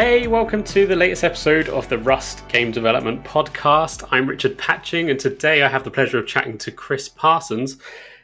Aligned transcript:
Hey, 0.00 0.26
welcome 0.28 0.64
to 0.64 0.86
the 0.86 0.96
latest 0.96 1.24
episode 1.24 1.68
of 1.68 1.86
the 1.90 1.98
Rust 1.98 2.48
Game 2.48 2.70
Development 2.72 3.22
Podcast. 3.22 4.08
I'm 4.10 4.26
Richard 4.26 4.56
Patching, 4.56 5.10
and 5.10 5.20
today 5.20 5.62
I 5.62 5.68
have 5.68 5.84
the 5.84 5.90
pleasure 5.90 6.18
of 6.18 6.26
chatting 6.26 6.56
to 6.56 6.72
Chris 6.72 7.10
Parsons 7.10 7.76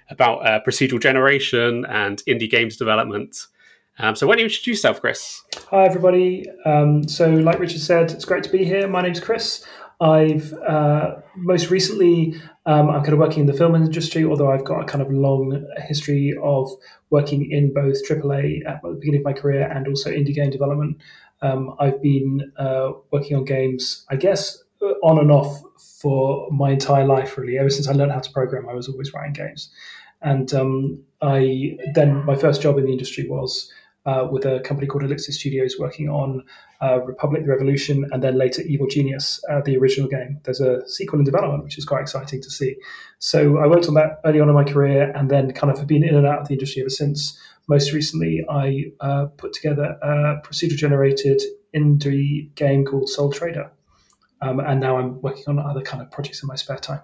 about 0.09 0.39
uh, 0.39 0.61
procedural 0.67 0.98
generation 0.98 1.84
and 1.84 2.23
indie 2.27 2.48
games 2.48 2.79
development. 2.79 3.37
Um, 3.98 4.17
so, 4.17 4.27
why 4.27 4.33
don't 4.33 4.39
you 4.39 4.45
introduce 4.47 4.79
yourself, 4.79 5.03
Chris? 5.03 5.43
Hi, 5.69 5.84
everybody. 5.84 6.47
Um, 6.65 7.07
so, 7.07 7.29
like 7.29 7.59
Richard 7.59 7.83
said, 7.83 8.11
it's 8.11 8.25
great 8.25 8.43
to 8.45 8.51
be 8.51 8.65
here. 8.65 8.89
My 8.89 9.03
name's 9.03 9.20
Chris. 9.20 9.62
I've 10.01 10.55
uh, 10.55 11.17
most 11.37 11.70
recently 11.70 12.41
um, 12.67 12.91
I'm 12.91 13.03
kind 13.03 13.12
of 13.12 13.19
working 13.19 13.41
in 13.41 13.47
the 13.47 13.53
film 13.53 13.75
industry, 13.75 14.25
although 14.25 14.51
I've 14.51 14.65
got 14.65 14.81
a 14.81 14.84
kind 14.84 15.01
of 15.01 15.11
long 15.11 15.65
history 15.87 16.34
of 16.43 16.70
working 17.11 17.51
in 17.51 17.73
both 17.73 18.06
AAA 18.09 18.67
at 18.67 18.83
the 18.83 18.97
beginning 18.98 19.20
of 19.20 19.25
my 19.25 19.33
career 19.33 19.70
and 19.70 19.87
also 19.87 20.11
indie 20.11 20.34
game 20.34 20.51
development. 20.51 20.97
Um, 21.43 21.75
I've 21.79 22.01
been 22.03 22.53
uh, 22.59 22.93
working 23.11 23.37
on 23.37 23.45
games, 23.45 24.05
I 24.11 24.17
guess, 24.17 24.63
on 25.03 25.19
and 25.19 25.31
off 25.31 25.61
for 26.01 26.49
my 26.51 26.71
entire 26.71 27.07
life, 27.07 27.37
really. 27.37 27.59
Ever 27.59 27.71
since 27.71 27.89
I 27.89 27.93
learned 27.93 28.12
how 28.12 28.21
to 28.21 28.31
program, 28.31 28.69
I 28.69 28.75
was 28.75 28.89
always 28.89 29.12
writing 29.12 29.33
games. 29.33 29.70
And 30.23 30.53
um, 30.55 31.03
I 31.20 31.77
then 31.95 32.25
my 32.25 32.34
first 32.34 32.62
job 32.62 32.78
in 32.78 32.87
the 32.87 32.93
industry 32.93 33.28
was 33.28 33.70
uh, 34.06 34.27
with 34.31 34.45
a 34.45 34.61
company 34.61 34.87
called 34.87 35.03
Elixir 35.03 35.33
Studios 35.33 35.77
working 35.78 36.09
on 36.09 36.45
uh, 36.81 37.01
Republic 37.03 37.43
the 37.43 37.50
Revolution 37.50 38.09
and 38.12 38.23
then 38.23 38.39
later 38.39 38.62
Evil 38.62 38.87
Genius, 38.87 39.43
uh, 39.50 39.61
the 39.65 39.77
original 39.77 40.09
game. 40.09 40.41
There's 40.45 40.61
a 40.61 40.87
sequel 40.89 41.19
in 41.19 41.25
development, 41.25 41.65
which 41.65 41.77
is 41.77 41.84
quite 41.84 42.03
exciting 42.03 42.41
to 42.43 42.50
see. 42.50 42.77
So 43.19 43.59
I 43.59 43.67
worked 43.67 43.89
on 43.89 43.95
that 43.95 44.21
early 44.25 44.41
on 44.41 44.48
in 44.48 44.55
my 44.55 44.65
career 44.65 45.11
and 45.15 45.31
then 45.31 45.53
kind 45.53 45.73
of 45.73 45.78
have 45.78 45.89
been 45.89 46.05
in 46.05 46.15
and 46.15 46.27
out 46.27 46.41
of 46.41 46.48
the 46.48 46.55
industry 46.55 46.83
ever 46.83 46.91
since. 46.91 47.39
Most 47.69 47.92
recently, 47.92 48.45
I 48.48 48.92
uh, 49.00 49.27
put 49.36 49.53
together 49.53 49.98
a 50.00 50.41
procedural 50.47 50.77
generated 50.77 51.42
indie 51.75 52.55
game 52.55 52.84
called 52.84 53.09
Sole 53.09 53.33
Trader. 53.33 53.70
Um, 54.41 54.61
and 54.61 54.81
now 54.81 54.98
I'm 54.98 55.20
working 55.20 55.45
on 55.48 55.59
other 55.59 55.81
kind 55.83 56.03
of 56.03 56.11
projects 56.11 56.42
in 56.42 56.47
my 56.47 56.55
spare 56.55 56.78
time. 56.78 57.00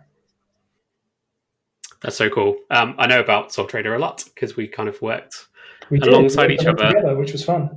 That's 2.00 2.16
so 2.16 2.28
cool. 2.28 2.56
Um, 2.70 2.94
I 2.98 3.06
know 3.06 3.20
about 3.20 3.52
Sole 3.52 3.66
Trader 3.66 3.94
a 3.94 3.98
lot 3.98 4.24
because 4.34 4.56
we 4.56 4.68
kind 4.68 4.88
of 4.88 5.00
worked 5.02 5.46
we 5.90 6.00
alongside 6.00 6.50
each 6.50 6.66
other, 6.66 6.88
together, 6.88 7.16
which 7.16 7.32
was 7.32 7.44
fun. 7.44 7.70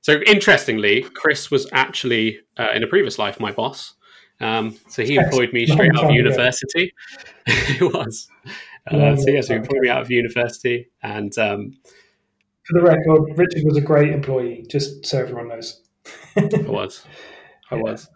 So 0.00 0.20
interestingly, 0.26 1.02
Chris 1.02 1.50
was 1.50 1.68
actually 1.72 2.40
uh, 2.56 2.68
in 2.74 2.82
a 2.82 2.86
previous 2.86 3.18
life 3.18 3.40
my 3.40 3.52
boss. 3.52 3.94
Um, 4.40 4.76
so 4.88 5.02
he 5.02 5.16
employed 5.16 5.52
me 5.52 5.66
straight 5.66 5.90
out 5.96 6.04
of 6.04 6.10
university. 6.12 6.92
it 7.46 7.92
was. 7.92 8.28
Uh, 8.86 9.16
so 9.16 9.30
yes, 9.30 9.48
he 9.48 9.54
employed 9.54 9.80
me 9.80 9.88
out 9.88 10.02
of 10.02 10.10
university, 10.10 10.88
and 11.02 11.36
um, 11.38 11.76
for 12.64 12.80
the 12.80 12.82
record, 12.82 13.36
Richard 13.36 13.64
was 13.64 13.76
a 13.76 13.80
great 13.80 14.12
employee. 14.12 14.64
Just 14.68 15.04
so 15.04 15.18
everyone 15.18 15.48
knows, 15.48 15.82
I 16.36 16.42
was. 16.42 17.06
I 17.70 17.74
was. 17.74 18.08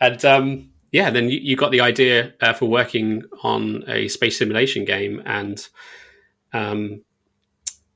and 0.00 0.24
um, 0.24 0.70
yeah, 0.92 1.10
then 1.10 1.28
you, 1.28 1.38
you, 1.38 1.56
got 1.56 1.72
the 1.72 1.80
idea 1.80 2.32
uh, 2.40 2.52
for 2.52 2.66
working 2.66 3.24
on 3.42 3.84
a 3.88 4.08
space 4.08 4.38
simulation 4.38 4.84
game, 4.84 5.20
and 5.26 5.66
um, 6.52 7.02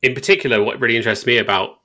in 0.02 0.14
particular, 0.14 0.62
what 0.62 0.80
really 0.80 0.96
interests 0.96 1.26
me 1.26 1.38
about 1.38 1.80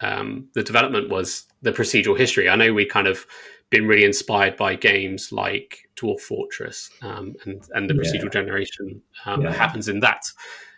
um, 0.00 0.48
the 0.54 0.62
development 0.62 1.08
was 1.08 1.44
the 1.62 1.72
procedural 1.72 2.18
history. 2.18 2.48
I 2.48 2.56
know 2.56 2.72
we 2.72 2.84
kind 2.84 3.06
of 3.06 3.26
been 3.72 3.88
really 3.88 4.04
inspired 4.04 4.56
by 4.56 4.76
games 4.76 5.32
like 5.32 5.88
Dwarf 5.96 6.20
Fortress 6.20 6.90
um, 7.02 7.34
and 7.44 7.60
and 7.72 7.90
the 7.90 7.94
procedural 7.94 8.24
yeah. 8.24 8.40
generation 8.40 9.02
um, 9.26 9.42
yeah. 9.42 9.48
that 9.48 9.58
happens 9.58 9.88
in 9.88 9.98
that. 10.00 10.24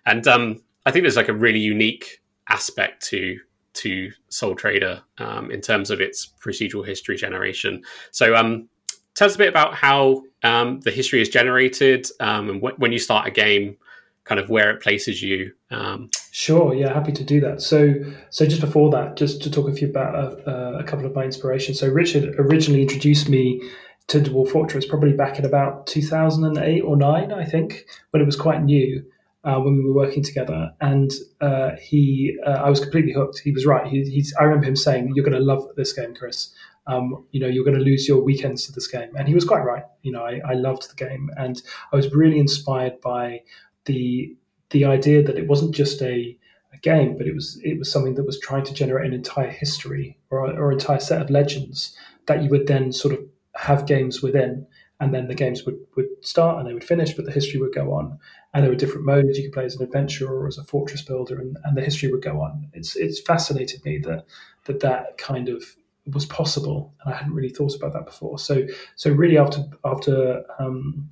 And 0.06 0.26
um, 0.26 0.62
I 0.86 0.90
think 0.90 1.02
there's 1.02 1.16
like 1.16 1.28
a 1.28 1.34
really 1.34 1.58
unique 1.58 2.22
aspect 2.48 3.04
to 3.08 3.38
to 3.74 4.10
Sole 4.28 4.54
Trader 4.54 5.02
um, 5.18 5.50
in 5.50 5.60
terms 5.60 5.90
of 5.90 6.00
its 6.00 6.32
procedural 6.40 6.86
history 6.86 7.16
generation. 7.16 7.82
So 8.12 8.36
um, 8.36 8.68
tell 9.14 9.26
us 9.26 9.34
a 9.34 9.38
bit 9.38 9.48
about 9.48 9.74
how 9.74 10.22
the 10.42 10.92
history 10.94 11.20
is 11.20 11.28
generated 11.28 12.06
and 12.20 12.62
wh- 12.62 12.78
when 12.78 12.92
you 12.92 12.98
start 12.98 13.26
a 13.26 13.30
game 13.30 13.76
kind 14.24 14.40
of 14.40 14.48
where 14.48 14.70
it 14.70 14.82
places 14.82 15.22
you. 15.22 15.52
Um, 15.70 16.10
sure, 16.30 16.74
yeah, 16.74 16.92
happy 16.92 17.12
to 17.12 17.24
do 17.24 17.40
that. 17.40 17.60
So, 17.60 17.94
so 18.30 18.46
just 18.46 18.60
before 18.60 18.90
that, 18.90 19.16
just 19.16 19.42
to 19.42 19.50
talk 19.50 19.68
a 19.68 19.72
few 19.72 19.88
about 19.88 20.14
uh, 20.46 20.78
a 20.78 20.84
couple 20.84 21.06
of 21.06 21.14
my 21.14 21.24
inspirations. 21.24 21.78
So, 21.78 21.88
Richard 21.88 22.34
originally 22.38 22.82
introduced 22.82 23.28
me 23.28 23.60
to 24.08 24.20
Dwarf 24.20 24.48
Fortress 24.48 24.86
probably 24.86 25.12
back 25.12 25.38
in 25.38 25.44
about 25.44 25.86
2008 25.86 26.80
or 26.80 26.96
nine, 26.96 27.32
I 27.32 27.44
think, 27.44 27.86
when 28.10 28.22
it 28.22 28.26
was 28.26 28.36
quite 28.36 28.62
new. 28.62 29.04
Uh, 29.46 29.60
when 29.60 29.76
we 29.76 29.84
were 29.84 29.92
working 29.92 30.22
together, 30.22 30.72
and 30.80 31.10
uh, 31.42 31.72
he, 31.78 32.34
uh, 32.46 32.52
I 32.52 32.70
was 32.70 32.80
completely 32.80 33.12
hooked. 33.12 33.40
He 33.40 33.52
was 33.52 33.66
right. 33.66 33.86
He, 33.86 34.02
he's, 34.08 34.32
I 34.40 34.44
remember 34.44 34.64
him 34.64 34.74
saying, 34.74 35.12
"You're 35.14 35.24
going 35.26 35.36
to 35.36 35.44
love 35.44 35.68
this 35.76 35.92
game, 35.92 36.14
Chris. 36.14 36.48
Um, 36.86 37.26
you 37.30 37.40
know, 37.40 37.46
you're 37.46 37.62
going 37.62 37.76
to 37.76 37.84
lose 37.84 38.08
your 38.08 38.22
weekends 38.22 38.64
to 38.64 38.72
this 38.72 38.86
game." 38.86 39.10
And 39.18 39.28
he 39.28 39.34
was 39.34 39.44
quite 39.44 39.60
right. 39.60 39.82
You 40.00 40.12
know, 40.12 40.24
I, 40.24 40.40
I 40.48 40.54
loved 40.54 40.90
the 40.90 40.94
game, 40.94 41.28
and 41.36 41.60
I 41.92 41.96
was 41.96 42.10
really 42.14 42.38
inspired 42.38 43.02
by 43.02 43.42
the 43.86 44.34
the 44.70 44.84
idea 44.84 45.22
that 45.22 45.38
it 45.38 45.46
wasn't 45.46 45.74
just 45.74 46.02
a, 46.02 46.36
a, 46.72 46.78
game, 46.82 47.16
but 47.16 47.26
it 47.26 47.34
was 47.34 47.60
it 47.62 47.78
was 47.78 47.90
something 47.90 48.14
that 48.14 48.26
was 48.26 48.40
trying 48.40 48.64
to 48.64 48.74
generate 48.74 49.06
an 49.06 49.14
entire 49.14 49.50
history 49.50 50.18
or, 50.30 50.50
or 50.58 50.72
entire 50.72 51.00
set 51.00 51.22
of 51.22 51.30
legends 51.30 51.96
that 52.26 52.42
you 52.42 52.48
would 52.50 52.66
then 52.66 52.92
sort 52.92 53.14
of 53.14 53.20
have 53.54 53.86
games 53.86 54.22
within, 54.22 54.66
and 55.00 55.14
then 55.14 55.28
the 55.28 55.34
games 55.34 55.64
would, 55.64 55.78
would 55.96 56.08
start 56.22 56.58
and 56.58 56.68
they 56.68 56.74
would 56.74 56.84
finish, 56.84 57.12
but 57.12 57.24
the 57.24 57.32
history 57.32 57.60
would 57.60 57.74
go 57.74 57.92
on. 57.92 58.18
And 58.52 58.62
there 58.62 58.70
were 58.70 58.76
different 58.76 59.06
modes 59.06 59.36
you 59.36 59.44
could 59.44 59.52
play 59.52 59.64
as 59.64 59.76
an 59.76 59.82
adventurer 59.82 60.40
or 60.40 60.46
as 60.46 60.58
a 60.58 60.64
fortress 60.64 61.02
builder, 61.02 61.38
and, 61.40 61.56
and 61.64 61.76
the 61.76 61.82
history 61.82 62.10
would 62.10 62.22
go 62.22 62.40
on. 62.40 62.68
It's 62.72 62.96
it's 62.96 63.20
fascinated 63.20 63.84
me 63.84 63.98
that 63.98 64.24
that 64.64 64.80
that 64.80 65.18
kind 65.18 65.48
of 65.48 65.64
was 66.12 66.26
possible, 66.26 66.92
and 67.04 67.12
I 67.12 67.16
hadn't 67.16 67.34
really 67.34 67.48
thought 67.48 67.74
about 67.74 67.92
that 67.94 68.06
before. 68.06 68.38
So 68.38 68.66
so 68.96 69.10
really 69.10 69.38
after 69.38 69.64
after 69.84 70.44
um, 70.58 71.10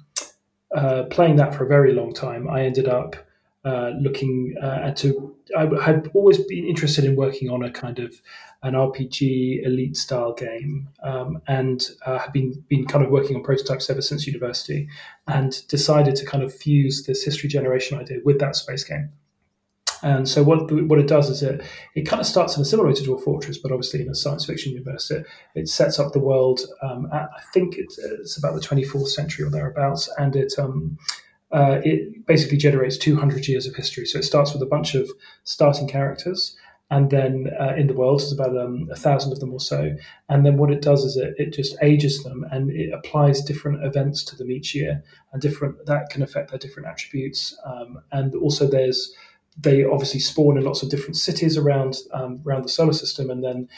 uh, 0.74 1.04
playing 1.04 1.36
that 1.36 1.54
for 1.54 1.64
a 1.64 1.68
very 1.68 1.92
long 1.92 2.12
time, 2.12 2.48
I 2.48 2.62
ended 2.62 2.88
up 2.88 3.16
uh, 3.64 3.92
looking 4.00 4.56
uh, 4.60 4.92
to. 4.94 5.36
I 5.56 5.68
had 5.82 6.10
always 6.14 6.38
been 6.38 6.66
interested 6.66 7.04
in 7.04 7.14
working 7.14 7.48
on 7.50 7.62
a 7.62 7.70
kind 7.70 7.98
of 7.98 8.20
an 8.62 8.74
RPG 8.74 9.64
elite 9.64 9.96
style 9.96 10.32
game, 10.32 10.88
um, 11.02 11.40
and 11.46 11.86
uh, 12.06 12.18
have 12.18 12.32
been 12.32 12.64
been 12.68 12.86
kind 12.86 13.04
of 13.04 13.10
working 13.10 13.36
on 13.36 13.42
prototypes 13.42 13.88
ever 13.88 14.02
since 14.02 14.26
university, 14.26 14.88
and 15.28 15.66
decided 15.68 16.16
to 16.16 16.26
kind 16.26 16.42
of 16.42 16.52
fuse 16.52 17.04
this 17.06 17.22
history 17.22 17.48
generation 17.48 17.98
idea 17.98 18.18
with 18.24 18.40
that 18.40 18.56
space 18.56 18.82
game. 18.82 19.10
And 20.02 20.28
so 20.28 20.42
what 20.42 20.70
what 20.88 20.98
it 20.98 21.06
does 21.06 21.30
is 21.30 21.42
it 21.42 21.62
it 21.94 22.02
kind 22.02 22.20
of 22.20 22.26
starts 22.26 22.56
in 22.56 22.62
a 22.62 22.64
similar 22.64 22.88
way 22.88 22.94
to 22.94 23.02
Dwarf 23.02 23.22
Fortress, 23.22 23.58
but 23.58 23.70
obviously 23.70 24.02
in 24.02 24.08
a 24.08 24.14
science 24.14 24.44
fiction 24.44 24.72
universe. 24.72 25.10
It, 25.10 25.26
it 25.54 25.68
sets 25.68 25.98
up 25.98 26.12
the 26.12 26.18
world. 26.18 26.60
Um, 26.82 27.08
at, 27.12 27.28
I 27.36 27.42
think 27.54 27.76
it's, 27.76 27.98
it's, 27.98 28.36
about 28.36 28.54
the 28.54 28.60
24th 28.60 29.08
century 29.08 29.44
or 29.46 29.50
thereabouts, 29.50 30.10
and 30.18 30.34
it 30.34 30.52
um, 30.58 30.98
uh, 31.52 31.80
it 31.84 32.26
basically 32.26 32.58
generates 32.58 32.96
200 32.96 33.46
years 33.46 33.66
of 33.66 33.76
history. 33.76 34.06
So 34.06 34.18
it 34.18 34.24
starts 34.24 34.52
with 34.52 34.62
a 34.62 34.66
bunch 34.66 34.94
of 34.94 35.08
starting 35.44 35.86
characters, 35.86 36.56
and 36.90 37.10
then 37.10 37.48
uh, 37.60 37.74
in 37.76 37.86
the 37.86 37.94
world 37.94 38.20
there's 38.20 38.32
about 38.32 38.56
um, 38.56 38.88
a 38.90 38.96
thousand 38.96 39.32
of 39.32 39.40
them 39.40 39.52
or 39.52 39.60
so. 39.60 39.94
And 40.28 40.44
then 40.44 40.56
what 40.56 40.70
it 40.70 40.82
does 40.82 41.04
is 41.04 41.16
it, 41.16 41.34
it 41.38 41.52
just 41.52 41.76
ages 41.80 42.22
them 42.24 42.44
and 42.50 42.70
it 42.70 42.92
applies 42.92 43.40
different 43.42 43.84
events 43.84 44.24
to 44.24 44.36
them 44.36 44.50
each 44.50 44.74
year, 44.74 45.02
and 45.32 45.40
different 45.40 45.86
that 45.86 46.10
can 46.10 46.22
affect 46.22 46.50
their 46.50 46.58
different 46.58 46.88
attributes. 46.88 47.56
Um, 47.64 48.02
and 48.10 48.34
also 48.34 48.66
there's 48.66 49.14
they 49.56 49.84
obviously 49.84 50.20
spawn 50.20 50.56
in 50.56 50.64
lots 50.64 50.82
of 50.82 50.90
different 50.90 51.16
cities 51.16 51.56
around 51.56 51.96
um, 52.12 52.40
around 52.46 52.64
the 52.64 52.68
solar 52.68 52.92
system, 52.92 53.30
and 53.30 53.44
then 53.44 53.68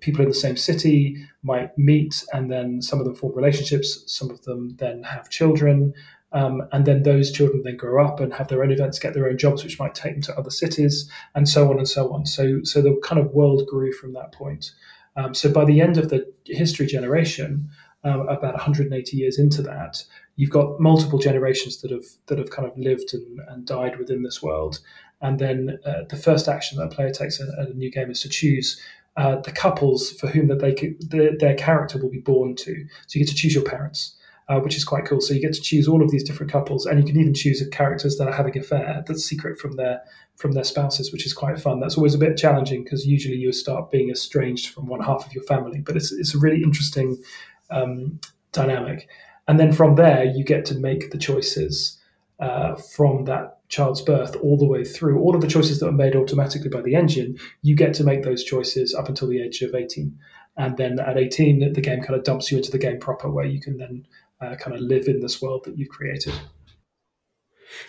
people 0.00 0.22
in 0.22 0.28
the 0.28 0.34
same 0.34 0.56
city 0.56 1.16
might 1.42 1.76
meet, 1.78 2.24
and 2.32 2.50
then 2.50 2.82
some 2.82 2.98
of 2.98 3.04
them 3.04 3.14
form 3.14 3.34
relationships. 3.34 4.02
Some 4.06 4.30
of 4.30 4.42
them 4.42 4.76
then 4.78 5.02
have 5.02 5.30
children, 5.30 5.92
um, 6.32 6.62
and 6.72 6.86
then 6.86 7.02
those 7.02 7.32
children 7.32 7.62
then 7.64 7.76
grow 7.76 8.04
up 8.04 8.20
and 8.20 8.32
have 8.32 8.48
their 8.48 8.62
own 8.62 8.70
events, 8.70 8.98
get 8.98 9.14
their 9.14 9.28
own 9.28 9.38
jobs, 9.38 9.64
which 9.64 9.78
might 9.78 9.94
take 9.94 10.12
them 10.12 10.22
to 10.22 10.38
other 10.38 10.50
cities, 10.50 11.10
and 11.34 11.48
so 11.48 11.70
on 11.70 11.78
and 11.78 11.88
so 11.88 12.12
on. 12.12 12.26
So, 12.26 12.60
so 12.62 12.80
the 12.80 12.98
kind 13.02 13.20
of 13.20 13.32
world 13.32 13.66
grew 13.66 13.92
from 13.92 14.12
that 14.14 14.32
point. 14.32 14.72
Um, 15.16 15.34
so 15.34 15.52
by 15.52 15.64
the 15.64 15.80
end 15.80 15.98
of 15.98 16.08
the 16.08 16.32
history 16.46 16.86
generation, 16.86 17.68
um, 18.04 18.28
about 18.28 18.54
180 18.54 19.16
years 19.16 19.38
into 19.38 19.60
that, 19.62 20.04
you've 20.36 20.50
got 20.50 20.80
multiple 20.80 21.18
generations 21.18 21.82
that 21.82 21.90
have 21.90 22.04
that 22.26 22.38
have 22.38 22.50
kind 22.50 22.66
of 22.66 22.76
lived 22.78 23.12
and, 23.12 23.40
and 23.48 23.66
died 23.66 23.98
within 23.98 24.22
this 24.22 24.42
world. 24.42 24.78
And 25.20 25.38
then 25.38 25.78
uh, 25.84 26.04
the 26.08 26.16
first 26.16 26.48
action 26.48 26.78
that 26.78 26.84
a 26.84 26.88
player 26.88 27.10
takes 27.10 27.40
at, 27.40 27.48
a 27.48 27.72
new 27.74 27.90
game 27.90 28.10
is 28.10 28.20
to 28.22 28.28
choose 28.28 28.80
uh, 29.16 29.36
the 29.36 29.52
couples 29.52 30.12
for 30.12 30.28
whom 30.28 30.48
that 30.48 30.60
they 30.60 30.74
could, 30.74 31.10
the, 31.10 31.36
their 31.38 31.54
character 31.54 31.98
will 31.98 32.10
be 32.10 32.20
born 32.20 32.56
to. 32.56 32.86
So 33.06 33.18
you 33.18 33.24
get 33.24 33.30
to 33.30 33.34
choose 33.34 33.54
your 33.54 33.64
parents. 33.64 34.16
Uh, 34.48 34.58
which 34.58 34.76
is 34.76 34.84
quite 34.84 35.04
cool. 35.04 35.20
So 35.20 35.32
you 35.32 35.40
get 35.40 35.52
to 35.52 35.60
choose 35.60 35.86
all 35.86 36.02
of 36.02 36.10
these 36.10 36.24
different 36.24 36.50
couples, 36.50 36.84
and 36.84 36.98
you 36.98 37.06
can 37.06 37.20
even 37.20 37.34
choose 37.34 37.64
characters 37.70 38.16
that 38.16 38.26
are 38.26 38.34
having 38.34 38.56
an 38.56 38.62
affair 38.62 39.04
that's 39.06 39.24
secret 39.24 39.60
from 39.60 39.76
their 39.76 40.00
from 40.34 40.54
their 40.54 40.64
spouses, 40.64 41.12
which 41.12 41.24
is 41.24 41.32
quite 41.32 41.60
fun. 41.60 41.78
That's 41.78 41.96
always 41.96 42.16
a 42.16 42.18
bit 42.18 42.36
challenging 42.36 42.82
because 42.82 43.06
usually 43.06 43.36
you 43.36 43.52
start 43.52 43.92
being 43.92 44.10
estranged 44.10 44.70
from 44.74 44.88
one 44.88 45.02
half 45.02 45.24
of 45.24 45.32
your 45.32 45.44
family, 45.44 45.80
but 45.80 45.94
it's 45.94 46.10
it's 46.10 46.34
a 46.34 46.38
really 46.38 46.64
interesting 46.64 47.22
um, 47.70 48.18
dynamic. 48.50 49.06
And 49.46 49.60
then 49.60 49.72
from 49.72 49.94
there, 49.94 50.24
you 50.24 50.42
get 50.42 50.64
to 50.64 50.74
make 50.74 51.12
the 51.12 51.18
choices 51.18 52.00
uh, 52.40 52.74
from 52.74 53.26
that 53.26 53.59
child's 53.70 54.02
birth 54.02 54.36
all 54.42 54.58
the 54.58 54.66
way 54.66 54.84
through, 54.84 55.18
all 55.20 55.34
of 55.34 55.40
the 55.40 55.46
choices 55.46 55.80
that 55.80 55.88
are 55.88 55.92
made 55.92 56.16
automatically 56.16 56.68
by 56.68 56.82
the 56.82 56.94
engine, 56.94 57.38
you 57.62 57.74
get 57.74 57.94
to 57.94 58.04
make 58.04 58.22
those 58.22 58.44
choices 58.44 58.94
up 58.94 59.08
until 59.08 59.28
the 59.28 59.40
age 59.40 59.62
of 59.62 59.74
18. 59.74 60.18
And 60.56 60.76
then 60.76 60.98
at 60.98 61.16
18, 61.16 61.72
the 61.72 61.80
game 61.80 62.02
kind 62.02 62.18
of 62.18 62.24
dumps 62.24 62.50
you 62.50 62.58
into 62.58 62.70
the 62.70 62.78
game 62.78 62.98
proper, 62.98 63.30
where 63.30 63.46
you 63.46 63.60
can 63.60 63.78
then 63.78 64.06
uh, 64.40 64.56
kind 64.56 64.76
of 64.76 64.82
live 64.82 65.06
in 65.06 65.20
this 65.20 65.40
world 65.40 65.62
that 65.64 65.78
you've 65.78 65.88
created. 65.88 66.34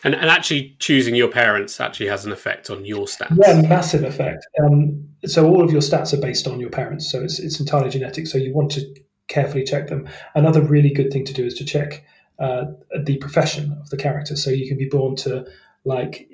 And, 0.03 0.13
and 0.13 0.29
actually 0.29 0.75
choosing 0.79 1.15
your 1.15 1.27
parents 1.27 1.81
actually 1.81 2.07
has 2.07 2.25
an 2.25 2.31
effect 2.31 2.69
on 2.69 2.85
your 2.85 3.07
stats. 3.07 3.35
Yeah, 3.43 3.61
massive 3.61 4.03
effect. 4.03 4.45
Um, 4.63 5.09
so 5.25 5.47
all 5.47 5.63
of 5.63 5.71
your 5.71 5.81
stats 5.81 6.13
are 6.13 6.21
based 6.21 6.47
on 6.47 6.59
your 6.59 6.69
parents. 6.69 7.11
So 7.11 7.23
it's, 7.23 7.39
it's 7.39 7.59
entirely 7.59 7.89
genetic. 7.89 8.27
So 8.27 8.37
you 8.37 8.53
want 8.53 8.71
to 8.73 8.85
carefully 9.27 9.63
check 9.63 9.87
them. 9.87 10.07
Another 10.35 10.61
really 10.61 10.91
good 10.91 11.11
thing 11.11 11.25
to 11.25 11.33
do 11.33 11.43
is 11.43 11.55
to 11.55 11.65
check 11.65 12.05
uh, 12.39 12.65
the 13.03 13.17
profession 13.17 13.77
of 13.81 13.89
the 13.89 13.97
character. 13.97 14.35
So 14.35 14.49
you 14.49 14.67
can 14.67 14.77
be 14.77 14.87
born 14.87 15.15
to 15.17 15.45
like 15.83 16.27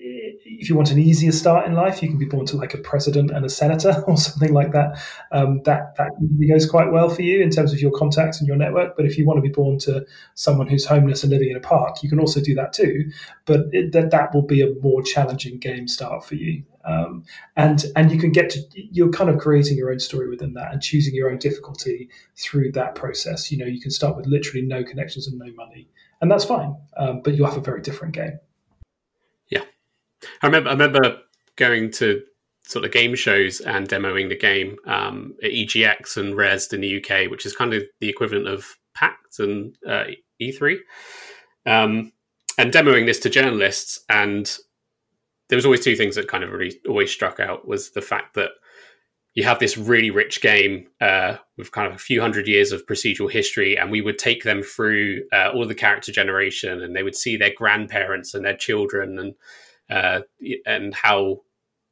if 0.59 0.69
you 0.69 0.75
want 0.75 0.91
an 0.91 0.99
easier 0.99 1.31
start 1.31 1.65
in 1.65 1.73
life, 1.73 2.01
you 2.01 2.09
can 2.09 2.17
be 2.17 2.25
born 2.25 2.45
to 2.47 2.57
like 2.57 2.73
a 2.73 2.77
president 2.77 3.31
and 3.31 3.45
a 3.45 3.49
senator 3.49 4.03
or 4.07 4.17
something 4.17 4.53
like 4.53 4.71
that. 4.73 5.01
Um, 5.31 5.61
that 5.63 5.95
that 5.97 6.11
goes 6.49 6.69
quite 6.69 6.91
well 6.91 7.09
for 7.09 7.21
you 7.21 7.41
in 7.41 7.49
terms 7.49 7.71
of 7.71 7.79
your 7.79 7.91
contacts 7.91 8.39
and 8.39 8.47
your 8.47 8.57
network. 8.57 8.95
But 8.97 9.05
if 9.05 9.17
you 9.17 9.25
want 9.25 9.38
to 9.38 9.41
be 9.41 9.49
born 9.49 9.77
to 9.79 10.05
someone 10.35 10.67
who's 10.67 10.85
homeless 10.85 11.23
and 11.23 11.31
living 11.31 11.49
in 11.49 11.55
a 11.55 11.61
park, 11.61 12.03
you 12.03 12.09
can 12.09 12.19
also 12.19 12.41
do 12.41 12.55
that 12.55 12.73
too. 12.73 13.09
But 13.45 13.61
it, 13.71 13.94
that 13.94 14.11
that 14.11 14.33
will 14.33 14.41
be 14.45 14.61
a 14.61 14.73
more 14.81 15.01
challenging 15.01 15.59
game 15.59 15.88
start 15.88 16.25
for 16.25 16.35
you. 16.35 16.63
Um, 16.83 17.23
and 17.55 17.85
and 17.95 18.11
you 18.11 18.19
can 18.19 18.31
get 18.31 18.49
to 18.51 18.61
you're 18.73 19.11
kind 19.11 19.29
of 19.29 19.39
creating 19.39 19.77
your 19.77 19.91
own 19.91 19.99
story 19.99 20.29
within 20.29 20.53
that 20.53 20.71
and 20.71 20.81
choosing 20.81 21.13
your 21.15 21.29
own 21.29 21.38
difficulty 21.38 22.09
through 22.35 22.71
that 22.73 22.95
process. 22.95 23.51
You 23.51 23.57
know, 23.59 23.65
you 23.65 23.79
can 23.79 23.91
start 23.91 24.17
with 24.17 24.25
literally 24.25 24.65
no 24.65 24.83
connections 24.83 25.27
and 25.27 25.38
no 25.38 25.51
money, 25.53 25.88
and 26.21 26.29
that's 26.29 26.45
fine. 26.45 26.75
Um, 26.97 27.21
but 27.23 27.35
you'll 27.35 27.47
have 27.47 27.57
a 27.57 27.61
very 27.61 27.81
different 27.81 28.13
game. 28.13 28.39
I 30.42 30.48
remember 30.48 30.69
I 30.69 30.74
remember 30.74 31.18
going 31.56 31.92
to 31.92 32.24
sort 32.64 32.86
of 32.86 32.92
game 32.92 33.16
shows 33.16 33.62
and 33.62 33.88
demoing 33.88 34.30
the 34.30 34.38
game 34.38 34.75
um, 34.86 35.36
at 35.42 35.52
EGX 35.52 36.18
and 36.18 36.36
Rezzed 36.36 36.74
in 36.74 36.81
the 36.81 36.98
UK, 36.98 37.31
which 37.31 37.46
is 37.46 37.56
kind 37.56 37.74
of 37.74 37.84
the 38.02 38.10
equivalent 38.10 38.48
of 38.48 38.78
PAX 38.94 39.40
and 39.40 39.75
uh, 39.88 40.06
E3, 40.42 40.78
um, 41.66 42.12
and 42.58 42.74
demoing 42.74 43.06
this 43.06 43.19
to 43.19 43.30
journalists. 43.30 44.04
And 44.10 44.54
there 45.48 45.56
was 45.56 45.66
always 45.66 45.84
two 45.84 45.96
things 45.96 46.16
that 46.16 46.28
kind 46.28 46.44
of 46.44 46.52
really 46.52 46.78
always 46.88 47.12
struck 47.12 47.40
out 47.40 47.68
was 47.68 47.92
the 47.92 48.02
fact 48.02 48.34
that 48.36 48.52
you 49.34 49.44
have 49.44 49.60
this 49.60 49.78
really 49.78 50.10
rich 50.10 50.42
game 50.42 50.88
uh, 51.00 51.38
with 51.58 51.72
kind 51.72 51.88
of 51.88 51.94
a 51.94 52.00
few 52.00 52.19
hundred 52.19 52.48
years 52.48 52.72
of 52.72 52.86
procedural 52.88 53.31
history, 53.31 53.78
and 53.78 53.92
we 53.92 54.02
would 54.02 54.18
take 54.18 54.44
them 54.44 54.64
through 54.64 55.22
uh, 55.31 55.52
all 55.54 55.66
the 55.66 55.75
character 55.75 56.12
generation, 56.12 56.81
and 56.81 56.96
they 56.96 57.04
would 57.04 57.16
see 57.16 57.38
their 57.38 57.54
grandparents 57.56 58.34
and 58.34 58.44
their 58.44 58.58
children 58.58 59.19
and 59.19 59.36
uh, 59.89 60.22
and 60.66 60.94
how 60.94 61.42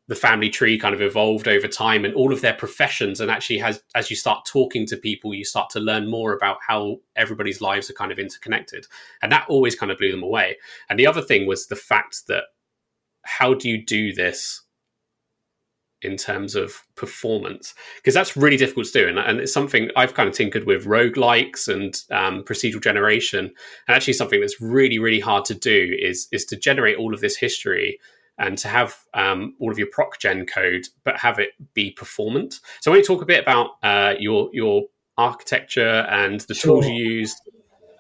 the 0.08 0.16
family 0.16 0.50
tree 0.50 0.78
kind 0.78 0.94
of 0.94 1.02
evolved 1.02 1.48
over 1.48 1.68
time 1.68 2.06
and 2.06 2.14
all 2.14 2.32
of 2.32 2.42
their 2.42 2.54
professions. 2.54 3.20
And 3.20 3.32
actually 3.32 3.58
has 3.60 3.82
as 3.96 4.10
you 4.10 4.16
start 4.16 4.46
talking 4.46 4.86
to 4.88 4.98
people 4.98 5.34
you 5.34 5.46
start 5.46 5.70
to 5.72 5.80
learn 5.80 6.10
more 6.10 6.34
about 6.34 6.58
how 6.66 6.98
everybody's 7.16 7.62
lives 7.62 7.90
are 7.90 7.94
kind 7.94 8.12
of 8.12 8.20
interconnected. 8.20 8.86
And 9.22 9.32
that 9.32 9.48
always 9.50 9.76
kind 9.76 9.92
of 9.92 9.98
blew 9.98 10.12
them 10.12 10.24
away. 10.24 10.58
And 10.90 11.00
the 11.00 11.08
other 11.08 11.22
thing 11.22 11.48
was 11.48 11.68
the 11.68 11.76
fact 11.76 12.28
that 12.28 12.44
how 13.24 13.56
do 13.56 13.68
you 13.68 13.84
do 13.84 14.14
this 14.14 14.62
in 16.06 16.18
terms 16.18 16.56
of 16.56 16.82
performance 16.96 17.74
because 17.98 18.14
that's 18.14 18.38
really 18.38 18.58
difficult 18.58 18.86
to 18.88 18.92
do. 18.94 19.08
And, 19.08 19.20
and, 19.20 19.40
it's 19.40 19.54
something 19.54 19.90
i've 19.96 20.14
kind 20.14 20.30
of 20.30 20.36
tinkered 20.36 20.66
with 20.66 20.86
roguelikes 20.86 21.68
and 21.68 22.02
um, 22.12 22.44
procedural 22.44 22.82
generation. 22.82 23.52
And 23.88 23.96
actually 23.96 24.14
something 24.14 24.40
that's 24.40 24.62
really 24.62 25.00
really 25.00 25.20
hard 25.20 25.46
to 25.46 25.56
do 25.56 25.96
is 26.00 26.28
is 26.32 26.46
to 26.46 26.56
generate 26.56 26.98
all 26.98 27.14
of 27.14 27.22
this 27.22 27.36
history 27.38 28.00
and 28.38 28.58
to 28.58 28.68
have 28.68 28.98
um, 29.14 29.56
all 29.60 29.72
of 29.72 29.78
your 29.78 29.88
proc 29.92 30.20
gen 30.20 30.46
code 30.46 30.88
but 31.04 31.18
have 31.18 31.40
it 31.40 31.50
be 31.74 31.92
performant. 31.92 32.56
So 32.82 32.92
when 32.92 33.00
you 33.00 33.06
talk 33.06 33.22
a 33.22 33.26
bit 33.26 33.42
about 33.42 33.72
uh, 33.84 34.14
your 34.20 34.50
your 34.54 34.84
architecture 35.18 36.06
and 36.10 36.42
the 36.42 36.54
sure. 36.54 36.82
tools 36.82 36.88
you 36.88 37.06
use. 37.06 37.36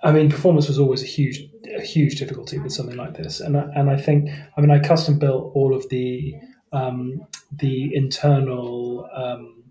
I 0.03 0.11
mean, 0.11 0.29
performance 0.29 0.67
was 0.67 0.77
always 0.77 1.01
a 1.01 1.05
huge, 1.05 1.41
a 1.75 1.81
huge 1.81 2.19
difficulty 2.19 2.59
with 2.59 2.71
something 2.71 2.97
like 2.97 3.15
this, 3.15 3.39
and 3.39 3.57
I, 3.57 3.63
and 3.75 3.89
I 3.89 3.97
think, 3.97 4.29
I 4.55 4.61
mean, 4.61 4.69
I 4.69 4.79
custom 4.79 5.17
built 5.17 5.51
all 5.55 5.75
of 5.75 5.87
the 5.89 6.35
um, 6.75 7.25
the 7.51 7.95
internal 7.95 9.10
um, 9.13 9.63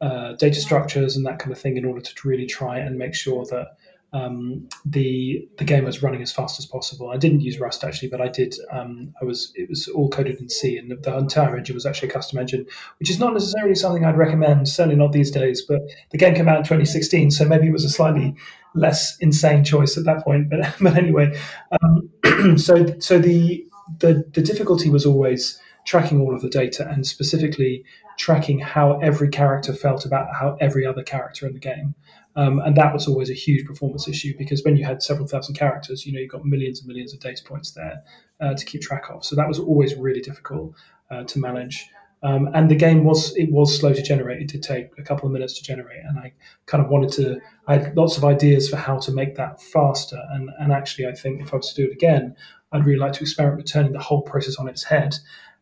uh, 0.00 0.32
data 0.34 0.60
structures 0.60 1.16
and 1.16 1.24
that 1.24 1.38
kind 1.38 1.52
of 1.52 1.58
thing 1.58 1.76
in 1.76 1.84
order 1.84 2.00
to 2.00 2.28
really 2.28 2.46
try 2.46 2.78
and 2.78 2.98
make 2.98 3.14
sure 3.14 3.44
that 3.46 3.68
um, 4.12 4.68
the 4.84 5.48
the 5.56 5.64
game 5.64 5.84
was 5.84 6.02
running 6.02 6.20
as 6.20 6.30
fast 6.30 6.58
as 6.58 6.66
possible. 6.66 7.10
I 7.10 7.16
didn't 7.16 7.40
use 7.40 7.58
Rust 7.58 7.82
actually, 7.82 8.08
but 8.08 8.20
I 8.20 8.28
did. 8.28 8.54
Um, 8.70 9.14
I 9.22 9.24
was 9.24 9.52
it 9.54 9.70
was 9.70 9.88
all 9.88 10.10
coded 10.10 10.38
in 10.38 10.50
C, 10.50 10.76
and 10.76 10.90
the, 10.90 10.96
the, 10.96 11.16
entire 11.16 11.56
engine 11.56 11.74
was 11.74 11.86
actually 11.86 12.10
a 12.10 12.12
custom 12.12 12.38
engine, 12.38 12.66
which 12.98 13.08
is 13.08 13.18
not 13.18 13.32
necessarily 13.32 13.74
something 13.74 14.04
I'd 14.04 14.18
recommend. 14.18 14.68
Certainly 14.68 14.96
not 14.96 15.12
these 15.12 15.30
days. 15.30 15.62
But 15.62 15.80
the 16.10 16.18
game 16.18 16.34
came 16.34 16.46
out 16.46 16.58
in 16.58 16.64
2016, 16.64 17.30
so 17.30 17.46
maybe 17.46 17.68
it 17.68 17.72
was 17.72 17.86
a 17.86 17.88
slightly 17.88 18.34
less 18.74 19.16
insane 19.20 19.64
choice 19.64 19.96
at 19.96 20.04
that 20.04 20.24
point. 20.24 20.50
But 20.50 20.74
but 20.80 20.94
anyway, 20.94 21.34
um, 21.80 22.58
so 22.58 22.98
so 22.98 23.18
the 23.18 23.66
the 24.00 24.24
the 24.34 24.42
difficulty 24.42 24.90
was 24.90 25.06
always 25.06 25.58
tracking 25.84 26.20
all 26.20 26.34
of 26.34 26.42
the 26.42 26.48
data 26.48 26.88
and 26.88 27.06
specifically 27.06 27.84
tracking 28.18 28.58
how 28.58 28.98
every 29.00 29.28
character 29.28 29.72
felt 29.72 30.04
about 30.04 30.28
how 30.34 30.56
every 30.60 30.86
other 30.86 31.02
character 31.02 31.46
in 31.46 31.54
the 31.54 31.58
game. 31.58 31.94
Um, 32.34 32.60
and 32.60 32.76
that 32.76 32.94
was 32.94 33.06
always 33.06 33.30
a 33.30 33.34
huge 33.34 33.66
performance 33.66 34.08
issue 34.08 34.32
because 34.38 34.64
when 34.64 34.76
you 34.76 34.84
had 34.84 35.02
several 35.02 35.26
thousand 35.26 35.54
characters, 35.54 36.06
you 36.06 36.12
know, 36.12 36.20
you've 36.20 36.30
got 36.30 36.44
millions 36.44 36.80
and 36.80 36.88
millions 36.88 37.12
of 37.12 37.20
data 37.20 37.42
points 37.44 37.72
there 37.72 38.02
uh, 38.40 38.54
to 38.54 38.64
keep 38.64 38.80
track 38.80 39.10
of. 39.10 39.24
So 39.24 39.36
that 39.36 39.48
was 39.48 39.58
always 39.58 39.94
really 39.94 40.20
difficult 40.20 40.74
uh, 41.10 41.24
to 41.24 41.38
manage. 41.38 41.86
Um, 42.24 42.48
and 42.54 42.70
the 42.70 42.76
game 42.76 43.04
was 43.04 43.36
it 43.36 43.50
was 43.50 43.76
slow 43.76 43.92
to 43.92 44.02
generate. 44.02 44.40
It 44.40 44.48
did 44.48 44.62
take 44.62 44.90
a 44.96 45.02
couple 45.02 45.26
of 45.26 45.32
minutes 45.32 45.58
to 45.58 45.64
generate, 45.64 46.04
and 46.04 46.18
I 46.20 46.32
kind 46.66 46.82
of 46.82 46.88
wanted 46.88 47.10
to. 47.14 47.40
I 47.66 47.78
had 47.78 47.96
lots 47.96 48.16
of 48.16 48.24
ideas 48.24 48.70
for 48.70 48.76
how 48.76 48.98
to 49.00 49.10
make 49.10 49.34
that 49.34 49.60
faster. 49.60 50.20
And 50.30 50.48
and 50.60 50.72
actually, 50.72 51.08
I 51.08 51.14
think 51.14 51.40
if 51.40 51.52
I 51.52 51.56
was 51.56 51.72
to 51.72 51.82
do 51.82 51.90
it 51.90 51.92
again, 51.92 52.36
I'd 52.70 52.86
really 52.86 53.00
like 53.00 53.14
to 53.14 53.22
experiment 53.22 53.62
with 53.62 53.72
turning 53.72 53.92
the 53.92 53.98
whole 53.98 54.22
process 54.22 54.56
on 54.56 54.68
its 54.68 54.84
head 54.84 55.16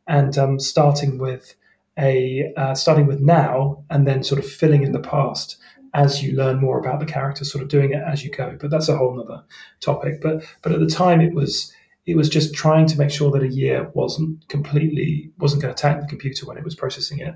and 0.07 0.37
um, 0.38 0.59
starting 0.59 1.19
with 1.19 1.54
a 1.99 2.52
uh, 2.57 2.75
starting 2.75 3.07
with 3.07 3.21
now 3.21 3.85
and 3.90 4.07
then 4.07 4.23
sort 4.23 4.38
of 4.38 4.50
filling 4.50 4.83
in 4.83 4.92
the 4.92 5.00
past 5.00 5.57
as 5.92 6.23
you 6.23 6.37
learn 6.37 6.61
more 6.61 6.78
about 6.78 7.00
the 7.00 7.07
character, 7.07 7.45
sort 7.45 7.62
of 7.62 7.69
doing 7.69 7.92
it 7.92 8.02
as 8.07 8.25
you 8.25 8.30
go. 8.30 8.57
But 8.61 8.71
that's 8.71 8.88
a 8.88 8.97
whole 8.97 9.21
other 9.21 9.42
topic. 9.80 10.21
But 10.21 10.45
but 10.62 10.73
at 10.73 10.80
the 10.80 10.87
time, 10.87 11.21
it 11.21 11.35
was 11.35 11.73
it 12.07 12.16
was 12.16 12.28
just 12.28 12.54
trying 12.54 12.87
to 12.87 12.99
make 12.99 13.11
sure 13.11 13.30
that 13.30 13.42
a 13.42 13.49
year 13.49 13.90
wasn't 13.95 14.47
completely 14.49 15.30
wasn't 15.38 15.62
going 15.62 15.75
to 15.75 15.80
tank 15.80 16.00
the 16.00 16.09
computer 16.09 16.47
when 16.47 16.57
it 16.57 16.64
was 16.64 16.75
processing 16.75 17.19
it. 17.19 17.35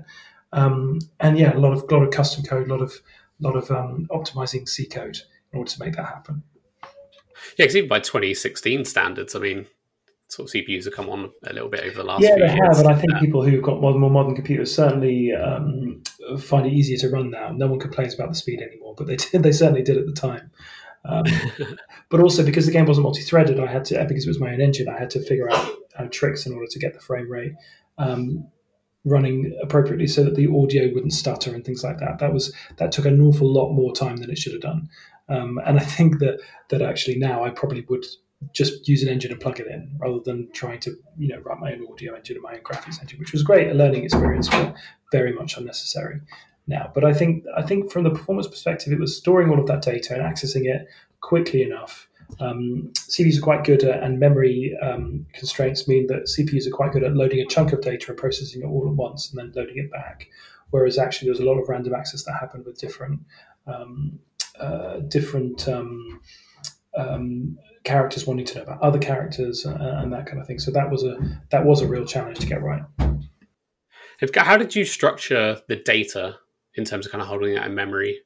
Um, 0.53 0.99
and 1.19 1.37
yeah, 1.37 1.55
a 1.55 1.59
lot 1.59 1.73
of 1.73 1.89
lot 1.91 2.03
of 2.03 2.11
custom 2.11 2.43
code, 2.43 2.67
a 2.67 2.73
lot 2.73 2.81
of 2.81 2.93
a 3.39 3.43
lot 3.43 3.55
of 3.55 3.69
um, 3.71 4.07
optimizing 4.11 4.67
C 4.67 4.85
code 4.85 5.19
in 5.51 5.59
order 5.59 5.71
to 5.71 5.79
make 5.79 5.95
that 5.95 6.05
happen. 6.05 6.43
Yeah, 7.57 7.65
because 7.65 7.75
even 7.75 7.89
by 7.89 7.99
2016 7.99 8.85
standards, 8.85 9.35
I 9.35 9.39
mean, 9.39 9.67
sort 10.27 10.49
of 10.49 10.53
CPUs 10.53 10.85
have 10.85 10.93
come 10.93 11.09
on 11.09 11.31
a 11.43 11.53
little 11.53 11.69
bit 11.69 11.81
over 11.81 11.97
the 11.97 12.03
last. 12.03 12.23
Yeah, 12.23 12.35
they 12.37 12.49
have, 12.49 12.79
and 12.79 12.87
I 12.87 12.95
think 12.95 13.17
people 13.19 13.43
who've 13.43 13.63
got 13.63 13.79
more, 13.79 13.97
more 13.97 14.09
modern 14.09 14.35
computers 14.35 14.73
certainly 14.73 15.33
um, 15.33 16.01
find 16.39 16.65
it 16.65 16.73
easier 16.73 16.97
to 16.97 17.09
run 17.09 17.29
now. 17.29 17.51
No 17.51 17.67
one 17.67 17.79
complains 17.79 18.13
about 18.13 18.29
the 18.29 18.35
speed 18.35 18.61
anymore, 18.61 18.95
but 18.97 19.07
they 19.07 19.15
did, 19.31 19.43
they 19.43 19.51
certainly 19.51 19.83
did 19.83 19.97
at 19.97 20.05
the 20.05 20.13
time. 20.13 20.51
Um, 21.05 21.25
but 22.09 22.19
also 22.19 22.43
because 22.43 22.65
the 22.65 22.71
game 22.71 22.85
wasn't 22.85 23.03
multi-threaded, 23.03 23.59
I 23.59 23.71
had 23.71 23.85
to 23.85 24.05
because 24.07 24.25
it 24.25 24.29
was 24.29 24.39
my 24.39 24.53
own 24.53 24.61
engine, 24.61 24.89
I 24.89 24.97
had 24.97 25.11
to 25.11 25.19
figure 25.19 25.51
out 25.51 25.71
uh, 25.97 26.07
tricks 26.09 26.45
in 26.45 26.53
order 26.53 26.67
to 26.67 26.79
get 26.79 26.93
the 26.93 26.99
frame 26.99 27.31
rate 27.31 27.53
um, 27.97 28.47
running 29.05 29.55
appropriately 29.61 30.07
so 30.07 30.23
that 30.23 30.35
the 30.35 30.47
audio 30.47 30.91
wouldn't 30.93 31.13
stutter 31.13 31.53
and 31.53 31.63
things 31.63 31.83
like 31.83 31.99
that. 31.99 32.19
That 32.19 32.33
was 32.33 32.53
that 32.77 32.91
took 32.91 33.05
an 33.05 33.21
awful 33.21 33.51
lot 33.51 33.71
more 33.73 33.93
time 33.93 34.17
than 34.17 34.31
it 34.31 34.37
should 34.37 34.53
have 34.53 34.61
done. 34.61 34.89
Um, 35.29 35.59
and 35.65 35.79
I 35.79 35.83
think 35.83 36.19
that 36.19 36.39
that 36.69 36.81
actually 36.81 37.17
now 37.17 37.43
I 37.43 37.49
probably 37.51 37.85
would 37.89 38.05
just 38.53 38.87
use 38.87 39.03
an 39.03 39.09
engine 39.09 39.31
and 39.31 39.39
plug 39.39 39.59
it 39.59 39.67
in 39.67 39.91
rather 39.97 40.19
than 40.19 40.49
trying 40.51 40.79
to 40.79 40.95
you 41.17 41.27
know 41.27 41.39
write 41.39 41.59
my 41.59 41.73
own 41.73 41.85
audio 41.91 42.15
engine 42.15 42.35
and 42.35 42.43
my 42.43 42.53
own 42.53 42.61
graphics 42.61 42.99
engine, 43.01 43.19
which 43.19 43.31
was 43.31 43.43
great, 43.43 43.69
a 43.69 43.73
learning 43.73 44.03
experience, 44.03 44.49
but 44.49 44.75
very 45.11 45.33
much 45.33 45.57
unnecessary 45.57 46.19
now. 46.67 46.91
But 46.93 47.03
I 47.03 47.13
think 47.13 47.45
I 47.55 47.61
think 47.61 47.91
from 47.91 48.03
the 48.03 48.09
performance 48.09 48.47
perspective, 48.47 48.93
it 48.93 48.99
was 48.99 49.15
storing 49.15 49.49
all 49.49 49.59
of 49.59 49.67
that 49.67 49.81
data 49.81 50.13
and 50.13 50.23
accessing 50.23 50.65
it 50.65 50.87
quickly 51.21 51.63
enough. 51.63 52.07
Um, 52.39 52.91
CPUs 52.95 53.37
are 53.37 53.41
quite 53.41 53.63
good 53.63 53.83
at, 53.83 54.01
and 54.01 54.19
memory 54.19 54.75
um, 54.81 55.27
constraints 55.33 55.87
mean 55.87 56.07
that 56.07 56.23
CPUs 56.23 56.67
are 56.67 56.71
quite 56.71 56.91
good 56.91 57.03
at 57.03 57.15
loading 57.15 57.39
a 57.39 57.45
chunk 57.45 57.71
of 57.71 57.81
data 57.81 58.07
and 58.09 58.17
processing 58.17 58.63
it 58.63 58.65
all 58.65 58.87
at 58.87 58.95
once 58.95 59.29
and 59.29 59.39
then 59.39 59.53
loading 59.55 59.77
it 59.77 59.91
back. 59.91 60.27
Whereas 60.71 60.97
actually, 60.97 61.27
there's 61.27 61.39
a 61.39 61.45
lot 61.45 61.59
of 61.59 61.69
random 61.69 61.93
access 61.93 62.23
that 62.23 62.33
happened 62.33 62.65
with 62.65 62.79
different 62.79 63.21
um, 63.67 64.19
uh, 64.59 64.99
different 64.99 65.67
um, 66.97 67.57
characters 67.83 68.25
wanting 68.25 68.45
to 68.45 68.57
know 68.57 68.63
about 68.63 68.81
other 68.81 68.99
characters 68.99 69.65
and, 69.65 69.81
and 69.81 70.13
that 70.13 70.25
kind 70.25 70.39
of 70.39 70.47
thing. 70.47 70.59
So 70.59 70.71
that 70.71 70.89
was 70.89 71.03
a 71.03 71.17
that 71.51 71.65
was 71.65 71.81
a 71.81 71.87
real 71.87 72.05
challenge 72.05 72.39
to 72.39 72.47
get 72.47 72.61
right. 72.61 72.83
How 74.35 74.57
did 74.57 74.75
you 74.75 74.85
structure 74.85 75.61
the 75.67 75.75
data 75.75 76.37
in 76.75 76.85
terms 76.85 77.05
of 77.05 77.11
kind 77.11 77.21
of 77.21 77.27
holding 77.27 77.55
that 77.55 77.67
in 77.67 77.75
memory? 77.75 78.19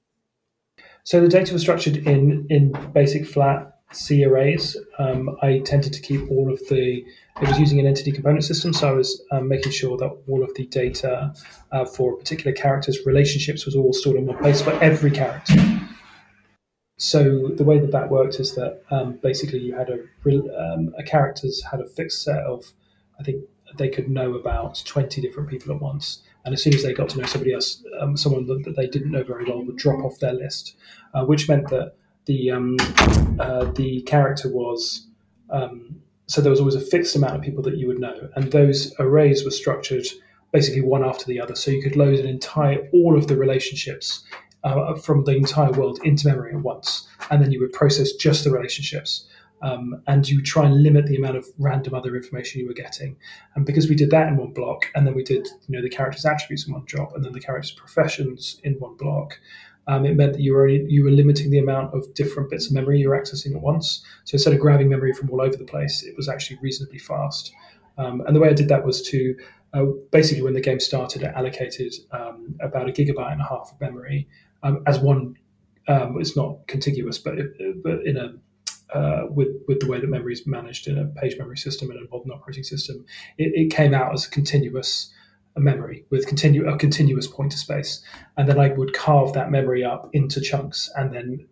So 1.04 1.20
the 1.22 1.28
data 1.28 1.54
was 1.54 1.62
structured 1.62 1.98
in 1.98 2.46
in 2.50 2.72
basic 2.94 3.26
flat 3.26 3.80
C 3.92 4.24
arrays, 4.24 4.78
um, 5.00 5.36
I 5.42 5.60
tended 5.60 5.94
to 5.94 6.02
keep 6.02 6.30
all 6.30 6.52
of 6.52 6.60
the. 6.70 7.04
It 7.42 7.48
was 7.48 7.60
using 7.60 7.80
an 7.80 7.88
entity 7.88 8.12
component 8.12 8.44
system, 8.44 8.74
so 8.74 8.90
I 8.90 8.92
was 8.92 9.24
um, 9.32 9.48
making 9.48 9.72
sure 9.72 9.98
that 9.98 10.16
all 10.28 10.44
of 10.44 10.54
the 10.56 10.68
data 10.68 11.34
uh, 11.72 11.86
for 11.86 12.18
particular 12.18 12.52
characters' 12.52 13.00
relationships 13.06 13.66
was 13.66 13.76
all 13.76 13.94
stored 13.94 14.18
in 14.18 14.26
one 14.26 14.38
place 14.38 14.62
for 14.62 14.72
every 14.84 15.10
character. 15.10 15.56
So 17.00 17.48
the 17.48 17.64
way 17.64 17.80
that 17.80 17.92
that 17.94 18.10
worked 18.10 18.42
is 18.42 18.56
that 18.56 18.84
um, 18.92 19.14
basically 19.24 19.60
you 19.60 19.74
had 19.74 19.90
a 19.90 20.00
um, 20.62 20.94
a 20.98 21.04
characters 21.04 21.64
had 21.64 21.80
a 21.80 21.88
fixed 21.88 22.24
set 22.24 22.44
of, 22.44 22.74
I 23.18 23.24
think 23.24 23.46
they 23.78 23.88
could 23.88 24.10
know 24.10 24.34
about 24.34 24.84
twenty 24.86 25.22
different 25.22 25.50
people 25.50 25.74
at 25.74 25.82
once, 25.82 26.24
and 26.44 26.54
as 26.54 26.62
soon 26.62 26.74
as 26.74 26.84
they 26.84 26.94
got 26.94 27.08
to 27.10 27.18
know 27.18 27.26
somebody 27.26 27.54
else, 27.54 27.82
um, 28.02 28.18
someone 28.18 28.46
that 28.48 28.76
they 28.76 28.86
didn't 28.86 29.12
know 29.12 29.24
very 29.24 29.46
well 29.46 29.64
would 29.64 29.78
drop 29.78 30.04
off 30.04 30.20
their 30.20 30.34
list, 30.34 30.76
uh, 31.14 31.24
which 31.24 31.48
meant 31.48 31.70
that 31.70 31.94
the 32.26 32.52
um, 32.52 32.76
uh, 33.40 33.64
the 33.72 34.02
character 34.02 34.50
was 34.50 35.08
um, 35.52 36.02
so 36.28 36.42
there 36.42 36.52
was 36.52 36.60
always 36.60 36.76
a 36.76 36.82
fixed 36.82 37.16
amount 37.16 37.38
of 37.38 37.42
people 37.42 37.64
that 37.64 37.78
you 37.78 37.88
would 37.88 38.00
know, 38.00 38.30
and 38.36 38.52
those 38.52 38.94
arrays 39.00 39.46
were 39.46 39.52
structured 39.52 40.06
basically 40.52 40.82
one 40.82 41.06
after 41.06 41.24
the 41.28 41.40
other, 41.40 41.56
so 41.56 41.72
you 41.72 41.82
could 41.82 41.96
load 41.96 42.20
an 42.20 42.28
entire 42.28 42.90
all 42.92 43.18
of 43.18 43.28
the 43.28 43.38
relationships 43.38 44.26
uh, 44.64 44.96
from 44.96 45.24
the 45.24 45.36
entire 45.36 45.72
world 45.72 46.00
into 46.04 46.28
memory 46.28 46.54
at 46.54 46.62
once, 46.62 47.08
and 47.32 47.42
then 47.42 47.52
you 47.52 47.60
would 47.60 47.74
process 47.74 48.14
just 48.14 48.44
the 48.44 48.52
relationships. 48.52 49.26
Um, 49.62 50.02
and 50.08 50.28
you 50.28 50.42
try 50.42 50.66
and 50.66 50.82
limit 50.84 51.08
the 51.08 51.18
amount 51.18 51.36
of 51.36 51.46
random 51.58 51.94
other 51.94 52.16
information 52.16 52.62
you 52.62 52.68
were 52.68 52.74
getting. 52.74 53.18
And 53.56 53.66
because 53.66 53.90
we 53.90 53.96
did 53.96 54.10
that 54.12 54.30
in 54.30 54.38
one 54.38 54.54
block, 54.54 54.86
and 54.96 55.06
then 55.06 55.14
we 55.14 55.24
did 55.24 55.48
you 55.68 55.76
know 55.76 55.82
the 55.82 55.90
character's 55.90 56.26
attributes 56.26 56.66
in 56.66 56.74
one 56.74 56.86
job, 56.86 57.12
and 57.14 57.26
then 57.26 57.34
the 57.34 57.42
character's 57.42 57.72
professions 57.72 58.62
in 58.64 58.76
one 58.76 58.96
block, 58.96 59.38
um, 59.88 60.06
it 60.06 60.16
meant 60.16 60.34
that 60.34 60.42
you 60.42 60.54
were 60.54 60.68
you 60.68 61.04
were 61.04 61.12
limiting 61.12 61.50
the 61.50 61.58
amount 61.58 61.94
of 61.94 62.14
different 62.14 62.50
bits 62.50 62.68
of 62.68 62.74
memory 62.74 63.00
you 63.00 63.10
were 63.10 63.20
accessing 63.20 63.56
at 63.56 63.62
once. 63.62 64.02
So 64.24 64.36
instead 64.36 64.54
of 64.54 64.60
grabbing 64.60 64.88
memory 64.88 65.14
from 65.14 65.30
all 65.30 65.42
over 65.42 65.58
the 65.58 65.66
place, 65.66 66.04
it 66.04 66.16
was 66.16 66.30
actually 66.30 66.60
reasonably 66.62 67.00
fast. 67.00 67.52
Um, 67.98 68.22
and 68.22 68.36
the 68.36 68.40
way 68.40 68.50
I 68.50 68.54
did 68.54 68.70
that 68.70 68.86
was 68.86 69.02
to 69.10 69.36
uh, 69.74 69.86
basically 70.12 70.44
when 70.44 70.54
the 70.54 70.62
game 70.62 70.80
started, 70.80 71.24
it 71.24 71.34
allocated 71.36 71.94
um, 72.12 72.56
about 72.62 72.88
a 72.88 72.92
gigabyte 72.92 73.32
and 73.32 73.42
a 73.42 73.46
half 73.46 73.72
of 73.74 73.82
memory 73.82 74.28
um, 74.64 74.84
as 74.88 75.00
one. 75.00 75.36
Um, 75.88 76.18
it's 76.20 76.36
not 76.36 76.68
contiguous, 76.68 77.18
but 77.18 77.36
but 77.84 78.06
in 78.06 78.18
a 78.18 78.34
uh, 78.94 79.26
with 79.30 79.50
with 79.68 79.80
the 79.80 79.88
way 79.88 80.00
that 80.00 80.10
memory 80.10 80.34
is 80.34 80.46
managed 80.48 80.88
in 80.88 80.98
a 80.98 81.06
page 81.06 81.38
memory 81.38 81.58
system 81.58 81.90
and 81.92 82.00
a 82.00 82.10
modern 82.10 82.32
operating 82.32 82.64
system, 82.64 83.06
it, 83.38 83.52
it 83.56 83.72
came 83.72 83.94
out 83.94 84.14
as 84.14 84.26
a 84.26 84.30
continuous 84.30 85.12
memory 85.58 86.06
with 86.10 86.28
continu- 86.28 86.72
a 86.72 86.78
continuous 86.78 87.28
pointer 87.28 87.58
space, 87.58 88.04
and 88.38 88.48
then 88.48 88.60
I 88.60 88.70
would 88.70 88.94
carve 88.94 89.34
that 89.34 89.52
memory 89.52 89.84
up 89.84 90.10
into 90.14 90.42
chunks, 90.42 90.90
and 90.96 91.14
then 91.14 91.48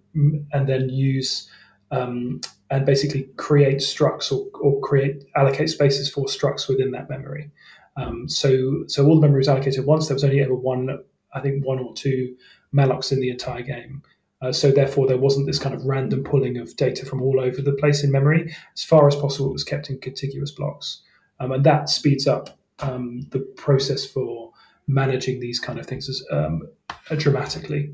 and 0.51 0.67
then 0.67 0.89
use 0.89 1.49
um, 1.91 2.41
and 2.69 2.85
basically 2.85 3.29
create 3.37 3.77
structs 3.77 4.31
or, 4.31 4.47
or 4.59 4.79
create 4.81 5.23
allocate 5.35 5.69
spaces 5.69 6.09
for 6.09 6.25
structs 6.25 6.67
within 6.67 6.91
that 6.91 7.09
memory. 7.09 7.51
Um, 7.95 8.27
so 8.27 8.83
so 8.87 9.05
all 9.05 9.15
the 9.15 9.21
memory 9.21 9.39
was 9.39 9.47
allocated 9.47 9.85
once. 9.85 10.07
There 10.07 10.15
was 10.15 10.23
only 10.23 10.41
ever 10.41 10.53
one, 10.55 11.03
I 11.33 11.39
think, 11.39 11.65
one 11.65 11.79
or 11.79 11.93
two 11.93 12.35
mallocs 12.75 13.11
in 13.11 13.19
the 13.19 13.29
entire 13.29 13.61
game. 13.61 14.03
Uh, 14.41 14.51
so 14.51 14.71
therefore, 14.71 15.07
there 15.07 15.17
wasn't 15.17 15.47
this 15.47 15.57
kind 15.57 15.73
of 15.73 15.83
random 15.85 16.23
pulling 16.23 16.57
of 16.57 16.75
data 16.75 17.05
from 17.05 17.21
all 17.21 17.39
over 17.39 17.61
the 17.61 17.73
place 17.73 18.03
in 18.03 18.11
memory. 18.11 18.53
As 18.75 18.83
far 18.83 19.07
as 19.07 19.15
possible, 19.15 19.49
it 19.49 19.53
was 19.53 19.63
kept 19.63 19.89
in 19.89 19.99
contiguous 19.99 20.51
blocks, 20.51 21.01
um, 21.39 21.51
and 21.51 21.63
that 21.63 21.89
speeds 21.89 22.27
up 22.27 22.59
um, 22.79 23.21
the 23.31 23.39
process 23.39 24.05
for 24.05 24.51
managing 24.87 25.39
these 25.39 25.59
kind 25.59 25.79
of 25.79 25.85
things 25.85 26.07
is, 26.07 26.25
um, 26.31 26.61
dramatically. 27.17 27.93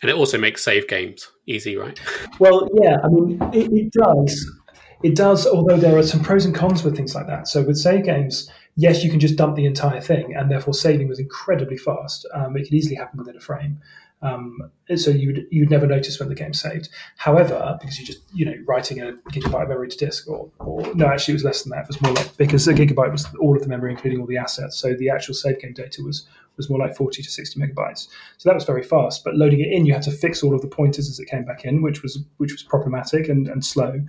And 0.00 0.10
it 0.10 0.16
also 0.16 0.36
makes 0.36 0.64
save 0.64 0.88
games 0.88 1.30
easy, 1.46 1.76
right? 1.76 1.98
Well, 2.38 2.68
yeah, 2.82 2.96
I 3.04 3.08
mean, 3.08 3.38
it, 3.52 3.72
it, 3.72 3.92
does. 3.92 4.60
It 5.04 5.14
does, 5.14 5.46
although 5.46 5.76
there 5.76 5.96
are 5.96 6.02
some 6.02 6.20
pros 6.20 6.44
and 6.44 6.54
cons 6.54 6.82
with 6.82 6.96
things 6.96 7.14
like 7.14 7.28
that. 7.28 7.46
So 7.46 7.62
with 7.62 7.76
save 7.76 8.04
games, 8.04 8.50
yes, 8.76 9.04
you 9.04 9.10
can 9.10 9.20
just 9.20 9.36
dump 9.36 9.56
the 9.56 9.66
entire 9.66 10.00
thing, 10.00 10.34
and 10.34 10.50
therefore 10.50 10.74
saving 10.74 11.08
was 11.08 11.18
incredibly 11.18 11.76
fast. 11.76 12.26
Um, 12.34 12.56
it 12.56 12.64
could 12.64 12.74
easily 12.74 12.96
happen 12.96 13.18
within 13.18 13.36
a 13.36 13.40
frame. 13.40 13.80
Um, 14.22 14.70
so 14.94 15.10
you'd 15.10 15.46
you'd 15.50 15.70
never 15.70 15.86
notice 15.86 16.20
when 16.20 16.28
the 16.28 16.34
game's 16.34 16.60
saved. 16.60 16.88
However, 17.16 17.76
because 17.80 17.98
you're 17.98 18.06
just 18.06 18.20
you 18.32 18.44
know 18.44 18.54
writing 18.66 19.00
a 19.00 19.14
gigabyte 19.30 19.64
of 19.64 19.68
memory 19.68 19.88
to 19.88 19.96
disk, 19.96 20.28
or, 20.28 20.48
or 20.60 20.94
no, 20.94 21.06
actually 21.06 21.32
it 21.32 21.36
was 21.36 21.44
less 21.44 21.62
than 21.62 21.70
that. 21.70 21.82
It 21.82 21.88
was 21.88 22.02
more 22.02 22.12
like 22.12 22.36
because 22.36 22.66
a 22.68 22.72
gigabyte 22.72 23.10
was 23.10 23.26
all 23.40 23.56
of 23.56 23.62
the 23.62 23.68
memory, 23.68 23.90
including 23.90 24.20
all 24.20 24.26
the 24.26 24.36
assets. 24.36 24.76
So 24.76 24.94
the 24.94 25.10
actual 25.10 25.34
save 25.34 25.60
game 25.60 25.72
data 25.72 26.02
was 26.02 26.26
was 26.56 26.68
more 26.70 26.78
like 26.78 26.94
40 26.94 27.22
to 27.22 27.30
60 27.30 27.58
megabytes. 27.58 28.08
So 28.36 28.48
that 28.48 28.54
was 28.54 28.64
very 28.64 28.82
fast. 28.82 29.24
But 29.24 29.36
loading 29.36 29.60
it 29.60 29.72
in, 29.72 29.86
you 29.86 29.94
had 29.94 30.02
to 30.02 30.10
fix 30.10 30.42
all 30.42 30.54
of 30.54 30.60
the 30.60 30.68
pointers 30.68 31.08
as 31.08 31.18
it 31.18 31.26
came 31.26 31.44
back 31.44 31.64
in, 31.64 31.82
which 31.82 32.02
was 32.02 32.22
which 32.36 32.52
was 32.52 32.62
problematic 32.62 33.28
and, 33.28 33.48
and 33.48 33.64
slow. 33.64 34.00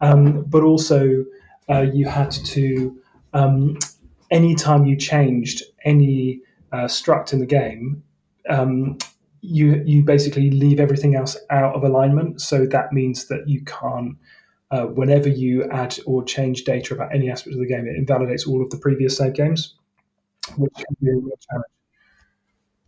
Um, 0.00 0.44
but 0.44 0.62
also 0.62 1.24
uh, 1.68 1.86
you 1.92 2.06
had 2.08 2.30
to 2.30 2.98
um, 3.34 3.76
anytime 4.30 4.84
you 4.84 4.96
changed 4.96 5.62
any 5.84 6.40
uh, 6.72 6.84
struct 6.84 7.32
in 7.32 7.38
the 7.38 7.46
game. 7.46 8.02
Um, 8.48 8.98
you 9.40 9.82
you 9.86 10.02
basically 10.02 10.50
leave 10.50 10.80
everything 10.80 11.14
else 11.14 11.36
out 11.50 11.74
of 11.74 11.84
alignment. 11.84 12.40
So 12.40 12.66
that 12.66 12.92
means 12.92 13.26
that 13.28 13.48
you 13.48 13.64
can't. 13.64 14.16
Uh, 14.70 14.84
whenever 14.84 15.30
you 15.30 15.64
add 15.70 15.98
or 16.04 16.22
change 16.22 16.64
data 16.64 16.92
about 16.92 17.14
any 17.14 17.30
aspect 17.30 17.54
of 17.54 17.60
the 17.60 17.66
game, 17.66 17.86
it 17.86 17.96
invalidates 17.96 18.46
all 18.46 18.62
of 18.62 18.68
the 18.68 18.76
previous 18.76 19.16
save 19.16 19.32
games, 19.32 19.74
which 20.58 20.74
can 20.74 20.96
be 21.00 21.08
a 21.08 21.14
real 21.14 21.38
challenge. 21.50 21.64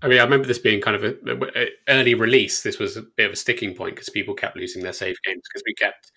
I 0.02 0.08
mean, 0.08 0.18
I 0.18 0.24
remember 0.24 0.46
this 0.46 0.58
being 0.58 0.80
kind 0.80 0.96
of 0.96 1.04
an 1.04 1.68
early 1.88 2.14
release. 2.14 2.62
This 2.62 2.78
was 2.78 2.96
a 2.96 3.02
bit 3.02 3.26
of 3.26 3.32
a 3.32 3.36
sticking 3.36 3.74
point 3.74 3.94
because 3.94 4.08
people 4.08 4.34
kept 4.34 4.56
losing 4.56 4.82
their 4.82 4.92
save 4.92 5.16
games 5.22 5.42
because 5.48 5.62
we 5.66 5.74
kept 5.74 6.12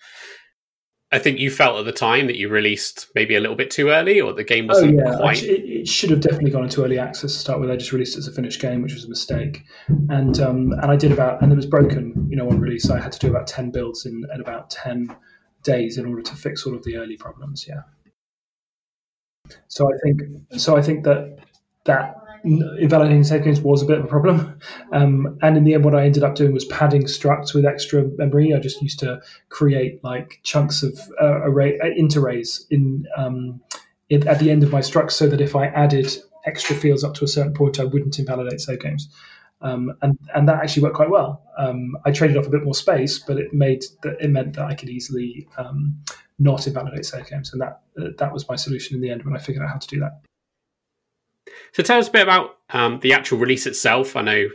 I 1.14 1.20
think 1.20 1.38
you 1.38 1.48
felt 1.48 1.78
at 1.78 1.84
the 1.84 1.92
time 1.92 2.26
that 2.26 2.36
you 2.36 2.48
released 2.48 3.06
maybe 3.14 3.36
a 3.36 3.40
little 3.40 3.54
bit 3.54 3.70
too 3.70 3.90
early, 3.90 4.20
or 4.20 4.32
the 4.32 4.42
game 4.42 4.66
wasn't 4.66 5.00
oh, 5.00 5.10
yeah. 5.12 5.16
quite. 5.16 5.44
It, 5.44 5.62
it, 5.62 5.88
should 5.88 6.10
have 6.10 6.20
definitely 6.20 6.50
gone 6.50 6.64
into 6.64 6.82
early 6.82 6.98
access 6.98 7.32
to 7.32 7.38
start 7.38 7.60
with. 7.60 7.70
I 7.70 7.76
just 7.76 7.92
released 7.92 8.16
it 8.16 8.18
as 8.18 8.26
a 8.26 8.32
finished 8.32 8.60
game, 8.60 8.82
which 8.82 8.94
was 8.94 9.04
a 9.04 9.08
mistake, 9.08 9.62
and 10.08 10.40
um, 10.40 10.72
and 10.72 10.86
I 10.90 10.96
did 10.96 11.12
about 11.12 11.40
and 11.40 11.52
it 11.52 11.54
was 11.56 11.66
broken, 11.66 12.26
you 12.28 12.36
know, 12.36 12.48
on 12.50 12.58
release. 12.58 12.90
I 12.90 13.00
had 13.00 13.12
to 13.12 13.18
do 13.20 13.28
about 13.30 13.46
ten 13.46 13.70
builds 13.70 14.06
in, 14.06 14.24
in 14.34 14.40
about 14.40 14.70
ten 14.70 15.14
days 15.62 15.98
in 15.98 16.06
order 16.06 16.22
to 16.22 16.34
fix 16.34 16.66
all 16.66 16.74
of 16.74 16.82
the 16.82 16.96
early 16.96 17.16
problems. 17.16 17.64
Yeah. 17.68 17.82
So 19.68 19.86
I 19.86 19.96
think 20.02 20.20
so. 20.58 20.76
I 20.76 20.82
think 20.82 21.04
that 21.04 21.38
that 21.84 22.16
invalidating 22.44 23.22
games 23.42 23.60
was 23.60 23.82
a 23.82 23.86
bit 23.86 23.98
of 23.98 24.04
a 24.04 24.08
problem. 24.08 24.58
Um, 24.92 25.38
and 25.42 25.56
in 25.56 25.64
the 25.64 25.74
end, 25.74 25.84
what 25.84 25.94
I 25.94 26.04
ended 26.04 26.22
up 26.22 26.34
doing 26.34 26.52
was 26.52 26.64
padding 26.66 27.04
structs 27.04 27.54
with 27.54 27.64
extra 27.64 28.04
memory. 28.16 28.54
I 28.54 28.60
just 28.60 28.82
used 28.82 28.98
to 29.00 29.20
create 29.48 30.02
like 30.04 30.40
chunks 30.42 30.82
of 30.82 30.98
uh, 31.20 31.40
array 31.42 31.78
uh, 31.80 31.86
int 31.96 32.16
arrays 32.16 32.66
in, 32.70 33.06
um, 33.16 33.60
at 34.10 34.38
the 34.38 34.50
end 34.50 34.62
of 34.62 34.70
my 34.70 34.80
structs, 34.80 35.12
so 35.12 35.26
that 35.26 35.40
if 35.40 35.56
I 35.56 35.66
added 35.66 36.14
extra 36.46 36.76
fields 36.76 37.02
up 37.02 37.14
to 37.14 37.24
a 37.24 37.28
certain 37.28 37.54
point, 37.54 37.80
I 37.80 37.84
wouldn't 37.84 38.18
invalidate 38.18 38.60
save 38.60 38.80
games. 38.80 39.08
Um, 39.62 39.94
and 40.02 40.18
and 40.34 40.46
that 40.48 40.62
actually 40.62 40.82
worked 40.82 40.96
quite 40.96 41.10
well. 41.10 41.42
Um, 41.56 41.96
I 42.04 42.10
traded 42.10 42.36
off 42.36 42.46
a 42.46 42.50
bit 42.50 42.64
more 42.64 42.74
space, 42.74 43.18
but 43.18 43.38
it 43.38 43.54
made 43.54 43.84
it 44.04 44.30
meant 44.30 44.54
that 44.56 44.66
I 44.66 44.74
could 44.74 44.90
easily 44.90 45.48
um, 45.56 45.96
not 46.38 46.66
invalidate 46.66 47.06
save 47.06 47.28
games, 47.30 47.52
and 47.52 47.62
that 47.62 47.80
uh, 47.98 48.08
that 48.18 48.32
was 48.32 48.46
my 48.48 48.56
solution 48.56 48.94
in 48.94 49.00
the 49.00 49.10
end 49.10 49.24
when 49.24 49.34
I 49.34 49.38
figured 49.38 49.64
out 49.64 49.70
how 49.70 49.78
to 49.78 49.88
do 49.88 50.00
that. 50.00 50.20
So 51.72 51.82
tell 51.82 51.98
us 51.98 52.08
a 52.08 52.12
bit 52.12 52.22
about 52.22 52.56
um, 52.70 53.00
the 53.00 53.12
actual 53.12 53.38
release 53.38 53.66
itself. 53.66 54.16
I 54.16 54.22
know 54.22 54.48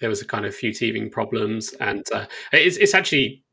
there 0.00 0.08
was 0.08 0.22
a 0.22 0.26
kind 0.26 0.46
of 0.46 0.54
few 0.54 0.72
teething 0.72 1.10
problems, 1.10 1.72
and 1.74 2.04
uh, 2.12 2.26
it's, 2.52 2.76
it's 2.76 2.94
actually 2.94 3.44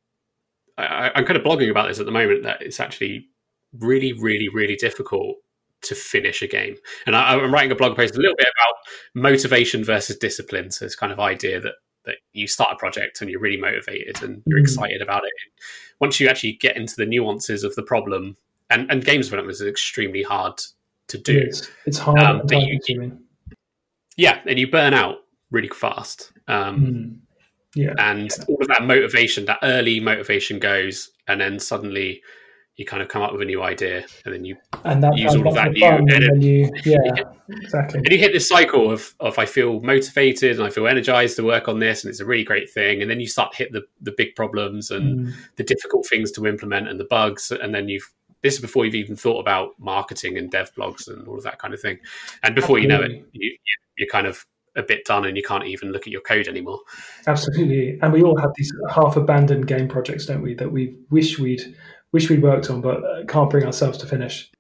I, 0.78 1.12
am 1.16 1.26
kind 1.26 1.38
of 1.38 1.44
blogging 1.44 1.72
about 1.72 1.88
this 1.88 2.00
at 2.00 2.06
the 2.06 2.12
moment 2.12 2.44
that 2.44 2.62
it's 2.62 2.80
actually 2.80 3.28
really, 3.74 4.14
really, 4.14 4.48
really 4.50 4.76
difficult 4.76 5.38
to 5.84 5.96
finish 5.96 6.42
a 6.42 6.48
game. 6.48 6.76
And 7.06 7.16
I, 7.16 7.36
am 7.36 7.54
writing 7.54 7.72
a 7.72 7.76
blog 7.76 7.96
post 7.96 8.16
a 8.16 8.20
little 8.20 8.36
bit 8.38 8.48
about 8.48 9.24
motivation 9.24 9.84
versus 9.84 10.18
discipline. 10.18 10.72
So 10.72 10.86
this 10.86 10.96
kind 10.96 11.12
of 11.12 11.20
idea 11.20 11.60
that 11.62 11.74
that 12.06 12.16
you 12.32 12.48
start 12.48 12.72
a 12.72 12.78
project 12.78 13.20
and 13.20 13.30
you're 13.30 13.42
really 13.42 13.60
motivated 13.60 14.24
and 14.24 14.42
you're 14.46 14.60
mm. 14.60 14.64
excited 14.64 15.02
about 15.02 15.26
it. 15.26 15.32
Once 16.00 16.22
you 16.22 16.30
actually 16.30 16.54
get 16.54 16.78
into 16.78 16.96
the 16.96 17.06
nuances 17.06 17.66
of 17.66 17.76
the 17.76 17.84
problem, 17.84 18.38
and, 18.70 18.90
and 18.90 19.04
games 19.04 19.28
development 19.28 19.56
is 19.56 19.62
extremely 19.62 20.24
hard 20.24 20.54
to 21.08 21.18
do. 21.18 21.38
It's, 21.38 21.70
it's 21.86 21.98
hard. 21.98 22.20
Um, 22.20 22.42
you, 22.50 22.80
you, 22.88 23.20
yeah, 24.18 24.40
and 24.46 24.60
you 24.60 24.70
burn 24.70 24.94
out 24.94 25.18
really 25.52 25.70
fast. 25.70 26.32
Um, 26.48 26.80
mm. 26.80 27.20
Yeah, 27.76 27.94
and 28.00 28.30
yeah. 28.30 28.46
all 28.48 28.58
of 28.60 28.68
that 28.70 28.84
motivation, 28.84 29.46
that 29.46 29.60
early 29.62 30.00
motivation 30.00 30.58
goes, 30.58 31.12
and 31.28 31.40
then 31.40 31.60
suddenly 31.60 32.22
you 32.78 32.86
kind 32.86 33.02
of 33.02 33.10
come 33.10 33.22
up 33.24 33.32
with 33.32 33.42
a 33.42 33.46
new 33.46 33.62
idea, 33.62 34.06
and 34.26 34.34
then 34.34 34.46
you 34.46 34.56
and 34.84 35.04
that, 35.04 35.18
use 35.18 35.36
all 35.36 35.48
of 35.48 35.56
that 35.56 35.72
new, 35.72 35.86
and, 35.86 36.12
and 36.12 36.44
yeah, 36.44 37.24
exactly. 37.50 38.00
And 38.00 38.08
you 38.10 38.18
hit 38.18 38.34
this 38.34 38.48
cycle 38.48 38.90
of 38.90 39.14
of 39.20 39.38
I 39.38 39.46
feel 39.46 39.82
motivated 39.82 40.58
and 40.58 40.66
I 40.66 40.70
feel 40.70 40.88
energized 40.88 41.36
to 41.36 41.44
work 41.44 41.68
on 41.68 41.80
this, 41.80 42.04
and 42.04 42.10
it's 42.10 42.20
a 42.20 42.26
really 42.26 42.44
great 42.44 42.70
thing. 42.70 43.02
And 43.02 43.12
then 43.12 43.20
you 43.20 43.28
start 43.28 43.52
to 43.52 43.58
hit 43.58 43.74
the 43.74 43.84
the 44.02 44.14
big 44.16 44.36
problems 44.36 44.90
and 44.90 45.28
mm. 45.28 45.34
the 45.58 45.64
difficult 45.64 46.08
things 46.08 46.32
to 46.34 46.48
implement 46.48 46.88
and 46.88 47.00
the 47.00 47.06
bugs, 47.06 47.52
and 47.52 47.76
then 47.76 47.90
you've 47.90 48.12
this 48.41 48.56
is 48.56 48.62
before 48.62 48.86
you've 48.86 48.96
even 48.96 49.15
thought 49.15 49.39
about 49.39 49.72
marketing 49.79 50.38
and 50.38 50.51
dev 50.51 50.74
blogs 50.75 51.08
and 51.08 51.27
all 51.27 51.38
of 51.38 51.44
that 51.44 51.60
kind 51.60 51.74
of 51.74 51.82
thing. 51.82 51.98
And 52.44 52.56
before 52.56 52.77
Absolutely. 52.77 52.84
you 52.84 52.88
know 52.88 53.20
it, 53.20 53.29
you, 53.34 53.58
you're 53.98 54.10
kind 54.10 54.27
of 54.27 54.46
a 54.75 54.84
bit 54.84 55.06
done 55.06 55.25
and 55.25 55.36
you 55.36 55.44
can't 55.44 55.65
even 55.65 55.91
look 55.91 56.03
at 56.03 56.13
your 56.13 56.22
code 56.22 56.48
anymore. 56.48 56.79
Absolutely, 57.25 58.00
and 58.01 58.13
we 58.13 58.24
all 58.24 58.38
have 58.38 58.51
these 58.56 58.72
half 58.89 59.17
abandoned 59.17 59.67
game 59.67 59.88
projects, 59.88 60.25
don't 60.25 60.41
we? 60.41 60.53
That 60.53 60.72
we 60.72 60.96
wish 61.10 61.39
we'd 61.39 61.75
wish 62.12 62.29
we'd 62.29 62.44
worked 62.44 62.70
on, 62.70 62.82
but 62.82 63.27
can't 63.27 63.50
bring 63.50 63.65
ourselves 63.65 63.98
to 64.00 64.06
finish. 64.06 64.51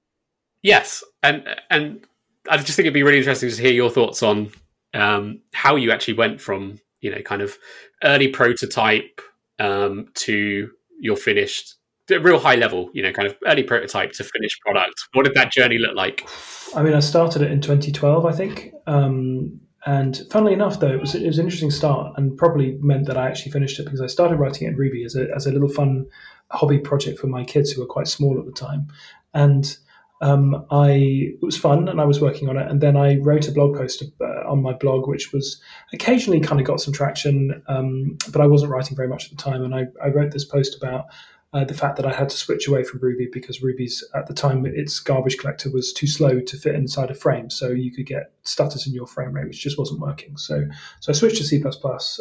Yes, 0.63 1.03
and 1.23 1.47
and 1.69 2.05
I 2.49 2.57
just 2.57 2.75
think 2.75 2.85
it'd 2.85 2.93
be 2.93 3.03
really 3.03 3.19
interesting 3.19 3.49
to 3.49 3.61
hear 3.61 3.71
your 3.71 3.89
thoughts 3.89 4.23
on 4.23 4.51
um, 4.93 5.41
how 5.53 5.75
you 5.75 5.91
actually 5.91 6.15
went 6.15 6.41
from 6.41 6.79
you 7.01 7.11
know 7.11 7.21
kind 7.21 7.41
of 7.41 7.57
early 8.03 8.29
prototype 8.29 9.21
um, 9.59 10.07
to 10.15 10.71
your 10.99 11.15
finished 11.15 11.75
real 12.09 12.39
high 12.39 12.55
level 12.55 12.89
you 12.93 13.03
know 13.03 13.11
kind 13.11 13.27
of 13.27 13.35
early 13.45 13.63
prototype 13.63 14.11
to 14.11 14.23
finished 14.23 14.61
product 14.61 15.07
what 15.13 15.25
did 15.25 15.33
that 15.35 15.51
journey 15.51 15.77
look 15.77 15.95
like 15.95 16.27
i 16.75 16.81
mean 16.81 16.93
i 16.93 16.99
started 16.99 17.41
it 17.41 17.51
in 17.51 17.61
2012 17.61 18.25
i 18.25 18.31
think 18.31 18.71
um, 18.87 19.59
and 19.85 20.21
funnily 20.31 20.53
enough 20.53 20.79
though 20.79 20.91
it 20.91 20.99
was, 20.99 21.15
it 21.15 21.25
was 21.25 21.37
an 21.37 21.45
interesting 21.45 21.71
start 21.71 22.13
and 22.17 22.37
probably 22.37 22.77
meant 22.81 23.05
that 23.05 23.17
i 23.17 23.27
actually 23.27 23.51
finished 23.51 23.79
it 23.79 23.83
because 23.83 24.01
i 24.01 24.07
started 24.07 24.37
writing 24.37 24.67
it 24.67 24.71
in 24.71 24.77
ruby 24.77 25.03
as 25.03 25.15
a, 25.15 25.27
as 25.35 25.45
a 25.45 25.51
little 25.51 25.69
fun 25.69 26.05
hobby 26.51 26.79
project 26.79 27.19
for 27.19 27.27
my 27.27 27.43
kids 27.43 27.71
who 27.71 27.81
were 27.81 27.87
quite 27.87 28.07
small 28.07 28.39
at 28.39 28.45
the 28.45 28.51
time 28.51 28.87
and 29.33 29.77
um, 30.21 30.65
I 30.71 30.89
it 30.89 31.43
was 31.43 31.57
fun 31.57 31.87
and 31.87 32.01
I 32.01 32.05
was 32.05 32.19
working 32.19 32.49
on 32.49 32.57
it. 32.57 32.69
And 32.69 32.81
then 32.81 32.97
I 32.97 33.17
wrote 33.17 33.47
a 33.47 33.51
blog 33.51 33.75
post 33.75 34.03
uh, 34.19 34.49
on 34.49 34.61
my 34.61 34.73
blog, 34.73 35.07
which 35.07 35.31
was 35.31 35.61
occasionally 35.93 36.39
kind 36.39 36.59
of 36.59 36.65
got 36.65 36.81
some 36.81 36.93
traction, 36.93 37.61
um, 37.67 38.17
but 38.31 38.41
I 38.41 38.47
wasn't 38.47 38.71
writing 38.71 38.95
very 38.95 39.07
much 39.07 39.25
at 39.25 39.37
the 39.37 39.43
time. 39.43 39.63
And 39.63 39.75
I, 39.75 39.85
I 40.03 40.07
wrote 40.09 40.31
this 40.31 40.45
post 40.45 40.75
about 40.75 41.05
uh, 41.53 41.63
the 41.63 41.73
fact 41.73 41.95
that 41.95 42.05
I 42.05 42.13
had 42.13 42.29
to 42.29 42.37
switch 42.37 42.67
away 42.67 42.83
from 42.83 42.99
Ruby 42.99 43.29
because 43.31 43.61
Ruby's 43.61 44.03
at 44.13 44.27
the 44.27 44.33
time 44.33 44.65
its 44.65 44.99
garbage 44.99 45.37
collector 45.37 45.71
was 45.71 45.93
too 45.93 46.05
slow 46.05 46.41
to 46.41 46.57
fit 46.57 46.75
inside 46.75 47.09
a 47.09 47.13
frame, 47.13 47.49
so 47.49 47.69
you 47.69 47.91
could 47.91 48.05
get 48.05 48.33
stutters 48.43 48.85
in 48.85 48.93
your 48.93 49.07
frame 49.07 49.31
rate, 49.31 49.47
which 49.47 49.61
just 49.61 49.79
wasn't 49.79 50.01
working. 50.01 50.35
So, 50.35 50.65
so 50.99 51.11
I 51.11 51.13
switched 51.13 51.37
to 51.37 51.43
C 51.45 51.63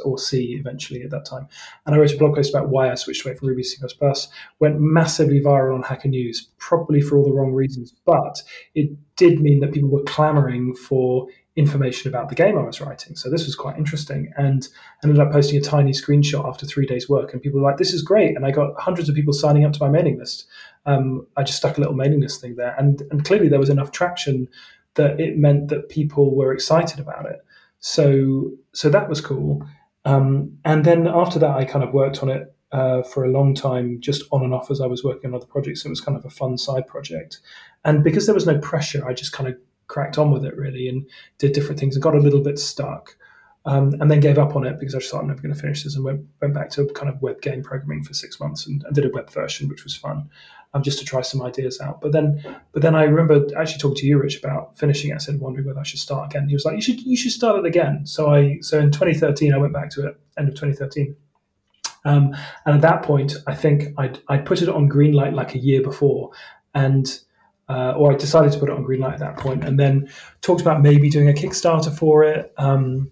or 0.04 0.18
C 0.18 0.56
eventually 0.58 1.02
at 1.02 1.10
that 1.10 1.24
time, 1.24 1.48
and 1.84 1.94
I 1.94 1.98
wrote 1.98 2.12
a 2.12 2.18
blog 2.18 2.36
post 2.36 2.54
about 2.54 2.68
why 2.68 2.90
I 2.90 2.94
switched 2.94 3.26
away 3.26 3.34
from 3.34 3.48
Ruby 3.48 3.64
C++. 3.64 3.78
Went 4.60 4.80
massively 4.80 5.40
viral 5.40 5.74
on 5.74 5.82
Hacker 5.82 6.08
News, 6.08 6.48
probably 6.58 7.00
for 7.00 7.18
all 7.18 7.24
the 7.24 7.32
wrong 7.32 7.52
reasons, 7.52 7.94
but 8.04 8.42
it 8.76 8.90
did 9.16 9.40
mean 9.40 9.58
that 9.60 9.72
people 9.72 9.88
were 9.88 10.04
clamoring 10.04 10.74
for 10.74 11.26
information 11.56 12.08
about 12.08 12.28
the 12.28 12.34
game 12.34 12.58
I 12.58 12.62
was 12.62 12.80
writing. 12.80 13.16
So 13.16 13.30
this 13.30 13.46
was 13.46 13.54
quite 13.54 13.78
interesting. 13.78 14.30
And 14.36 14.68
ended 15.02 15.18
up 15.18 15.32
posting 15.32 15.58
a 15.58 15.62
tiny 15.62 15.92
screenshot 15.92 16.46
after 16.46 16.66
three 16.66 16.86
days' 16.86 17.08
work. 17.08 17.32
And 17.32 17.40
people 17.40 17.60
were 17.60 17.68
like, 17.68 17.78
this 17.78 17.94
is 17.94 18.02
great. 18.02 18.36
And 18.36 18.44
I 18.44 18.50
got 18.50 18.78
hundreds 18.78 19.08
of 19.08 19.14
people 19.14 19.32
signing 19.32 19.64
up 19.64 19.72
to 19.72 19.80
my 19.80 19.88
mailing 19.88 20.18
list. 20.18 20.46
Um, 20.84 21.26
I 21.36 21.42
just 21.42 21.58
stuck 21.58 21.78
a 21.78 21.80
little 21.80 21.96
mailing 21.96 22.20
list 22.20 22.40
thing 22.40 22.56
there. 22.56 22.74
And, 22.78 23.02
and 23.10 23.24
clearly 23.24 23.48
there 23.48 23.58
was 23.58 23.70
enough 23.70 23.90
traction 23.90 24.48
that 24.94 25.18
it 25.18 25.38
meant 25.38 25.68
that 25.68 25.88
people 25.88 26.36
were 26.36 26.52
excited 26.52 27.00
about 27.00 27.26
it. 27.26 27.38
So, 27.80 28.52
so 28.72 28.90
that 28.90 29.08
was 29.08 29.20
cool. 29.20 29.66
Um, 30.04 30.58
and 30.64 30.84
then 30.84 31.06
after 31.06 31.38
that, 31.38 31.56
I 31.56 31.64
kind 31.64 31.84
of 31.84 31.92
worked 31.92 32.22
on 32.22 32.28
it 32.28 32.54
uh, 32.72 33.02
for 33.02 33.24
a 33.24 33.30
long 33.30 33.54
time, 33.54 33.98
just 34.00 34.24
on 34.30 34.42
and 34.44 34.52
off 34.52 34.70
as 34.70 34.80
I 34.80 34.86
was 34.86 35.02
working 35.02 35.30
on 35.30 35.36
other 35.36 35.46
projects. 35.46 35.84
It 35.84 35.88
was 35.88 36.00
kind 36.00 36.18
of 36.18 36.24
a 36.24 36.30
fun 36.30 36.58
side 36.58 36.86
project. 36.86 37.40
And 37.84 38.04
because 38.04 38.26
there 38.26 38.34
was 38.34 38.46
no 38.46 38.58
pressure, 38.58 39.06
I 39.06 39.14
just 39.14 39.32
kind 39.32 39.48
of 39.48 39.56
cracked 39.88 40.18
on 40.18 40.30
with 40.30 40.44
it 40.44 40.56
really 40.56 40.88
and 40.88 41.06
did 41.38 41.52
different 41.52 41.78
things 41.80 41.94
and 41.94 42.02
got 42.02 42.14
a 42.14 42.20
little 42.20 42.40
bit 42.40 42.58
stuck. 42.58 43.16
Um, 43.64 43.94
and 44.00 44.08
then 44.08 44.20
gave 44.20 44.38
up 44.38 44.54
on 44.54 44.64
it 44.64 44.78
because 44.78 44.94
I 44.94 45.00
just 45.00 45.10
thought 45.10 45.22
I'm 45.22 45.26
never 45.26 45.42
going 45.42 45.52
to 45.52 45.60
finish 45.60 45.82
this 45.82 45.96
and 45.96 46.04
went, 46.04 46.24
went 46.40 46.54
back 46.54 46.70
to 46.70 46.86
kind 46.94 47.08
of 47.08 47.20
web 47.20 47.42
game 47.42 47.64
programming 47.64 48.04
for 48.04 48.14
six 48.14 48.38
months 48.38 48.64
and, 48.64 48.84
and 48.84 48.94
did 48.94 49.04
a 49.04 49.08
web 49.08 49.28
version, 49.28 49.68
which 49.68 49.82
was 49.82 49.96
fun, 49.96 50.30
um, 50.72 50.84
just 50.84 51.00
to 51.00 51.04
try 51.04 51.20
some 51.20 51.42
ideas 51.42 51.80
out. 51.80 52.00
But 52.00 52.12
then, 52.12 52.40
but 52.70 52.82
then 52.82 52.94
I 52.94 53.02
remember 53.02 53.44
actually 53.58 53.80
talking 53.80 53.96
to 53.96 54.06
you, 54.06 54.20
Rich, 54.20 54.38
about 54.38 54.78
finishing 54.78 55.10
it. 55.10 55.14
I 55.14 55.18
said, 55.18 55.40
wondering 55.40 55.66
whether 55.66 55.80
I 55.80 55.82
should 55.82 55.98
start 55.98 56.30
again. 56.30 56.46
He 56.46 56.54
was 56.54 56.64
like, 56.64 56.76
you 56.76 56.80
should, 56.80 57.00
you 57.00 57.16
should 57.16 57.32
start 57.32 57.58
it 57.58 57.64
again. 57.66 58.06
So 58.06 58.32
I, 58.32 58.58
so 58.60 58.78
in 58.78 58.92
2013, 58.92 59.52
I 59.52 59.58
went 59.58 59.72
back 59.72 59.90
to 59.90 60.06
it, 60.06 60.20
end 60.38 60.48
of 60.48 60.54
2013. 60.54 61.16
Um, 62.04 62.36
and 62.66 62.76
at 62.76 62.82
that 62.82 63.02
point, 63.02 63.34
I 63.48 63.54
think 63.56 63.94
I'd, 63.98 64.20
I'd 64.28 64.46
put 64.46 64.62
it 64.62 64.68
on 64.68 64.86
green 64.86 65.12
light 65.12 65.34
like 65.34 65.56
a 65.56 65.58
year 65.58 65.82
before, 65.82 66.30
and 66.72 67.18
uh, 67.68 67.94
or 67.96 68.12
I 68.12 68.16
decided 68.16 68.52
to 68.52 68.58
put 68.58 68.68
it 68.68 68.72
on 68.72 68.84
Greenlight 68.84 69.14
at 69.14 69.18
that 69.20 69.36
point, 69.36 69.64
and 69.64 69.78
then 69.78 70.08
talked 70.40 70.60
about 70.60 70.82
maybe 70.82 71.10
doing 71.10 71.28
a 71.28 71.32
Kickstarter 71.32 71.96
for 71.96 72.22
it. 72.24 72.52
Um, 72.58 73.10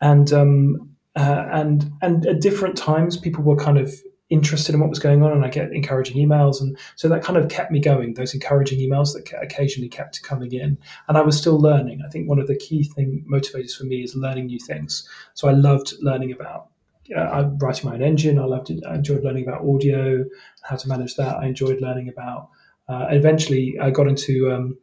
and 0.00 0.32
um, 0.32 0.90
uh, 1.16 1.46
and 1.52 1.90
and 2.02 2.26
at 2.26 2.40
different 2.40 2.76
times, 2.76 3.16
people 3.16 3.44
were 3.44 3.56
kind 3.56 3.78
of 3.78 3.94
interested 4.30 4.74
in 4.74 4.80
what 4.80 4.90
was 4.90 4.98
going 4.98 5.22
on, 5.22 5.32
and 5.32 5.44
I 5.44 5.48
get 5.48 5.72
encouraging 5.72 6.16
emails, 6.16 6.60
and 6.60 6.76
so 6.96 7.08
that 7.08 7.22
kind 7.22 7.38
of 7.38 7.48
kept 7.48 7.70
me 7.70 7.80
going. 7.80 8.14
Those 8.14 8.34
encouraging 8.34 8.78
emails 8.80 9.12
that 9.12 9.30
occasionally 9.40 9.88
kept 9.88 10.22
coming 10.22 10.52
in, 10.52 10.76
and 11.08 11.16
I 11.16 11.22
was 11.22 11.38
still 11.38 11.60
learning. 11.60 12.02
I 12.04 12.10
think 12.10 12.28
one 12.28 12.38
of 12.38 12.48
the 12.48 12.56
key 12.56 12.84
thing 12.84 13.24
motivators 13.30 13.76
for 13.76 13.84
me 13.84 14.02
is 14.02 14.16
learning 14.16 14.46
new 14.46 14.58
things. 14.58 15.08
So 15.34 15.48
I 15.48 15.52
loved 15.52 15.94
learning 16.00 16.32
about 16.32 16.68
uh, 17.16 17.20
I'm 17.20 17.58
writing 17.58 17.88
my 17.88 17.96
own 17.96 18.02
engine. 18.02 18.38
I 18.38 18.44
loved 18.44 18.70
it. 18.70 18.84
I 18.86 18.94
enjoyed 18.94 19.22
learning 19.22 19.46
about 19.46 19.66
audio, 19.66 20.24
how 20.62 20.76
to 20.76 20.88
manage 20.88 21.16
that. 21.16 21.36
I 21.36 21.46
enjoyed 21.46 21.80
learning 21.80 22.08
about 22.08 22.48
uh, 22.88 23.06
eventually, 23.10 23.76
I 23.80 23.90
got 23.90 24.08
into 24.08 24.50
um, 24.52 24.76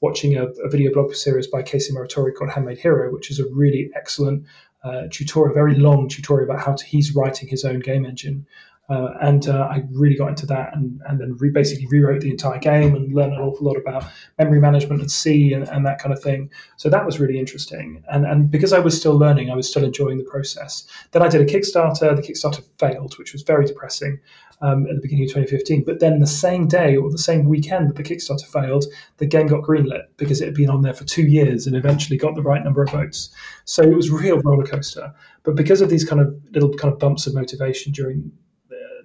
watching 0.00 0.36
a, 0.36 0.46
a, 0.46 0.68
video 0.68 0.92
blog 0.92 1.14
series 1.14 1.46
by 1.46 1.62
Casey 1.62 1.92
Muratori 1.92 2.32
called 2.34 2.50
Handmade 2.50 2.78
Hero, 2.78 3.12
which 3.12 3.30
is 3.30 3.40
a 3.40 3.48
really 3.52 3.90
excellent 3.96 4.44
uh, 4.84 5.02
tutorial, 5.10 5.54
very 5.54 5.74
long 5.74 6.08
tutorial 6.08 6.48
about 6.48 6.64
how 6.64 6.74
to, 6.74 6.84
he's 6.84 7.14
writing 7.14 7.48
his 7.48 7.64
own 7.64 7.80
game 7.80 8.06
engine. 8.06 8.46
Uh, 8.88 9.10
and 9.20 9.48
uh, 9.48 9.68
I 9.70 9.82
really 9.90 10.16
got 10.16 10.28
into 10.28 10.46
that 10.46 10.74
and, 10.74 11.00
and 11.06 11.20
then 11.20 11.36
re- 11.38 11.50
basically 11.50 11.86
rewrote 11.90 12.22
the 12.22 12.30
entire 12.30 12.58
game 12.58 12.94
and 12.94 13.14
learned 13.14 13.34
an 13.34 13.40
awful 13.40 13.66
lot 13.66 13.76
about 13.76 14.04
memory 14.38 14.60
management 14.60 15.02
at 15.02 15.10
C 15.10 15.52
and, 15.52 15.68
and 15.68 15.84
that 15.84 15.98
kind 15.98 16.12
of 16.12 16.22
thing. 16.22 16.50
So 16.76 16.88
that 16.88 17.04
was 17.04 17.20
really 17.20 17.38
interesting. 17.38 18.02
And, 18.10 18.24
and 18.24 18.50
because 18.50 18.72
I 18.72 18.78
was 18.78 18.96
still 18.96 19.16
learning, 19.16 19.50
I 19.50 19.56
was 19.56 19.68
still 19.68 19.84
enjoying 19.84 20.16
the 20.16 20.24
process. 20.24 20.86
Then 21.10 21.22
I 21.22 21.28
did 21.28 21.42
a 21.42 21.44
Kickstarter. 21.44 22.16
The 22.16 22.22
Kickstarter 22.22 22.64
failed, 22.78 23.18
which 23.18 23.34
was 23.34 23.42
very 23.42 23.66
depressing 23.66 24.20
um, 24.62 24.86
at 24.86 24.96
the 24.96 25.02
beginning 25.02 25.24
of 25.24 25.30
2015. 25.30 25.84
But 25.84 26.00
then 26.00 26.18
the 26.18 26.26
same 26.26 26.66
day 26.66 26.96
or 26.96 27.10
the 27.10 27.18
same 27.18 27.44
weekend 27.44 27.90
that 27.90 27.96
the 27.96 28.02
Kickstarter 28.02 28.46
failed, 28.46 28.86
the 29.18 29.26
game 29.26 29.48
got 29.48 29.64
greenlit 29.64 30.04
because 30.16 30.40
it 30.40 30.46
had 30.46 30.54
been 30.54 30.70
on 30.70 30.80
there 30.80 30.94
for 30.94 31.04
two 31.04 31.26
years 31.26 31.66
and 31.66 31.76
eventually 31.76 32.16
got 32.16 32.34
the 32.34 32.42
right 32.42 32.64
number 32.64 32.82
of 32.82 32.90
votes. 32.90 33.28
So 33.66 33.82
it 33.82 33.94
was 33.94 34.10
real 34.10 34.40
roller 34.40 34.64
coaster. 34.64 35.12
But 35.42 35.56
because 35.56 35.82
of 35.82 35.90
these 35.90 36.04
kind 36.04 36.22
of 36.22 36.34
little 36.52 36.72
kind 36.72 36.92
of 36.92 36.98
bumps 36.98 37.26
of 37.26 37.34
motivation 37.34 37.92
during 37.92 38.32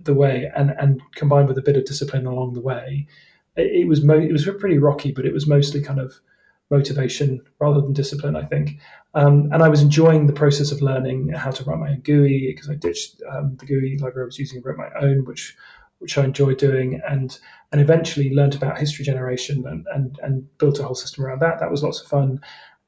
the, 0.03 0.13
way, 0.13 0.51
and 0.55 0.71
and 0.79 1.01
combined 1.15 1.47
with 1.47 1.57
a 1.57 1.61
bit 1.61 1.77
of 1.77 1.85
discipline 1.85 2.25
along 2.25 2.53
the 2.53 2.61
way, 2.61 3.07
it, 3.55 3.83
it 3.83 3.87
was 3.87 4.03
mo- 4.03 4.19
it 4.19 4.31
was 4.31 4.47
pretty 4.59 4.77
rocky, 4.77 5.11
but 5.11 5.25
it 5.25 5.33
was 5.33 5.47
mostly 5.47 5.81
kind 5.81 5.99
of 5.99 6.13
motivation 6.69 7.41
rather 7.59 7.81
than 7.81 7.93
discipline, 7.93 8.35
I 8.35 8.45
think. 8.45 8.79
Um, 9.13 9.49
and 9.53 9.61
I 9.61 9.69
was 9.69 9.81
enjoying 9.81 10.25
the 10.25 10.33
process 10.33 10.71
of 10.71 10.81
learning 10.81 11.29
how 11.29 11.51
to 11.51 11.63
write 11.63 11.79
my 11.79 11.89
own 11.89 12.01
GUI 12.01 12.51
because 12.53 12.69
I 12.69 12.75
ditched 12.75 13.21
um, 13.31 13.55
the 13.57 13.65
GUI 13.65 13.97
library 13.99 14.25
I 14.25 14.31
was 14.31 14.39
using 14.39 14.61
wrote 14.61 14.77
my 14.77 14.89
own, 14.99 15.25
which 15.25 15.55
which 15.99 16.17
I 16.17 16.25
enjoyed 16.25 16.57
doing, 16.57 16.99
and 17.07 17.37
and 17.71 17.79
eventually 17.79 18.33
learned 18.33 18.55
about 18.55 18.77
history 18.77 19.05
generation 19.05 19.65
and, 19.67 19.85
and 19.93 20.19
and 20.23 20.57
built 20.57 20.79
a 20.79 20.83
whole 20.83 20.95
system 20.95 21.23
around 21.23 21.39
that. 21.39 21.59
That 21.59 21.71
was 21.71 21.83
lots 21.83 22.01
of 22.01 22.07
fun. 22.07 22.41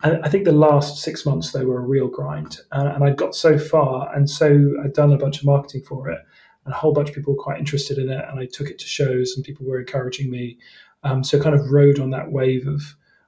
And 0.04 0.24
I 0.26 0.30
think 0.30 0.44
the 0.44 0.52
last 0.52 1.02
six 1.02 1.26
months 1.26 1.52
they 1.52 1.64
were 1.64 1.80
a 1.80 1.88
real 1.88 2.08
grind, 2.08 2.60
uh, 2.72 2.92
and 2.94 3.04
I'd 3.04 3.18
got 3.18 3.34
so 3.34 3.58
far, 3.58 4.14
and 4.14 4.30
so 4.30 4.74
I'd 4.84 4.94
done 4.94 5.14
a 5.14 5.18
bunch 5.18 5.40
of 5.40 5.46
marketing 5.46 5.84
for 5.84 6.10
it, 6.10 6.20
and 6.66 6.74
a 6.74 6.78
whole 6.78 6.94
bunch 6.94 7.10
of 7.10 7.16
people 7.16 7.36
were 7.36 7.44
quite 7.44 7.60
interested 7.60 7.98
in 7.98 8.10
it, 8.10 8.26
and 8.30 8.40
I 8.40 8.46
took 8.46 8.70
it 8.70 8.80
to 8.80 8.86
shows, 8.86 9.34
and 9.36 9.46
people 9.46 9.66
were 9.66 9.80
encouraging 9.80 10.30
me. 10.30 10.58
Um, 11.04 11.24
so 11.24 11.40
kind 11.40 11.56
of 11.56 11.70
rode 11.70 12.00
on 12.00 12.10
that 12.12 12.32
wave 12.32 12.68
of 12.68 12.82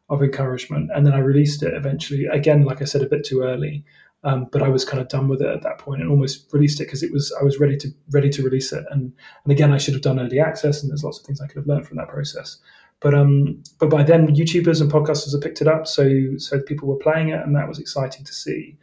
of 0.09 0.23
encouragement. 0.23 0.89
And 0.95 1.05
then 1.05 1.13
I 1.13 1.19
released 1.19 1.63
it 1.63 1.73
eventually. 1.73 2.25
Again, 2.25 2.63
like 2.63 2.81
I 2.81 2.85
said, 2.85 3.01
a 3.01 3.07
bit 3.07 3.25
too 3.25 3.41
early, 3.41 3.83
um, 4.23 4.47
but 4.51 4.63
I 4.63 4.69
was 4.69 4.85
kind 4.85 5.01
of 5.01 5.09
done 5.09 5.27
with 5.27 5.41
it 5.41 5.47
at 5.49 5.61
that 5.63 5.79
point 5.79 6.01
and 6.01 6.09
almost 6.09 6.51
released 6.53 6.79
it 6.79 6.85
because 6.85 7.03
it 7.03 7.11
was 7.11 7.33
I 7.39 7.43
was 7.43 7.59
ready 7.59 7.77
to 7.77 7.89
ready 8.11 8.29
to 8.29 8.43
release 8.43 8.71
it. 8.73 8.85
And 8.89 9.13
and 9.43 9.51
again, 9.51 9.73
I 9.73 9.77
should 9.77 9.93
have 9.93 10.03
done 10.03 10.19
early 10.19 10.39
access, 10.39 10.81
and 10.81 10.89
there's 10.89 11.03
lots 11.03 11.19
of 11.19 11.25
things 11.25 11.41
I 11.41 11.47
could 11.47 11.57
have 11.57 11.67
learned 11.67 11.87
from 11.87 11.97
that 11.97 12.09
process. 12.09 12.57
But 12.99 13.13
um, 13.13 13.61
but 13.79 13.89
by 13.89 14.03
then, 14.03 14.35
YouTubers 14.35 14.81
and 14.81 14.91
podcasters 14.91 15.33
have 15.33 15.41
picked 15.41 15.61
it 15.61 15.67
up, 15.67 15.87
so 15.87 16.09
so 16.37 16.59
people 16.61 16.87
were 16.87 16.95
playing 16.95 17.29
it, 17.29 17.41
and 17.41 17.55
that 17.55 17.67
was 17.67 17.79
exciting 17.79 18.25
to 18.25 18.33
see. 18.33 18.77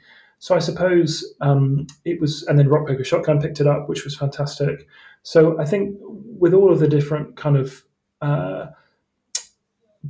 So 0.44 0.54
I 0.54 0.59
suppose 0.59 1.24
um, 1.40 1.87
it 2.04 2.20
was, 2.20 2.42
and 2.42 2.59
then 2.59 2.68
Rock 2.68 2.87
Paper 2.87 3.02
Shotgun 3.02 3.40
picked 3.40 3.62
it 3.62 3.66
up, 3.66 3.88
which 3.88 4.04
was 4.04 4.14
fantastic. 4.14 4.87
So 5.22 5.59
I 5.59 5.64
think 5.64 5.96
with 6.02 6.52
all 6.52 6.70
of 6.70 6.80
the 6.80 6.87
different 6.87 7.35
kind 7.35 7.57
of 7.57 7.83
uh, 8.20 8.66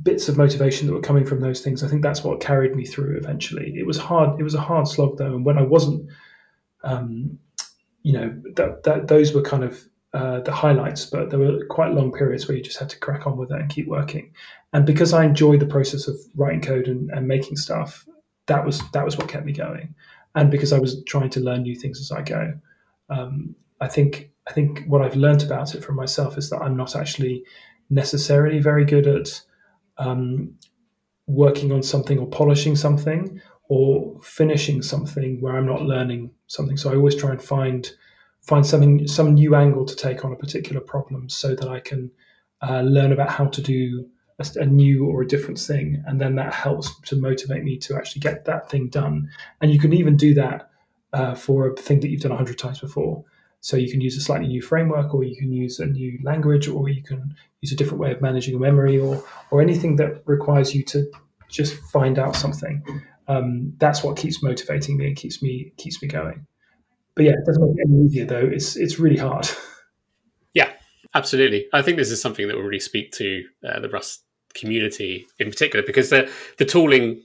bits 0.03 0.27
of 0.27 0.35
motivation 0.35 0.87
that 0.87 0.93
were 0.93 0.99
coming 0.99 1.25
from 1.25 1.39
those 1.39 1.61
things. 1.61 1.83
I 1.85 1.87
think 1.87 2.01
that's 2.01 2.21
what 2.21 2.41
carried 2.41 2.75
me 2.75 2.83
through 2.83 3.15
eventually. 3.15 3.75
It 3.77 3.85
was 3.85 3.97
hard. 3.97 4.37
It 4.37 4.43
was 4.43 4.55
a 4.55 4.59
hard 4.59 4.89
slog 4.89 5.17
though, 5.17 5.33
and 5.35 5.45
when 5.45 5.57
I 5.57 5.61
wasn't, 5.61 6.09
um, 6.83 7.39
you 8.03 8.11
know, 8.11 8.37
that, 8.55 8.83
that 8.83 9.07
those 9.07 9.33
were 9.33 9.41
kind 9.41 9.63
of 9.63 9.85
uh, 10.13 10.41
the 10.41 10.51
highlights, 10.51 11.05
but 11.05 11.29
there 11.29 11.39
were 11.39 11.65
quite 11.67 11.93
long 11.93 12.11
periods 12.11 12.45
where 12.45 12.57
you 12.57 12.63
just 12.63 12.79
had 12.79 12.89
to 12.89 12.99
crack 12.99 13.25
on 13.25 13.37
with 13.37 13.51
it 13.51 13.61
and 13.61 13.69
keep 13.69 13.87
working. 13.87 14.33
And 14.73 14.85
because 14.85 15.13
I 15.13 15.23
enjoyed 15.23 15.61
the 15.61 15.65
process 15.65 16.09
of 16.09 16.17
writing 16.35 16.59
code 16.59 16.89
and, 16.89 17.09
and 17.11 17.25
making 17.25 17.55
stuff, 17.55 18.05
that 18.47 18.65
was 18.65 18.81
that 18.91 19.05
was 19.05 19.17
what 19.17 19.29
kept 19.29 19.45
me 19.45 19.53
going. 19.53 19.95
And 20.35 20.51
because 20.51 20.73
I 20.73 20.79
was 20.79 21.03
trying 21.05 21.29
to 21.31 21.39
learn 21.39 21.63
new 21.63 21.75
things 21.75 21.99
as 21.99 22.11
I 22.11 22.21
go, 22.21 22.53
um, 23.09 23.55
I 23.81 23.87
think 23.87 24.31
I 24.47 24.53
think 24.53 24.83
what 24.87 25.01
I've 25.01 25.15
learned 25.15 25.43
about 25.43 25.73
it 25.73 25.83
from 25.83 25.95
myself 25.95 26.37
is 26.37 26.49
that 26.49 26.61
I'm 26.61 26.77
not 26.77 26.95
actually 26.95 27.43
necessarily 27.89 28.59
very 28.59 28.85
good 28.85 29.07
at 29.07 29.41
um, 29.97 30.55
working 31.27 31.71
on 31.71 31.81
something 31.81 32.19
or 32.19 32.27
polishing 32.27 32.75
something 32.75 33.41
or 33.67 34.19
finishing 34.21 34.81
something 34.81 35.41
where 35.41 35.57
I'm 35.57 35.65
not 35.65 35.81
learning 35.81 36.31
something. 36.47 36.77
So 36.77 36.91
I 36.91 36.95
always 36.95 37.15
try 37.15 37.31
and 37.31 37.41
find 37.41 37.89
find 38.41 38.65
something 38.65 39.07
some 39.07 39.33
new 39.33 39.55
angle 39.55 39.85
to 39.85 39.95
take 39.95 40.23
on 40.23 40.31
a 40.31 40.35
particular 40.35 40.81
problem 40.81 41.29
so 41.29 41.55
that 41.55 41.67
I 41.67 41.79
can 41.79 42.11
uh, 42.61 42.81
learn 42.81 43.11
about 43.11 43.29
how 43.29 43.45
to 43.45 43.61
do 43.61 44.07
a, 44.39 44.45
a, 44.59 44.65
new 44.65 45.05
or 45.05 45.21
a 45.21 45.27
different 45.27 45.59
thing, 45.59 46.03
and 46.05 46.19
then 46.19 46.35
that 46.35 46.53
helps 46.53 46.99
to 47.01 47.15
motivate 47.15 47.63
me 47.63 47.77
to 47.77 47.95
actually 47.95 48.21
get 48.21 48.45
that 48.45 48.69
thing 48.69 48.87
done. 48.87 49.29
And 49.61 49.71
you 49.71 49.79
can 49.79 49.93
even 49.93 50.17
do 50.17 50.33
that 50.33 50.69
uh, 51.13 51.35
for 51.35 51.67
a 51.67 51.75
thing 51.75 52.01
that 52.01 52.09
you've 52.09 52.21
done 52.21 52.31
a 52.31 52.37
hundred 52.37 52.57
times 52.57 52.79
before. 52.79 53.23
So 53.61 53.77
you 53.77 53.89
can 53.89 54.01
use 54.01 54.15
a 54.17 54.21
slightly 54.21 54.47
new 54.47 54.61
framework, 54.61 55.13
or 55.13 55.23
you 55.23 55.35
can 55.35 55.51
use 55.51 55.79
a 55.79 55.85
new 55.85 56.19
language, 56.23 56.67
or 56.67 56.89
you 56.89 57.01
can 57.01 57.35
use 57.61 57.71
a 57.71 57.75
different 57.75 57.99
way 57.99 58.11
of 58.11 58.21
managing 58.21 58.55
a 58.55 58.59
memory, 58.59 58.99
or 58.99 59.23
or 59.51 59.61
anything 59.61 59.95
that 59.95 60.21
requires 60.25 60.75
you 60.75 60.83
to 60.83 61.09
just 61.49 61.75
find 61.91 62.19
out 62.19 62.35
something. 62.35 62.83
Um, 63.27 63.73
that's 63.77 64.03
what 64.03 64.17
keeps 64.17 64.43
motivating 64.43 64.97
me 64.97 65.07
and 65.07 65.15
keeps 65.15 65.41
me 65.41 65.73
keeps 65.77 66.01
me 66.01 66.07
going. 66.07 66.45
But 67.15 67.25
yeah, 67.25 67.31
it 67.31 67.45
doesn't 67.45 67.65
make 67.65 67.77
it 67.77 67.87
any 67.89 68.05
easier 68.05 68.25
though. 68.25 68.45
It's 68.45 68.75
it's 68.75 68.99
really 68.99 69.17
hard. 69.17 69.47
Absolutely. 71.15 71.67
I 71.73 71.81
think 71.81 71.97
this 71.97 72.11
is 72.11 72.21
something 72.21 72.47
that 72.47 72.55
will 72.55 72.63
really 72.63 72.79
speak 72.79 73.11
to 73.13 73.43
uh, 73.67 73.79
the 73.79 73.89
Rust 73.89 74.25
community 74.55 75.27
in 75.37 75.49
particular 75.49 75.85
because 75.85 76.09
the 76.09 76.31
the 76.57 76.65
tooling 76.65 77.21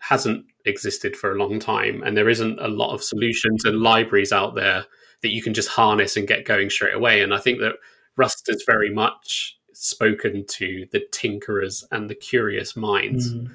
hasn't 0.00 0.44
existed 0.64 1.16
for 1.16 1.32
a 1.32 1.38
long 1.38 1.60
time 1.60 2.02
and 2.02 2.16
there 2.16 2.28
isn't 2.28 2.58
a 2.60 2.68
lot 2.68 2.92
of 2.92 3.02
solutions 3.02 3.64
and 3.64 3.80
libraries 3.80 4.32
out 4.32 4.54
there 4.54 4.84
that 5.22 5.32
you 5.32 5.42
can 5.42 5.54
just 5.54 5.68
harness 5.68 6.16
and 6.16 6.26
get 6.26 6.44
going 6.44 6.70
straight 6.70 6.94
away 6.94 7.22
and 7.22 7.34
i 7.34 7.38
think 7.38 7.60
that 7.60 7.74
rust 8.16 8.46
has 8.48 8.62
very 8.66 8.92
much 8.92 9.58
spoken 9.74 10.44
to 10.48 10.86
the 10.92 11.02
tinkerers 11.12 11.84
and 11.92 12.08
the 12.08 12.14
curious 12.14 12.74
minds 12.76 13.34
mm. 13.34 13.46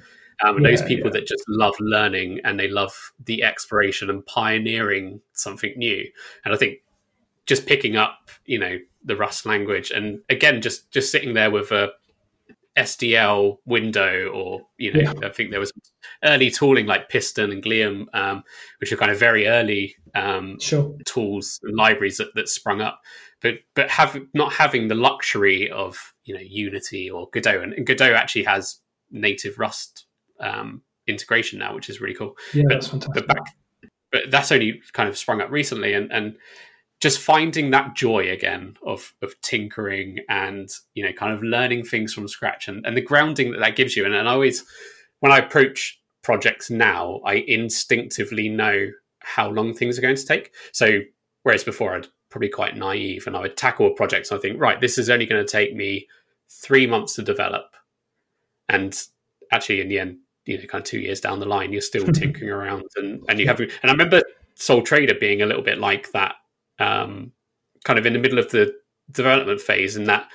um, 0.44 0.56
and 0.56 0.64
yeah, 0.64 0.70
those 0.70 0.82
people 0.82 1.06
yeah. 1.06 1.20
that 1.20 1.26
just 1.26 1.44
love 1.48 1.74
learning 1.80 2.40
and 2.44 2.58
they 2.58 2.68
love 2.68 3.12
the 3.24 3.42
exploration 3.42 4.08
and 4.08 4.24
pioneering 4.26 5.20
something 5.32 5.72
new 5.76 6.04
and 6.44 6.54
i 6.54 6.56
think 6.56 6.78
just 7.46 7.66
picking 7.66 7.96
up 7.96 8.30
you 8.46 8.58
know 8.58 8.78
the 9.04 9.16
rust 9.16 9.46
language 9.46 9.90
and 9.90 10.20
again 10.30 10.60
just 10.62 10.90
just 10.92 11.10
sitting 11.10 11.34
there 11.34 11.50
with 11.50 11.72
a 11.72 11.90
SDL 12.76 13.58
window, 13.66 14.28
or 14.28 14.62
you 14.78 14.92
know, 14.92 15.00
yeah. 15.00 15.28
I 15.28 15.30
think 15.30 15.50
there 15.50 15.60
was 15.60 15.72
early 16.24 16.50
tooling 16.50 16.86
like 16.86 17.10
Piston 17.10 17.52
and 17.52 17.62
Glium, 17.62 18.06
um, 18.14 18.42
which 18.78 18.92
are 18.92 18.96
kind 18.96 19.10
of 19.10 19.18
very 19.18 19.46
early 19.46 19.94
um, 20.14 20.58
sure. 20.58 20.96
tools 21.04 21.60
and 21.62 21.76
libraries 21.76 22.16
that, 22.16 22.34
that 22.34 22.48
sprung 22.48 22.80
up. 22.80 23.02
But 23.42 23.56
but 23.74 23.90
have 23.90 24.18
not 24.32 24.54
having 24.54 24.88
the 24.88 24.94
luxury 24.94 25.70
of 25.70 26.14
you 26.24 26.34
know 26.34 26.40
Unity 26.40 27.10
or 27.10 27.28
Godot, 27.30 27.62
and, 27.62 27.74
and 27.74 27.86
Godot 27.86 28.14
actually 28.14 28.44
has 28.44 28.78
native 29.10 29.58
Rust 29.58 30.06
um, 30.40 30.82
integration 31.06 31.58
now, 31.58 31.74
which 31.74 31.90
is 31.90 32.00
really 32.00 32.14
cool. 32.14 32.36
Yeah, 32.54 32.62
but, 32.68 32.74
that's 32.74 32.88
fantastic. 32.88 33.26
But, 33.26 33.36
back, 33.36 33.54
but 34.10 34.22
that's 34.30 34.50
only 34.50 34.80
kind 34.94 35.10
of 35.10 35.18
sprung 35.18 35.42
up 35.42 35.50
recently, 35.50 35.92
and 35.92 36.10
and 36.10 36.36
just 37.02 37.18
finding 37.18 37.72
that 37.72 37.96
joy 37.96 38.30
again 38.30 38.76
of 38.86 39.12
of 39.22 39.38
tinkering 39.42 40.20
and 40.28 40.70
you 40.94 41.04
know 41.04 41.12
kind 41.12 41.34
of 41.34 41.42
learning 41.42 41.82
things 41.84 42.14
from 42.14 42.28
scratch 42.28 42.68
and, 42.68 42.86
and 42.86 42.96
the 42.96 43.00
grounding 43.00 43.50
that 43.50 43.58
that 43.58 43.74
gives 43.74 43.96
you. 43.96 44.04
And, 44.06 44.14
and 44.14 44.28
I 44.28 44.32
always 44.32 44.64
when 45.18 45.32
I 45.32 45.38
approach 45.38 46.00
projects 46.22 46.70
now 46.70 47.20
I 47.26 47.44
instinctively 47.48 48.48
know 48.48 48.88
how 49.18 49.50
long 49.50 49.74
things 49.74 49.98
are 49.98 50.02
going 50.02 50.16
to 50.16 50.24
take. 50.24 50.52
So 50.70 51.00
whereas 51.42 51.64
before 51.64 51.96
I'd 51.96 52.06
probably 52.30 52.48
quite 52.48 52.76
naive 52.76 53.26
and 53.26 53.36
I 53.36 53.40
would 53.40 53.56
tackle 53.56 53.88
a 53.88 53.94
project 53.94 54.30
and 54.30 54.38
I 54.38 54.40
think 54.40 54.60
right 54.60 54.80
this 54.80 54.96
is 54.96 55.10
only 55.10 55.26
going 55.26 55.44
to 55.44 55.50
take 55.50 55.74
me 55.74 56.06
three 56.48 56.86
months 56.86 57.16
to 57.16 57.22
develop. 57.22 57.74
And 58.68 58.96
actually 59.50 59.80
in 59.80 59.88
the 59.88 59.98
end 59.98 60.18
you 60.46 60.56
know 60.56 60.64
kind 60.66 60.82
of 60.82 60.86
two 60.86 61.00
years 61.00 61.20
down 61.20 61.40
the 61.40 61.46
line 61.46 61.72
you're 61.72 61.82
still 61.82 62.06
tinkering 62.12 62.50
around 62.50 62.84
and 62.94 63.24
and 63.28 63.40
you 63.40 63.48
have 63.48 63.58
and 63.58 63.72
I 63.82 63.90
remember 63.90 64.22
Sole 64.54 64.82
Trader 64.82 65.14
being 65.14 65.42
a 65.42 65.46
little 65.46 65.62
bit 65.62 65.78
like 65.78 66.12
that 66.12 66.36
um, 66.82 67.32
kind 67.84 67.98
of 67.98 68.06
in 68.06 68.12
the 68.12 68.18
middle 68.18 68.38
of 68.38 68.50
the 68.50 68.74
development 69.10 69.60
phase, 69.60 69.96
and 69.96 70.06
that 70.06 70.28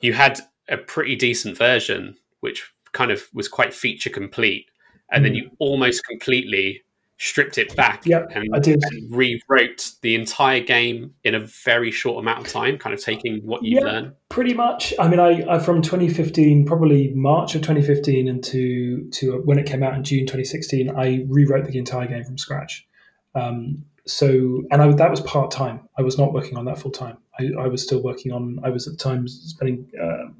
you 0.00 0.12
had 0.12 0.40
a 0.68 0.76
pretty 0.76 1.16
decent 1.16 1.56
version, 1.56 2.16
which 2.40 2.72
kind 2.92 3.10
of 3.10 3.28
was 3.32 3.48
quite 3.48 3.74
feature 3.74 4.10
complete, 4.10 4.66
and 5.10 5.22
mm. 5.22 5.28
then 5.28 5.34
you 5.34 5.50
almost 5.58 6.04
completely 6.06 6.82
stripped 7.22 7.58
it 7.58 7.76
back 7.76 8.06
yep, 8.06 8.30
and, 8.34 8.48
and, 8.54 8.82
rewrote 9.10 9.90
the 10.00 10.14
entire 10.14 10.58
game 10.58 11.12
in 11.22 11.34
a 11.34 11.40
very 11.40 11.90
short 11.90 12.18
amount 12.18 12.40
of 12.40 12.50
time, 12.50 12.78
kind 12.78 12.94
of 12.94 13.04
taking 13.04 13.40
what 13.44 13.62
you've 13.62 13.84
learned. 13.84 14.14
Pretty 14.30 14.54
much. 14.54 14.94
I 14.98 15.06
mean, 15.06 15.20
I, 15.20 15.44
I, 15.46 15.58
from 15.58 15.82
2015, 15.82 16.64
probably 16.64 17.12
March 17.14 17.54
of 17.54 17.60
2015, 17.60 18.26
into 18.26 19.10
to 19.10 19.42
when 19.44 19.58
it 19.58 19.66
came 19.66 19.82
out 19.82 19.92
in 19.94 20.02
June 20.02 20.20
2016, 20.20 20.96
I 20.96 21.26
rewrote 21.28 21.66
the 21.66 21.76
entire 21.76 22.06
game 22.06 22.24
from 22.24 22.38
scratch. 22.38 22.88
Um, 23.34 23.84
so 24.10 24.62
and 24.70 24.82
I, 24.82 24.92
that 24.92 25.10
was 25.10 25.20
part 25.20 25.50
time. 25.50 25.88
I 25.98 26.02
was 26.02 26.18
not 26.18 26.32
working 26.32 26.56
on 26.56 26.64
that 26.66 26.78
full 26.78 26.90
time. 26.90 27.18
I, 27.38 27.50
I, 27.58 27.66
was 27.68 27.82
still 27.82 28.02
working 28.02 28.32
on. 28.32 28.58
I 28.64 28.70
was 28.70 28.88
at 28.88 28.98
times 28.98 29.40
spending 29.46 29.90
uh, 30.00 30.32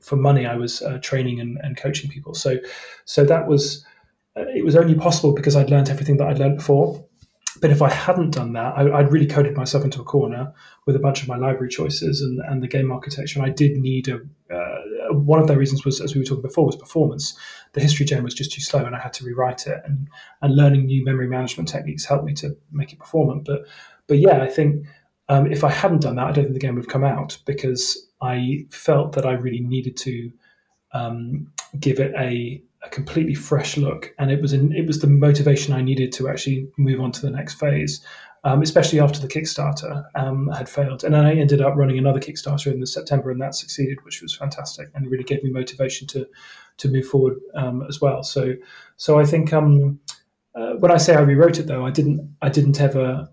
for 0.00 0.16
money. 0.16 0.46
I 0.46 0.56
was 0.56 0.82
uh, 0.82 0.98
training 0.98 1.40
and, 1.40 1.58
and, 1.62 1.76
coaching 1.76 2.10
people. 2.10 2.34
So 2.34 2.58
so 3.04 3.24
that 3.24 3.46
was 3.46 3.84
uh, 4.36 4.44
it 4.54 4.64
was 4.64 4.76
only 4.76 4.94
possible 4.94 5.32
because 5.34 5.56
I'd 5.56 5.70
learned 5.70 5.90
everything 5.90 6.16
that 6.18 6.28
I'd 6.28 6.38
learned 6.38 6.58
before. 6.58 7.04
But 7.60 7.70
if 7.70 7.82
I 7.82 7.90
hadn't 7.90 8.30
done 8.30 8.52
that, 8.52 8.74
I, 8.76 8.84
would 8.84 9.12
really 9.12 9.26
coded 9.26 9.56
myself 9.56 9.82
into 9.82 10.00
a 10.00 10.04
corner 10.04 10.52
with 10.86 10.94
a 10.94 11.00
bunch 11.00 11.22
of 11.22 11.28
my 11.28 11.36
library 11.36 11.70
choices 11.70 12.20
and, 12.20 12.38
and 12.48 12.62
the 12.62 12.68
game 12.68 12.92
architecture. 12.92 13.40
And 13.40 13.50
I 13.50 13.52
did 13.52 13.78
need 13.78 14.08
a. 14.08 14.20
One 15.10 15.40
of 15.40 15.46
the 15.46 15.56
reasons 15.56 15.84
was, 15.84 16.00
as 16.00 16.14
we 16.14 16.20
were 16.20 16.24
talking 16.24 16.42
before, 16.42 16.66
was 16.66 16.76
performance. 16.76 17.38
The 17.72 17.80
history 17.80 18.06
gen 18.06 18.22
was 18.22 18.34
just 18.34 18.52
too 18.52 18.60
slow, 18.60 18.84
and 18.84 18.94
I 18.94 18.98
had 18.98 19.12
to 19.14 19.24
rewrite 19.24 19.66
it. 19.66 19.80
And 19.84 20.08
and 20.42 20.56
learning 20.56 20.86
new 20.86 21.04
memory 21.04 21.28
management 21.28 21.68
techniques 21.68 22.04
helped 22.04 22.24
me 22.24 22.34
to 22.34 22.56
make 22.72 22.92
it 22.92 22.98
performant. 22.98 23.44
But 23.44 23.66
but 24.06 24.18
yeah, 24.18 24.42
I 24.42 24.48
think 24.48 24.86
um, 25.28 25.50
if 25.50 25.64
I 25.64 25.70
hadn't 25.70 26.02
done 26.02 26.16
that, 26.16 26.26
I 26.26 26.32
don't 26.32 26.44
think 26.44 26.54
the 26.54 26.60
game 26.60 26.74
would 26.74 26.84
have 26.84 26.92
come 26.92 27.04
out 27.04 27.38
because 27.44 28.08
I 28.20 28.66
felt 28.70 29.12
that 29.12 29.26
I 29.26 29.32
really 29.32 29.60
needed 29.60 29.96
to 29.98 30.32
um, 30.92 31.52
give 31.78 32.00
it 32.00 32.12
a 32.16 32.62
a 32.84 32.88
completely 32.88 33.34
fresh 33.34 33.76
look, 33.76 34.14
and 34.18 34.30
it 34.30 34.40
was 34.40 34.52
an, 34.52 34.72
it 34.72 34.86
was 34.86 35.00
the 35.00 35.08
motivation 35.08 35.74
I 35.74 35.82
needed 35.82 36.12
to 36.12 36.28
actually 36.28 36.68
move 36.76 37.00
on 37.00 37.10
to 37.12 37.20
the 37.20 37.30
next 37.30 37.54
phase, 37.54 38.04
um, 38.44 38.62
especially 38.62 39.00
after 39.00 39.20
the 39.20 39.28
Kickstarter 39.28 40.04
um, 40.14 40.48
had 40.48 40.68
failed. 40.68 41.04
And 41.04 41.16
I 41.16 41.34
ended 41.34 41.60
up 41.60 41.74
running 41.76 41.98
another 41.98 42.20
Kickstarter 42.20 42.72
in 42.72 42.80
the 42.80 42.86
September, 42.86 43.30
and 43.30 43.40
that 43.40 43.54
succeeded, 43.54 44.04
which 44.04 44.22
was 44.22 44.34
fantastic, 44.34 44.88
and 44.94 45.10
really 45.10 45.24
gave 45.24 45.42
me 45.42 45.50
motivation 45.50 46.06
to 46.08 46.26
to 46.78 46.88
move 46.88 47.06
forward 47.06 47.34
um, 47.54 47.84
as 47.88 48.00
well. 48.00 48.22
So 48.22 48.54
so 48.96 49.18
I 49.18 49.24
think 49.24 49.52
um, 49.52 50.00
uh, 50.54 50.74
when 50.74 50.90
I 50.90 50.96
say 50.96 51.14
I 51.14 51.20
rewrote 51.20 51.58
it, 51.58 51.66
though, 51.66 51.84
I 51.84 51.90
didn't 51.90 52.36
I 52.42 52.48
didn't 52.48 52.80
ever 52.80 53.28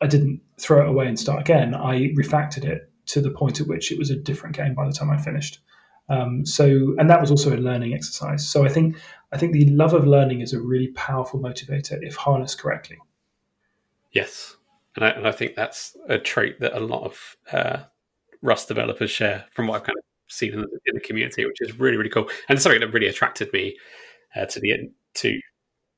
I 0.00 0.06
didn't 0.06 0.40
throw 0.58 0.82
it 0.82 0.88
away 0.88 1.06
and 1.06 1.18
start 1.18 1.40
again. 1.40 1.74
I 1.74 2.12
refactored 2.14 2.64
it 2.64 2.90
to 3.06 3.20
the 3.20 3.30
point 3.30 3.60
at 3.60 3.66
which 3.66 3.90
it 3.90 3.98
was 3.98 4.10
a 4.10 4.16
different 4.16 4.56
game 4.56 4.74
by 4.74 4.86
the 4.86 4.92
time 4.92 5.10
I 5.10 5.18
finished. 5.18 5.60
Um, 6.08 6.44
so, 6.44 6.94
and 6.98 7.08
that 7.08 7.20
was 7.20 7.30
also 7.30 7.54
a 7.54 7.58
learning 7.58 7.94
exercise. 7.94 8.46
So, 8.46 8.64
I 8.64 8.68
think 8.68 8.96
I 9.32 9.38
think 9.38 9.52
the 9.52 9.70
love 9.70 9.94
of 9.94 10.06
learning 10.06 10.40
is 10.40 10.52
a 10.52 10.60
really 10.60 10.88
powerful 10.88 11.40
motivator 11.40 11.98
if 12.02 12.16
harnessed 12.16 12.60
correctly. 12.60 12.98
Yes, 14.12 14.56
and 14.96 15.04
I, 15.04 15.08
and 15.10 15.26
I 15.26 15.32
think 15.32 15.54
that's 15.54 15.96
a 16.08 16.18
trait 16.18 16.60
that 16.60 16.76
a 16.76 16.80
lot 16.80 17.04
of 17.04 17.36
uh, 17.52 17.84
Rust 18.42 18.68
developers 18.68 19.10
share, 19.10 19.44
from 19.52 19.66
what 19.66 19.76
I've 19.76 19.86
kind 19.86 19.98
of 19.98 20.04
seen 20.28 20.52
in 20.54 20.60
the, 20.60 20.68
in 20.86 20.94
the, 20.94 21.00
community, 21.00 21.44
which 21.44 21.60
is 21.60 21.78
really 21.78 21.96
really 21.96 22.10
cool, 22.10 22.28
and 22.48 22.60
something 22.60 22.80
that 22.80 22.92
really 22.92 23.06
attracted 23.06 23.52
me 23.52 23.76
uh, 24.36 24.46
to 24.46 24.60
the 24.60 24.90
to 25.14 25.38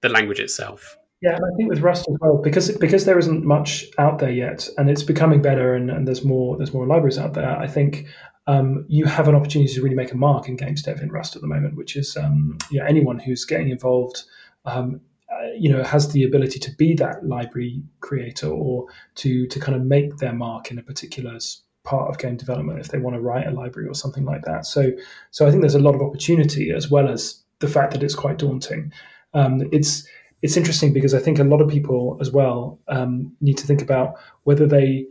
the 0.03 0.09
language 0.09 0.41
itself. 0.41 0.97
Yeah, 1.23 1.37
and 1.37 1.45
I 1.45 1.57
think 1.57 1.71
with 1.71 1.81
Rust 1.81 2.09
as 2.11 2.17
well, 2.21 2.39
because 2.43 2.77
because 2.79 3.05
there 3.05 3.19
isn't 3.19 3.45
much 3.45 3.87
out 3.99 4.19
there 4.19 4.31
yet, 4.31 4.69
and 4.77 4.91
it's 4.91 5.05
becoming 5.05 5.41
better, 5.41 5.75
and, 5.75 5.89
and 5.91 6.07
there's 6.07 6.25
more 6.25 6.57
there's 6.57 6.75
more 6.75 6.87
libraries 6.87 7.19
out 7.19 7.35
there. 7.35 7.57
I 7.57 7.69
think 7.69 8.09
um, 8.49 8.85
you 8.89 9.05
have 9.05 9.29
an 9.29 9.37
opportunity 9.37 9.73
to 9.73 9.83
really 9.83 9.95
make 9.95 10.11
a 10.11 10.17
mark 10.17 10.49
in 10.49 10.57
games 10.57 10.83
dev 10.83 11.01
in 11.01 11.13
Rust 11.13 11.37
at 11.37 11.43
the 11.43 11.49
moment, 11.49 11.77
which 11.77 11.97
is 11.97 12.17
um, 12.17 12.59
know, 12.73 12.85
anyone 12.85 13.21
who's 13.21 13.45
getting 13.45 13.71
involved, 13.71 14.25
um, 14.65 15.01
uh, 15.33 15.53
you 15.59 15.71
know, 15.71 15.83
has 15.83 16.13
the 16.13 16.25
ability 16.25 16.59
to 16.59 16.71
be 16.77 16.95
that 16.95 17.27
library 17.27 17.83
creator 18.01 18.49
or 18.49 18.87
to 19.17 19.47
to 19.47 19.61
kind 19.61 19.77
of 19.77 19.83
make 19.83 20.17
their 20.19 20.33
mark 20.33 20.71
in 20.71 20.79
a 20.79 20.83
particular 20.83 21.39
part 21.85 22.09
of 22.09 22.19
game 22.19 22.37
development 22.37 22.79
if 22.79 22.89
they 22.89 22.99
want 22.99 23.17
to 23.17 23.21
write 23.21 23.47
a 23.47 23.51
library 23.51 23.89
or 23.89 23.95
something 23.95 24.25
like 24.25 24.43
that. 24.43 24.67
So, 24.67 24.93
so 25.31 25.47
I 25.47 25.51
think 25.51 25.63
there's 25.63 25.75
a 25.75 25.81
lot 25.81 25.95
of 25.95 26.03
opportunity 26.03 26.71
as 26.71 26.91
well 26.91 27.09
as 27.09 27.43
the 27.59 27.69
fact 27.69 27.93
that 27.93 28.03
it's 28.03 28.15
quite 28.15 28.39
daunting. 28.39 28.93
Um, 29.35 29.69
it's 29.73 30.07
it's 30.43 30.57
interesting 30.57 30.93
because 30.93 31.15
I 31.15 31.21
think 31.21 31.39
a 31.39 31.45
lot 31.45 31.61
of 31.61 31.69
people 31.69 32.19
as 32.21 32.31
well 32.31 32.81
um, 32.89 33.35
need 33.41 33.57
to 33.59 33.67
think 33.67 33.81
about 33.81 34.15
whether 34.43 34.67
they 34.67 35.07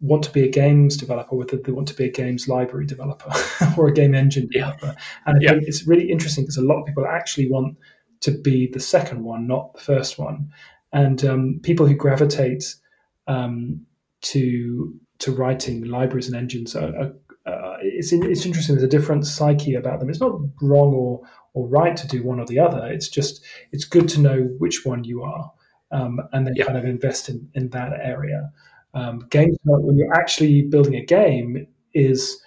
want 0.00 0.22
to 0.22 0.30
be 0.30 0.42
a 0.42 0.50
games 0.50 0.96
developer, 0.96 1.34
whether 1.34 1.56
they 1.56 1.72
want 1.72 1.88
to 1.88 1.94
be 1.94 2.04
a 2.04 2.10
games 2.10 2.46
library 2.48 2.84
developer 2.84 3.32
or 3.78 3.88
a 3.88 3.92
game 3.92 4.14
engine 4.14 4.46
developer. 4.50 4.94
And 5.24 5.42
yeah. 5.42 5.54
it's 5.54 5.86
really 5.86 6.10
interesting 6.10 6.44
because 6.44 6.58
a 6.58 6.62
lot 6.62 6.80
of 6.80 6.86
people 6.86 7.06
actually 7.06 7.50
want 7.50 7.78
to 8.24 8.30
be 8.30 8.66
the 8.72 8.80
second 8.80 9.22
one, 9.22 9.46
not 9.46 9.74
the 9.74 9.80
first 9.80 10.18
one. 10.18 10.50
And 10.92 11.22
um, 11.26 11.60
people 11.62 11.86
who 11.86 11.94
gravitate 11.94 12.74
um, 13.26 13.84
to 14.22 14.94
to 15.18 15.32
writing 15.32 15.84
libraries 15.84 16.26
and 16.26 16.36
engines 16.36 16.74
are, 16.74 16.94
are 16.96 17.12
uh, 17.46 17.76
it's 17.82 18.12
it's 18.12 18.46
interesting. 18.46 18.74
There's 18.74 18.84
a 18.84 18.88
different 18.98 19.26
psyche 19.26 19.74
about 19.74 20.00
them. 20.00 20.08
It's 20.08 20.20
not 20.20 20.40
wrong 20.62 20.94
or 20.94 21.20
or 21.52 21.68
right 21.68 21.96
to 21.96 22.08
do 22.08 22.22
one 22.22 22.40
or 22.40 22.46
the 22.46 22.58
other. 22.58 22.86
It's 22.86 23.08
just 23.08 23.44
it's 23.72 23.84
good 23.84 24.08
to 24.10 24.20
know 24.20 24.44
which 24.58 24.86
one 24.86 25.04
you 25.04 25.22
are, 25.22 25.52
um, 25.90 26.20
and 26.32 26.46
then 26.46 26.54
yeah. 26.56 26.64
kind 26.64 26.78
of 26.78 26.86
invest 26.86 27.28
in 27.28 27.46
in 27.54 27.68
that 27.70 27.92
area. 28.02 28.50
Um, 28.94 29.26
games 29.28 29.58
when 29.64 29.98
you're 29.98 30.14
actually 30.14 30.62
building 30.62 30.94
a 30.94 31.04
game 31.04 31.66
is 31.92 32.40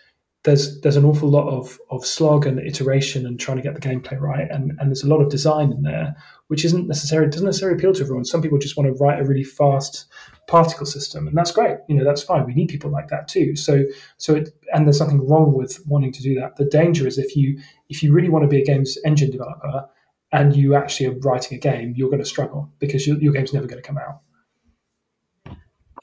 there's 0.48 0.80
there's 0.80 0.96
an 0.96 1.04
awful 1.04 1.30
lot 1.30 1.50
of 1.50 1.78
of 1.90 2.06
slog 2.06 2.48
and 2.48 2.58
iteration 2.60 3.26
and 3.26 3.38
trying 3.38 3.58
to 3.58 3.64
get 3.64 3.76
the 3.76 3.82
gameplay 3.82 4.20
right, 4.20 4.48
and 4.50 4.72
and 4.80 4.90
there's 4.90 5.04
a 5.04 5.08
lot 5.08 5.22
of 5.22 5.30
design 5.30 5.74
in 5.74 5.82
there, 5.82 6.16
which 6.48 6.64
isn't 6.64 6.88
necessarily 6.88 7.30
doesn't 7.30 7.46
necessarily 7.46 7.78
appeal 7.78 7.94
to 7.94 8.02
everyone. 8.02 8.24
Some 8.24 8.42
people 8.42 8.58
just 8.58 8.78
want 8.78 8.88
to 8.88 9.04
write 9.04 9.20
a 9.20 9.26
really 9.26 9.44
fast 9.44 10.06
particle 10.48 10.86
system, 10.86 11.28
and 11.28 11.38
that's 11.38 11.52
great. 11.52 11.78
You 11.90 11.98
know, 11.98 12.06
that's 12.06 12.24
fine. 12.24 12.46
We 12.46 12.54
need 12.54 12.70
people 12.70 12.90
like 12.90 13.10
that 13.10 13.28
too. 13.28 13.58
So 13.58 13.84
so 14.16 14.36
it, 14.36 14.50
and 14.74 14.88
there's 14.88 15.02
nothing 15.02 15.28
wrong 15.28 15.54
with 15.54 15.86
wanting 15.86 16.14
to 16.14 16.24
do 16.24 16.34
that. 16.40 16.56
The 16.56 16.66
danger 16.66 17.06
is 17.06 17.18
if 17.18 17.36
you 17.36 17.60
if 17.90 18.02
you 18.02 18.14
really 18.14 18.30
want 18.30 18.44
to 18.44 18.50
be 18.50 18.62
a 18.62 18.66
games 18.66 18.98
engine 19.06 19.30
developer 19.30 19.86
and 20.32 20.56
you 20.56 20.76
actually 20.76 21.08
are 21.08 21.20
writing 21.20 21.58
a 21.58 21.60
game, 21.60 21.94
you're 21.98 22.10
going 22.10 22.24
to 22.24 22.26
struggle 22.26 22.72
because 22.80 23.06
your, 23.06 23.18
your 23.18 23.34
game's 23.34 23.54
never 23.54 23.68
going 23.68 23.82
to 23.82 23.88
come 23.88 23.98
out. 23.98 24.22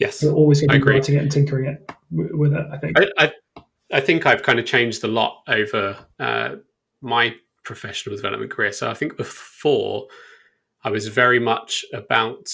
Yes, 0.01 0.23
you're 0.23 0.35
always 0.35 0.61
going 0.61 0.81
to 0.81 0.85
be 0.85 0.93
writing 0.93 1.17
it 1.17 1.23
and 1.23 1.33
tinkering 1.33 1.67
it 1.67 1.91
with 2.11 2.53
it. 2.53 2.67
I 2.71 2.79
think. 2.79 2.99
I, 2.99 3.07
I, 3.19 3.33
I 3.95 4.01
think 4.01 4.27
I've 4.27 4.43
kind 4.43 4.59
of 4.59 4.67
changed 4.67 5.05
a 5.05 5.09
lot 5.09 5.45
over 5.47 5.97
uh, 6.19 6.57
my 7.01 7.37
professional 7.63 8.17
development 8.17 8.51
career. 8.51 8.73
So 8.73 8.91
I 8.91 8.95
think 8.95 9.17
before 9.17 10.09
I 10.83 10.91
was 10.91 11.07
very 11.07 11.39
much 11.39 11.85
about 11.95 12.49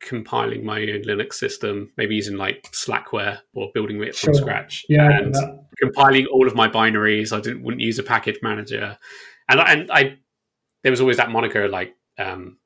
compiling 0.00 0.64
my 0.64 0.80
own 0.80 1.02
Linux 1.02 1.34
system, 1.34 1.92
maybe 1.98 2.14
using 2.14 2.38
like 2.38 2.72
Slackware 2.72 3.40
or 3.54 3.70
building 3.74 4.02
it 4.02 4.16
from 4.16 4.32
sure. 4.32 4.42
scratch, 4.42 4.86
yeah, 4.88 5.18
and 5.18 5.36
compiling 5.78 6.26
all 6.26 6.46
of 6.46 6.54
my 6.54 6.66
binaries. 6.66 7.36
I 7.36 7.40
didn't 7.40 7.62
wouldn't 7.62 7.82
use 7.82 7.98
a 7.98 8.02
package 8.02 8.38
manager, 8.42 8.96
and 9.50 9.60
and 9.60 9.90
I 9.92 10.18
there 10.82 10.90
was 10.90 11.02
always 11.02 11.18
that 11.18 11.30
moniker 11.30 11.68
like 11.68 11.94
um, 12.18 12.56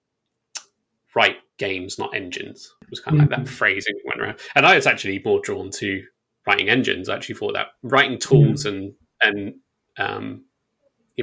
write 1.17 1.37
games, 1.59 1.99
not 1.99 2.15
engines. 2.15 2.73
It 2.83 2.91
was 2.91 3.01
kind 3.01 3.17
of 3.17 3.23
mm-hmm. 3.23 3.33
like 3.33 3.39
that 3.41 3.47
mm-hmm. 3.47 3.57
phrasing 3.57 3.95
went 4.05 4.21
around, 4.21 4.39
and 4.55 4.65
I 4.65 4.77
was 4.77 4.87
actually 4.87 5.21
more 5.25 5.41
drawn 5.41 5.73
to 5.73 6.05
writing 6.47 6.69
engines. 6.69 7.09
I 7.09 7.17
actually 7.17 7.37
thought 7.37 7.55
that 7.55 7.69
writing 7.83 8.19
tools 8.19 8.65
mm-hmm. 8.65 8.77
and 8.77 8.95
and 9.23 9.55
um, 9.97 10.45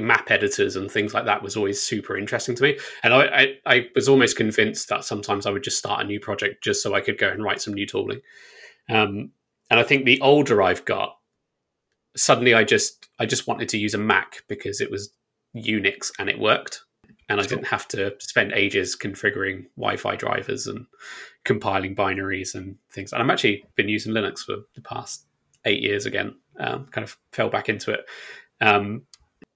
map 0.00 0.30
editors 0.30 0.76
and 0.76 0.90
things 0.90 1.12
like 1.12 1.26
that 1.26 1.42
was 1.42 1.56
always 1.56 1.82
super 1.82 2.16
interesting 2.16 2.54
to 2.56 2.62
me. 2.62 2.78
And 3.02 3.12
I, 3.12 3.24
I, 3.24 3.54
I, 3.66 3.88
was 3.94 4.08
almost 4.08 4.36
convinced 4.36 4.88
that 4.88 5.04
sometimes 5.04 5.44
I 5.44 5.50
would 5.50 5.62
just 5.62 5.76
start 5.76 6.00
a 6.00 6.04
new 6.04 6.18
project 6.18 6.64
just 6.64 6.82
so 6.82 6.94
I 6.94 7.02
could 7.02 7.18
go 7.18 7.28
and 7.28 7.44
write 7.44 7.60
some 7.60 7.74
new 7.74 7.86
tooling. 7.86 8.20
Um, 8.88 9.32
and 9.70 9.78
I 9.78 9.82
think 9.82 10.04
the 10.04 10.20
older 10.20 10.62
I've 10.62 10.84
got, 10.86 11.16
suddenly 12.16 12.54
I 12.54 12.64
just 12.64 13.08
I 13.18 13.26
just 13.26 13.46
wanted 13.46 13.68
to 13.70 13.78
use 13.78 13.94
a 13.94 13.98
Mac 13.98 14.42
because 14.48 14.80
it 14.80 14.90
was 14.90 15.12
Unix 15.56 16.10
and 16.18 16.28
it 16.28 16.38
worked. 16.38 16.82
And 17.28 17.40
I 17.40 17.44
didn't 17.44 17.66
have 17.66 17.88
to 17.88 18.14
spend 18.18 18.52
ages 18.52 18.96
configuring 18.96 19.66
Wi-Fi 19.76 20.16
drivers 20.16 20.66
and 20.66 20.86
compiling 21.44 21.94
binaries 21.94 22.54
and 22.54 22.76
things. 22.90 23.12
And 23.12 23.22
I've 23.22 23.30
actually 23.30 23.64
been 23.76 23.88
using 23.88 24.12
Linux 24.12 24.40
for 24.40 24.56
the 24.74 24.80
past 24.80 25.26
eight 25.64 25.82
years 25.82 26.06
again. 26.06 26.36
Um, 26.58 26.86
kind 26.90 27.04
of 27.04 27.16
fell 27.32 27.48
back 27.48 27.68
into 27.68 27.92
it. 27.92 28.04
Um, 28.60 29.02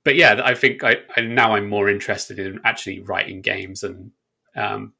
but 0.04 0.16
yeah, 0.16 0.40
I 0.44 0.54
think 0.54 0.84
I, 0.84 0.96
I, 1.16 1.22
now 1.22 1.54
I'm 1.54 1.68
more 1.68 1.88
interested 1.88 2.38
in 2.38 2.60
actually 2.64 3.00
writing 3.00 3.42
games 3.42 3.82
and 3.82 4.12
um, 4.54 4.92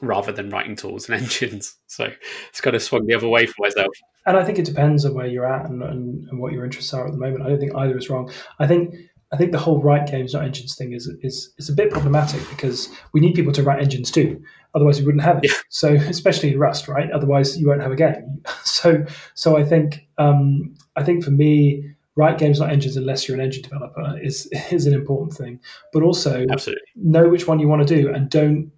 rather 0.00 0.32
than 0.32 0.50
writing 0.50 0.76
tools 0.76 1.08
and 1.08 1.20
engines. 1.22 1.76
So 1.86 2.10
it's 2.50 2.60
kind 2.60 2.76
of 2.76 2.82
swung 2.82 3.06
the 3.06 3.14
other 3.14 3.28
way 3.28 3.46
for 3.46 3.54
myself. 3.60 3.94
And 4.26 4.36
I 4.36 4.44
think 4.44 4.58
it 4.58 4.66
depends 4.66 5.04
on 5.04 5.14
where 5.14 5.26
you're 5.26 5.46
at 5.46 5.70
and, 5.70 5.82
and, 5.82 6.28
and 6.28 6.38
what 6.38 6.52
your 6.52 6.64
interests 6.64 6.92
are 6.92 7.06
at 7.06 7.12
the 7.12 7.18
moment. 7.18 7.44
I 7.44 7.48
don't 7.48 7.58
think 7.58 7.74
either 7.74 7.96
is 7.96 8.10
wrong. 8.10 8.30
I 8.58 8.66
think 8.66 8.94
I 9.30 9.36
think 9.36 9.52
the 9.52 9.58
whole 9.58 9.82
write 9.82 10.06
games 10.06 10.32
not 10.32 10.44
engines 10.44 10.74
thing 10.74 10.92
is 10.92 11.06
is 11.22 11.52
is 11.58 11.68
a 11.68 11.74
bit 11.74 11.90
problematic 11.90 12.40
because 12.48 12.88
we 13.12 13.20
need 13.20 13.34
people 13.34 13.52
to 13.52 13.62
write 13.62 13.82
engines 13.82 14.10
too. 14.10 14.42
Otherwise, 14.74 15.00
we 15.00 15.06
wouldn't 15.06 15.24
have 15.24 15.38
it. 15.38 15.50
Yeah. 15.50 15.56
So, 15.68 15.92
especially 16.08 16.56
Rust, 16.56 16.88
right? 16.88 17.10
Otherwise, 17.10 17.58
you 17.58 17.68
won't 17.68 17.82
have 17.82 17.92
a 17.92 17.96
game. 17.96 18.42
So, 18.64 19.04
so 19.34 19.56
I 19.56 19.64
think 19.64 20.06
um, 20.18 20.74
I 20.94 21.02
think 21.02 21.24
for 21.24 21.32
me, 21.32 21.82
write 22.14 22.38
games, 22.38 22.60
not 22.60 22.70
engines, 22.70 22.96
unless 22.96 23.26
you're 23.26 23.36
an 23.36 23.42
engine 23.42 23.62
developer, 23.62 24.18
is 24.22 24.48
is 24.70 24.86
an 24.86 24.94
important 24.94 25.32
thing. 25.32 25.60
But 25.92 26.02
also, 26.02 26.46
absolutely 26.50 26.84
know 26.96 27.28
which 27.28 27.46
one 27.46 27.58
you 27.58 27.68
want 27.68 27.86
to 27.86 28.02
do, 28.02 28.12
and 28.12 28.30
don't 28.30 28.70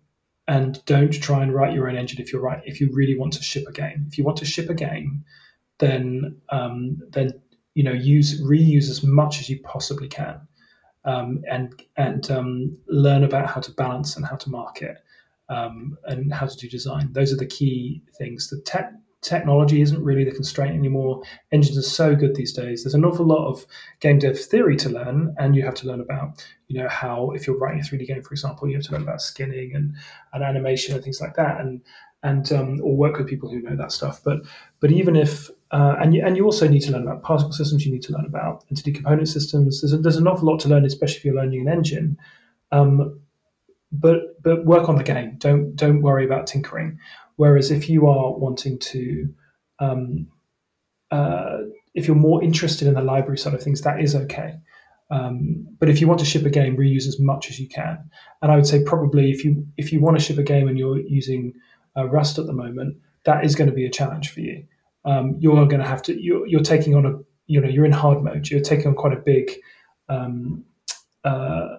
and 0.49 0.85
don't 0.85 1.13
try 1.13 1.43
and 1.43 1.55
write 1.55 1.75
your 1.75 1.89
own 1.89 1.97
engine 1.97 2.21
if 2.21 2.33
you're 2.33 2.43
right. 2.43 2.63
If 2.65 2.81
you 2.81 2.91
really 2.93 3.17
want 3.17 3.35
to 3.35 3.43
ship 3.43 3.65
a 3.69 3.73
game, 3.73 4.07
if 4.09 4.19
you 4.19 4.25
want 4.25 4.39
to 4.39 4.45
ship 4.45 4.69
a 4.69 4.75
game, 4.75 5.25
then 5.79 6.37
um, 6.49 6.99
then 7.11 7.41
you 7.75 7.83
know 7.83 7.93
use 7.93 8.41
reuse 8.43 8.91
as 8.91 9.03
much 9.03 9.41
as 9.41 9.49
you 9.49 9.61
possibly 9.63 10.09
can, 10.09 10.41
um, 11.05 11.43
and 11.51 11.83
and 11.97 12.31
um, 12.31 12.77
learn 12.89 13.25
about 13.25 13.47
how 13.47 13.61
to 13.61 13.73
balance 13.73 14.17
and 14.17 14.27
how 14.27 14.37
to 14.37 14.51
market. 14.51 14.99
Um, 15.49 15.99
and 16.05 16.33
how 16.33 16.47
to 16.47 16.57
do 16.57 16.69
design. 16.69 17.13
Those 17.13 17.33
are 17.33 17.37
the 17.37 17.45
key 17.45 18.03
things. 18.17 18.51
The 18.51 18.61
tech 18.61 18.93
technology 19.23 19.83
isn't 19.83 20.03
really 20.03 20.25
the 20.25 20.31
constraint 20.31 20.75
anymore. 20.75 21.23
Engines 21.53 21.77
are 21.77 21.83
so 21.83 22.15
good 22.15 22.35
these 22.35 22.53
days. 22.53 22.83
There's 22.83 22.95
an 22.95 23.05
awful 23.05 23.27
lot 23.27 23.47
of 23.47 23.67
game 24.01 24.19
dev 24.19 24.39
theory 24.39 24.77
to 24.77 24.89
learn, 24.89 25.35
and 25.39 25.55
you 25.55 25.63
have 25.65 25.75
to 25.77 25.87
learn 25.87 26.01
about, 26.01 26.47
you 26.69 26.81
know, 26.81 26.89
how 26.89 27.31
if 27.31 27.47
you're 27.47 27.59
writing 27.59 27.81
a 27.81 27.85
3D 27.85 28.07
game, 28.07 28.23
for 28.23 28.33
example, 28.33 28.69
you 28.69 28.77
have 28.77 28.85
to 28.85 28.93
learn 28.93 29.03
about 29.03 29.21
skinning 29.21 29.75
and, 29.75 29.95
and 30.33 30.43
animation 30.43 30.95
and 30.95 31.05
things 31.05 31.21
like 31.21 31.35
that, 31.35 31.61
and 31.61 31.83
and 32.23 32.53
um, 32.53 32.81
or 32.83 32.97
work 32.97 33.19
with 33.19 33.29
people 33.29 33.51
who 33.51 33.61
know 33.61 33.77
that 33.77 33.93
stuff. 33.93 34.21
But 34.25 34.41
but 34.81 34.91
even 34.91 35.17
if 35.17 35.51
uh, 35.73 35.97
and 36.01 36.15
you, 36.15 36.25
and 36.25 36.37
you 36.37 36.45
also 36.45 36.67
need 36.67 36.81
to 36.81 36.93
learn 36.93 37.03
about 37.03 37.23
particle 37.23 37.53
systems. 37.53 37.87
You 37.87 37.93
need 37.93 38.03
to 38.03 38.13
learn 38.13 38.27
about 38.27 38.65
entity 38.71 38.93
component 38.93 39.29
systems. 39.29 39.81
There's 39.81 39.93
a, 39.93 39.99
there's 39.99 40.17
an 40.17 40.27
awful 40.27 40.49
lot 40.49 40.61
to 40.61 40.69
learn, 40.69 40.85
especially 40.85 41.19
if 41.19 41.25
you're 41.25 41.35
learning 41.35 41.61
an 41.61 41.69
engine. 41.69 42.19
Um, 42.73 43.21
but 43.93 44.43
but 44.43 44.65
work 44.65 44.89
on 44.89 44.97
the 44.97 45.05
game. 45.05 45.37
Don't 45.39 45.77
don't 45.77 46.03
worry 46.03 46.25
about 46.25 46.47
tinkering. 46.47 46.99
Whereas 47.37 47.71
if 47.71 47.89
you 47.89 48.07
are 48.07 48.33
wanting 48.33 48.79
to, 48.79 49.35
um, 49.79 50.27
uh, 51.11 51.59
if 51.95 52.07
you're 52.07 52.17
more 52.17 52.43
interested 52.43 52.87
in 52.87 52.95
the 52.95 53.01
library 53.01 53.39
side 53.39 53.55
of 53.55 53.63
things, 53.63 53.81
that 53.83 54.01
is 54.01 54.15
okay. 54.15 54.59
Um, 55.11 55.67
but 55.79 55.89
if 55.89 56.01
you 56.01 56.07
want 56.07 56.21
to 56.21 56.27
ship 56.27 56.45
a 56.45 56.51
game, 56.51 56.77
reuse 56.77 57.07
as 57.07 57.19
much 57.19 57.51
as 57.51 57.59
you 57.59 57.69
can. 57.69 57.99
And 58.43 58.53
I 58.53 58.57
would 58.57 58.67
say 58.67 58.83
probably 58.85 59.31
if 59.31 59.45
you 59.45 59.67
if 59.77 59.93
you 59.93 60.01
want 60.01 60.19
to 60.19 60.25
ship 60.25 60.39
a 60.39 60.43
game 60.43 60.69
and 60.69 60.79
you're 60.79 61.01
using 61.01 61.55
uh, 61.97 62.09
Rust 62.09 62.39
at 62.39 62.47
the 62.47 62.53
moment, 62.53 62.97
that 63.25 63.45
is 63.45 63.55
going 63.55 63.71
to 63.71 63.75
be 63.75 63.87
a 63.87 63.91
challenge 63.91 64.31
for 64.31 64.41
you. 64.41 64.65
Um, 65.05 65.37
you're 65.39 65.67
going 65.67 65.81
to 65.81 65.87
have 65.87 66.03
to 66.03 66.23
you're, 66.23 66.47
you're, 66.47 66.63
taking 66.63 66.95
on 66.95 67.07
a 67.07 67.15
you 67.47 67.61
know 67.61 67.69
you're 67.69 67.87
in 67.87 67.93
hard 67.93 68.23
mode. 68.23 68.49
You're 68.49 68.61
taking 68.61 68.89
on 68.89 68.95
quite 68.95 69.13
a 69.13 69.21
big 69.21 69.51
um, 70.09 70.65
uh, 71.25 71.77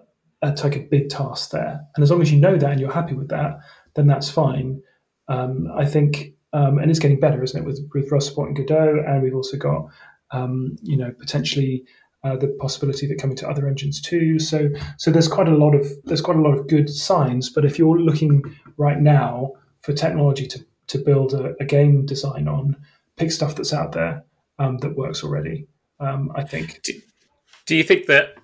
take 0.56 0.76
a 0.76 0.80
big 0.80 1.10
task 1.10 1.52
there. 1.52 1.82
And 1.96 2.04
as 2.04 2.12
long 2.12 2.22
as 2.22 2.32
you 2.32 2.40
know 2.40 2.58
that 2.58 2.72
and 2.72 2.80
you're 2.80 2.92
happy 2.92 3.14
with 3.14 3.30
that, 3.30 3.60
then 3.96 4.08
that's 4.08 4.30
fine. 4.30 4.82
Um, 5.28 5.68
I 5.76 5.86
think, 5.86 6.34
um, 6.54 6.80
and 6.80 6.90
it's 6.90 7.00
getting 7.00 7.20
better, 7.20 7.44
isn't 7.44 7.62
it, 7.62 7.66
with 7.66 7.80
with 7.94 8.12
Rust 8.12 8.28
supporting 8.28 8.56
Godot, 8.56 9.04
and 9.08 9.22
we've 9.22 9.36
also 9.36 9.58
got, 9.58 9.88
um, 10.32 10.76
you 10.82 10.98
know, 10.98 11.12
potentially 11.18 11.86
uh, 12.24 12.36
the 12.36 12.48
possibility 12.60 13.06
of 13.06 13.12
it 13.12 13.22
coming 13.22 13.38
to 13.38 13.50
other 13.50 13.68
engines 13.68 14.02
too. 14.02 14.40
So, 14.40 14.70
so 14.98 15.12
there's 15.12 15.28
quite 15.28 15.48
a 15.48 15.56
lot 15.56 15.74
of 15.74 15.88
there's 16.04 16.22
quite 16.22 16.38
a 16.38 16.42
lot 16.42 16.58
of 16.58 16.68
good 16.68 16.90
signs. 16.90 17.50
But 17.50 17.66
if 17.66 17.80
you're 17.80 18.00
looking 18.00 18.44
right 18.78 19.00
now 19.00 19.54
for 19.82 19.94
technology 19.94 20.48
to 20.48 20.66
to 20.88 20.98
build 20.98 21.34
a, 21.34 21.54
a 21.60 21.66
game 21.66 22.06
design 22.06 22.48
on, 22.48 22.76
pick 23.18 23.32
stuff 23.32 23.56
that's 23.56 23.74
out 23.74 23.92
there 23.92 24.24
um, 24.60 24.78
that 24.80 24.96
works 24.96 25.24
already. 25.24 25.68
Um, 26.00 26.32
I 26.36 26.44
think. 26.44 26.82
Do, 26.84 26.94
do 27.68 27.76
you 27.76 27.84
think 27.84 28.08
that 28.08 28.36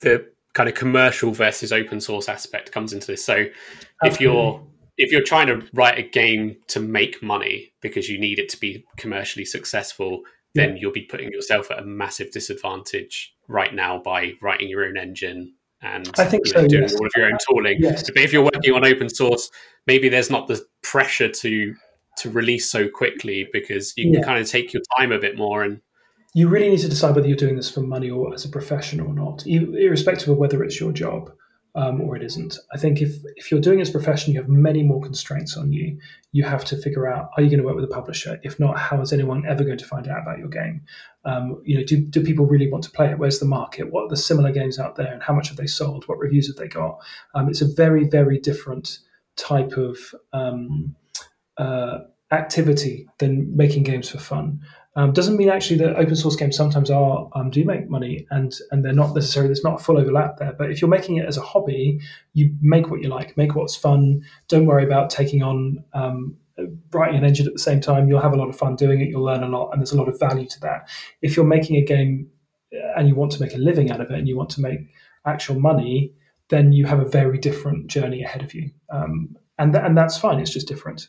the 0.00 0.26
kind 0.52 0.68
of 0.68 0.74
commercial 0.74 1.32
versus 1.32 1.72
open 1.72 2.00
source 2.00 2.28
aspect 2.28 2.72
comes 2.72 2.92
into 2.92 3.06
this? 3.06 3.24
So, 3.24 3.46
if 4.02 4.20
you're 4.20 4.60
if 4.96 5.10
you're 5.10 5.22
trying 5.22 5.48
to 5.48 5.66
write 5.72 5.98
a 5.98 6.02
game 6.02 6.56
to 6.68 6.80
make 6.80 7.22
money 7.22 7.72
because 7.80 8.08
you 8.08 8.18
need 8.18 8.38
it 8.38 8.48
to 8.50 8.60
be 8.60 8.84
commercially 8.96 9.44
successful, 9.44 10.22
then 10.54 10.70
yeah. 10.70 10.76
you'll 10.80 10.92
be 10.92 11.02
putting 11.02 11.32
yourself 11.32 11.70
at 11.70 11.80
a 11.80 11.84
massive 11.84 12.30
disadvantage 12.30 13.34
right 13.48 13.74
now 13.74 13.98
by 13.98 14.32
writing 14.40 14.68
your 14.68 14.84
own 14.84 14.96
engine 14.96 15.54
and 15.84 16.10
I 16.16 16.24
think 16.24 16.46
so, 16.46 16.62
know, 16.62 16.68
doing 16.68 16.82
yes. 16.82 16.94
all 16.94 17.06
of 17.06 17.12
your 17.14 17.26
own 17.26 17.38
tooling. 17.46 17.76
Yes. 17.78 18.10
But 18.10 18.22
if 18.22 18.32
you're 18.32 18.42
working 18.42 18.72
on 18.72 18.86
open 18.86 19.10
source, 19.10 19.50
maybe 19.86 20.08
there's 20.08 20.30
not 20.30 20.48
the 20.48 20.64
pressure 20.82 21.28
to 21.28 21.74
to 22.18 22.30
release 22.30 22.70
so 22.70 22.88
quickly 22.88 23.48
because 23.52 23.92
you 23.96 24.04
can 24.04 24.14
yeah. 24.14 24.22
kind 24.22 24.40
of 24.40 24.48
take 24.48 24.72
your 24.72 24.82
time 24.98 25.12
a 25.12 25.18
bit 25.18 25.36
more 25.36 25.62
and 25.62 25.80
you 26.34 26.48
really 26.48 26.68
need 26.68 26.80
to 26.80 26.88
decide 26.88 27.14
whether 27.14 27.28
you're 27.28 27.36
doing 27.36 27.56
this 27.56 27.70
for 27.70 27.80
money 27.80 28.10
or 28.10 28.34
as 28.34 28.44
a 28.44 28.48
profession 28.48 29.00
or 29.00 29.14
not, 29.14 29.46
irrespective 29.46 30.28
of 30.28 30.36
whether 30.36 30.64
it's 30.64 30.80
your 30.80 30.90
job 30.90 31.30
um, 31.76 32.00
or 32.00 32.16
it 32.16 32.22
isn't. 32.22 32.58
I 32.72 32.78
think 32.78 33.00
if, 33.00 33.16
if 33.36 33.50
you're 33.50 33.60
doing 33.60 33.78
it 33.78 33.82
as 33.82 33.88
a 33.90 33.92
profession, 33.92 34.32
you 34.32 34.40
have 34.40 34.48
many 34.48 34.82
more 34.82 35.00
constraints 35.00 35.56
on 35.56 35.72
you. 35.72 35.98
You 36.32 36.44
have 36.44 36.64
to 36.66 36.76
figure 36.76 37.08
out 37.08 37.30
are 37.36 37.42
you 37.42 37.50
going 37.50 37.60
to 37.60 37.64
work 37.64 37.76
with 37.76 37.84
a 37.84 37.94
publisher? 37.94 38.40
If 38.42 38.58
not, 38.58 38.78
how 38.78 39.00
is 39.00 39.12
anyone 39.12 39.44
ever 39.46 39.64
going 39.64 39.78
to 39.78 39.84
find 39.84 40.08
out 40.08 40.22
about 40.22 40.38
your 40.38 40.48
game? 40.48 40.82
Um, 41.24 41.62
you 41.64 41.78
know, 41.78 41.84
do, 41.84 42.00
do 42.00 42.22
people 42.22 42.46
really 42.46 42.70
want 42.70 42.84
to 42.84 42.90
play 42.90 43.10
it? 43.10 43.18
Where's 43.18 43.38
the 43.38 43.46
market? 43.46 43.92
What 43.92 44.04
are 44.04 44.08
the 44.08 44.16
similar 44.16 44.52
games 44.52 44.78
out 44.78 44.96
there, 44.96 45.12
and 45.12 45.22
how 45.22 45.34
much 45.34 45.48
have 45.48 45.56
they 45.56 45.66
sold? 45.66 46.04
What 46.06 46.18
reviews 46.18 46.48
have 46.48 46.56
they 46.56 46.68
got? 46.68 46.98
Um, 47.34 47.48
it's 47.48 47.62
a 47.62 47.72
very 47.74 48.04
very 48.04 48.38
different 48.38 48.98
type 49.36 49.72
of 49.72 49.98
um, 50.32 50.94
uh, 51.58 51.98
activity 52.30 53.06
than 53.18 53.56
making 53.56 53.84
games 53.84 54.08
for 54.08 54.18
fun. 54.18 54.60
Um, 54.96 55.12
doesn't 55.12 55.36
mean 55.36 55.48
actually 55.48 55.78
that 55.78 55.96
open 55.96 56.14
source 56.14 56.36
games 56.36 56.56
sometimes 56.56 56.88
are 56.88 57.28
um, 57.34 57.50
do 57.50 57.64
make 57.64 57.90
money 57.90 58.28
and 58.30 58.54
and 58.70 58.84
they're 58.84 58.92
not 58.92 59.12
necessarily 59.12 59.48
there's 59.48 59.64
not 59.64 59.80
a 59.80 59.84
full 59.84 59.98
overlap 59.98 60.38
there. 60.38 60.52
But 60.52 60.70
if 60.70 60.80
you're 60.80 60.88
making 60.88 61.16
it 61.16 61.26
as 61.26 61.36
a 61.36 61.42
hobby, 61.42 62.00
you 62.32 62.54
make 62.60 62.90
what 62.90 63.02
you 63.02 63.08
like, 63.08 63.36
make 63.36 63.56
what's 63.56 63.74
fun. 63.74 64.22
Don't 64.46 64.66
worry 64.66 64.84
about 64.84 65.10
taking 65.10 65.42
on 65.42 65.82
um, 65.94 66.36
writing 66.92 67.18
an 67.18 67.24
engine 67.24 67.46
at 67.46 67.52
the 67.52 67.58
same 67.58 67.80
time. 67.80 68.08
You'll 68.08 68.20
have 68.20 68.34
a 68.34 68.36
lot 68.36 68.48
of 68.48 68.56
fun 68.56 68.76
doing 68.76 69.00
it. 69.00 69.08
You'll 69.08 69.24
learn 69.24 69.42
a 69.42 69.48
lot, 69.48 69.70
and 69.70 69.80
there's 69.80 69.92
a 69.92 69.98
lot 69.98 70.08
of 70.08 70.18
value 70.18 70.46
to 70.46 70.60
that. 70.60 70.88
If 71.22 71.36
you're 71.36 71.44
making 71.44 71.76
a 71.76 71.84
game 71.84 72.28
uh, 72.72 72.92
and 72.96 73.08
you 73.08 73.14
want 73.14 73.32
to 73.32 73.40
make 73.40 73.54
a 73.54 73.58
living 73.58 73.90
out 73.90 74.00
of 74.00 74.10
it, 74.10 74.18
and 74.18 74.28
you 74.28 74.36
want 74.36 74.50
to 74.50 74.60
make 74.60 74.80
actual 75.26 75.58
money, 75.58 76.12
then 76.50 76.72
you 76.72 76.86
have 76.86 77.00
a 77.00 77.04
very 77.04 77.38
different 77.38 77.88
journey 77.88 78.22
ahead 78.22 78.42
of 78.42 78.54
you, 78.54 78.70
um, 78.90 79.36
and 79.58 79.72
th- 79.72 79.84
and 79.84 79.98
that's 79.98 80.16
fine. 80.16 80.38
It's 80.38 80.52
just 80.52 80.68
different. 80.68 81.08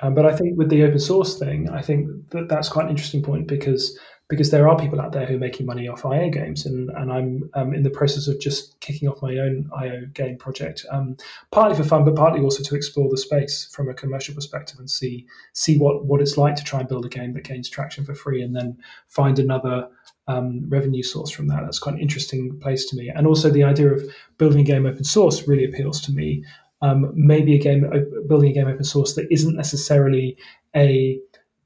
Um, 0.00 0.14
but 0.14 0.26
I 0.26 0.34
think 0.34 0.58
with 0.58 0.70
the 0.70 0.82
open 0.82 0.98
source 0.98 1.38
thing, 1.38 1.70
I 1.70 1.80
think 1.82 2.30
that 2.30 2.48
that's 2.48 2.68
quite 2.68 2.84
an 2.84 2.90
interesting 2.90 3.22
point 3.22 3.46
because 3.46 3.98
because 4.28 4.50
there 4.50 4.66
are 4.68 4.78
people 4.78 5.00
out 5.00 5.12
there 5.12 5.26
who 5.26 5.36
are 5.36 5.38
making 5.38 5.66
money 5.66 5.86
off 5.86 6.06
IO 6.06 6.30
games, 6.30 6.64
and 6.64 6.90
and 6.90 7.12
I'm 7.12 7.50
um, 7.54 7.74
in 7.74 7.82
the 7.82 7.90
process 7.90 8.26
of 8.26 8.40
just 8.40 8.78
kicking 8.80 9.08
off 9.08 9.20
my 9.20 9.36
own 9.36 9.68
IO 9.76 10.06
game 10.14 10.38
project, 10.38 10.84
um, 10.90 11.16
partly 11.50 11.76
for 11.76 11.84
fun, 11.84 12.04
but 12.04 12.16
partly 12.16 12.40
also 12.40 12.62
to 12.62 12.74
explore 12.74 13.08
the 13.10 13.18
space 13.18 13.68
from 13.72 13.88
a 13.88 13.94
commercial 13.94 14.34
perspective 14.34 14.78
and 14.78 14.90
see 14.90 15.26
see 15.52 15.76
what 15.78 16.06
what 16.06 16.20
it's 16.20 16.38
like 16.38 16.56
to 16.56 16.64
try 16.64 16.80
and 16.80 16.88
build 16.88 17.04
a 17.04 17.08
game 17.08 17.34
that 17.34 17.44
gains 17.44 17.68
traction 17.68 18.04
for 18.04 18.14
free, 18.14 18.42
and 18.42 18.56
then 18.56 18.78
find 19.08 19.38
another 19.38 19.88
um, 20.26 20.68
revenue 20.70 21.02
source 21.02 21.30
from 21.30 21.48
that. 21.48 21.62
That's 21.62 21.78
quite 21.78 21.96
an 21.96 22.00
interesting 22.00 22.58
place 22.60 22.86
to 22.86 22.96
me, 22.96 23.10
and 23.10 23.26
also 23.26 23.50
the 23.50 23.64
idea 23.64 23.92
of 23.92 24.02
building 24.38 24.60
a 24.60 24.64
game 24.64 24.86
open 24.86 25.04
source 25.04 25.46
really 25.46 25.64
appeals 25.64 26.00
to 26.02 26.12
me 26.12 26.44
um, 26.84 27.10
maybe 27.14 27.54
a 27.54 27.58
game 27.58 27.90
building 28.28 28.50
a 28.50 28.52
game 28.52 28.68
open 28.68 28.84
source 28.84 29.14
that 29.14 29.26
isn't 29.30 29.56
necessarily 29.56 30.36
a 30.76 31.18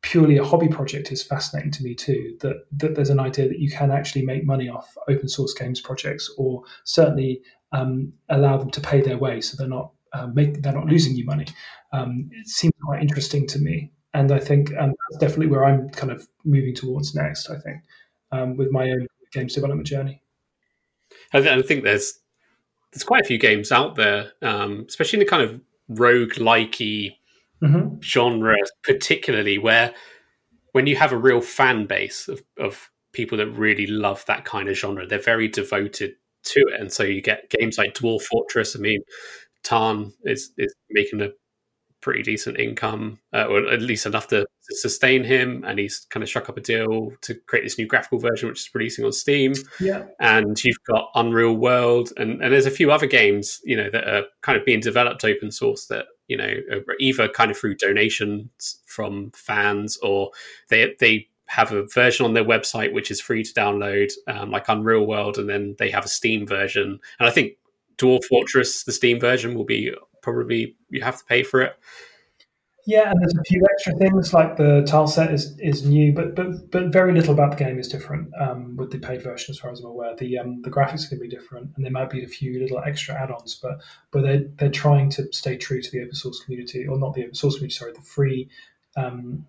purely 0.03 0.39
a 0.39 0.45
hobby 0.45 0.69
project 0.69 1.11
is 1.11 1.25
fascinating 1.25 1.73
to 1.73 1.83
me 1.83 1.93
too. 1.93 2.37
That 2.41 2.67
that 2.77 2.95
there's 2.95 3.11
an 3.11 3.19
idea 3.19 3.49
that 3.49 3.59
you 3.59 3.69
can 3.69 3.91
actually 3.91 4.25
make 4.25 4.47
money 4.47 4.69
off 4.69 4.97
open 5.09 5.29
source 5.29 5.53
games 5.55 5.81
projects, 5.81 6.33
or 6.39 6.63
certainly 6.85 7.43
um, 7.73 8.13
allow 8.29 8.59
them 8.59 8.71
to 8.71 8.81
pay 8.81 9.01
their 9.01 9.19
way, 9.19 9.41
so 9.41 9.57
they're 9.57 9.67
not 9.67 9.91
uh, 10.13 10.29
make 10.29 10.63
they're 10.63 10.73
not 10.73 10.87
losing 10.87 11.17
you 11.17 11.25
money. 11.25 11.47
Um, 11.93 12.31
it 12.33 12.47
seems 12.47 12.75
quite 12.85 13.03
interesting 13.03 13.45
to 13.49 13.59
me, 13.59 13.91
and 14.15 14.31
I 14.31 14.39
think 14.39 14.71
um, 14.79 14.95
that's 15.11 15.19
definitely 15.19 15.49
where 15.49 15.65
I'm 15.65 15.89
kind 15.91 16.13
of 16.13 16.29
moving 16.45 16.77
towards 16.77 17.17
next. 17.17 17.51
I 17.51 17.59
think 17.59 17.83
um, 18.31 18.57
with 18.57 18.71
my 18.71 18.89
own 18.89 19.09
games 19.33 19.55
development 19.55 19.89
journey. 19.89 20.23
I 21.33 21.61
think 21.63 21.83
there's 21.83 22.21
there's 22.93 23.05
quite 23.05 23.23
a 23.23 23.27
few 23.27 23.39
games 23.39 23.71
out 23.71 23.97
there, 23.97 24.33
um, 24.43 24.85
especially 24.89 25.19
in 25.19 25.25
the 25.25 25.31
kind 25.31 25.43
of 25.43 25.61
rogue 25.89 26.33
likey 26.35 27.17
mm-hmm. 27.63 28.01
genre, 28.01 28.57
particularly 28.83 29.59
where 29.59 29.95
when 30.73 30.87
you 30.87 30.97
have 30.97 31.13
a 31.13 31.19
real 31.19 31.41
fan 31.41 31.87
base 31.87 32.29
of, 32.29 32.43
of 32.59 32.91
people 33.13 33.39
that 33.39 33.49
really 33.51 33.87
love 33.87 34.25
that 34.27 34.45
kind 34.45 34.69
of 34.69 34.77
genre, 34.77 35.07
they're 35.07 35.19
very 35.19 35.49
devoted 35.49 36.15
to 36.45 36.61
it, 36.61 36.81
and 36.81 36.93
so 36.93 37.03
you 37.03 37.21
get 37.21 37.51
games 37.51 37.79
like 37.79 37.95
Dwarf 37.95 38.23
Fortress. 38.23 38.77
I 38.77 38.79
mean, 38.79 39.03
Tarn 39.65 40.13
is 40.25 40.53
is 40.57 40.75
making 40.91 41.21
a 41.21 41.31
pretty 42.01 42.23
decent 42.23 42.59
income, 42.59 43.19
uh, 43.33 43.47
or 43.47 43.67
at 43.69 43.83
least 43.83 44.07
enough 44.07 44.29
to, 44.29 44.41
to, 44.41 44.77
sustain 44.77 45.25
him. 45.25 45.65
And 45.67 45.79
he's 45.79 46.07
kind 46.11 46.23
of 46.23 46.29
struck 46.29 46.49
up 46.49 46.57
a 46.57 46.61
deal 46.61 47.13
to 47.23 47.35
create 47.47 47.65
this 47.65 47.79
new 47.79 47.87
graphical 47.87 48.19
version, 48.19 48.49
which 48.49 48.61
is 48.61 48.71
releasing 48.75 49.05
on 49.05 49.13
Steam. 49.13 49.55
Yeah. 49.81 50.05
And 50.21 50.63
you've 50.63 50.83
got 50.85 51.11
Unreal 51.15 51.55
World, 51.55 52.13
and, 52.17 52.43
and 52.43 52.53
there's 52.53 52.67
a 52.67 52.71
few 52.71 52.91
other 52.93 53.07
games, 53.07 53.61
you 53.65 53.77
know, 53.77 53.91
that 53.91 54.07
are 54.07 54.25
kind 54.43 54.59
of 54.59 54.65
being 54.65 54.81
developed 54.81 55.25
open 55.25 55.51
source 55.51 55.87
that 55.87 56.07
you 56.29 56.37
know 56.37 56.55
either 57.01 57.27
kind 57.27 57.51
of 57.51 57.57
through 57.57 57.75
donations 57.75 58.81
from 58.85 59.31
fans 59.35 59.97
or 60.03 60.31
they 60.69 60.95
they 61.01 61.27
have 61.47 61.73
a 61.73 61.87
version 61.87 62.27
on 62.27 62.35
their 62.35 62.45
website 62.45 62.93
which 62.93 63.11
is 63.11 63.21
free 63.21 63.43
to 63.43 63.53
download, 63.55 64.13
um, 64.27 64.51
like 64.51 64.69
Unreal 64.69 65.07
World, 65.07 65.39
and 65.39 65.49
then 65.49 65.75
they 65.79 65.91
have 65.91 66.05
a 66.05 66.09
Steam 66.09 66.47
version. 66.47 67.01
And 67.19 67.29
I 67.29 67.31
think 67.31 67.55
Dwarf 67.97 68.25
Fortress, 68.25 68.85
the 68.85 68.93
Steam 68.93 69.19
version, 69.19 69.55
will 69.55 69.65
be 69.65 69.93
probably 70.33 70.77
you 70.91 71.03
have 71.03 71.19
to 71.19 71.25
pay 71.25 71.43
for 71.43 71.63
it. 71.63 71.77
Yeah, 72.87 73.11
and 73.11 73.21
there's 73.21 73.37
a 73.37 73.45
few 73.45 73.63
extra 73.71 73.93
things 73.97 74.33
like 74.33 74.57
the 74.57 74.83
tile 74.87 75.07
set 75.07 75.31
is, 75.31 75.59
is 75.59 75.85
new, 75.85 76.15
but 76.15 76.35
but 76.35 76.71
but 76.71 76.91
very 76.91 77.13
little 77.13 77.35
about 77.35 77.51
the 77.51 77.63
game 77.63 77.79
is 77.79 77.87
different 77.87 78.31
um, 78.41 78.77
with 78.77 78.91
the 78.91 78.99
paid 78.99 79.23
version, 79.23 79.53
as 79.53 79.59
far 79.59 79.71
as 79.71 79.81
I'm 79.81 79.87
aware. 79.87 80.17
The 80.17 80.39
um, 80.39 80.63
the 80.63 80.71
graphics 80.71 81.05
are 81.05 81.11
going 81.11 81.21
to 81.21 81.29
be 81.29 81.37
different, 81.37 81.73
and 81.77 81.85
there 81.85 81.93
might 81.93 82.09
be 82.09 82.25
a 82.25 82.27
few 82.27 82.59
little 82.59 82.79
extra 82.79 83.15
add-ons, 83.15 83.57
but 83.63 83.83
but 84.11 84.23
they 84.23 84.47
they're 84.57 84.71
trying 84.71 85.11
to 85.11 85.31
stay 85.33 85.59
true 85.59 85.83
to 85.83 85.91
the 85.91 86.01
open 86.01 86.15
source 86.15 86.43
community, 86.43 86.87
or 86.87 86.99
not 86.99 87.13
the 87.13 87.25
open 87.25 87.35
source 87.35 87.57
community, 87.57 87.75
sorry, 87.75 87.93
the 87.93 88.01
free 88.01 88.49
um, 88.97 89.45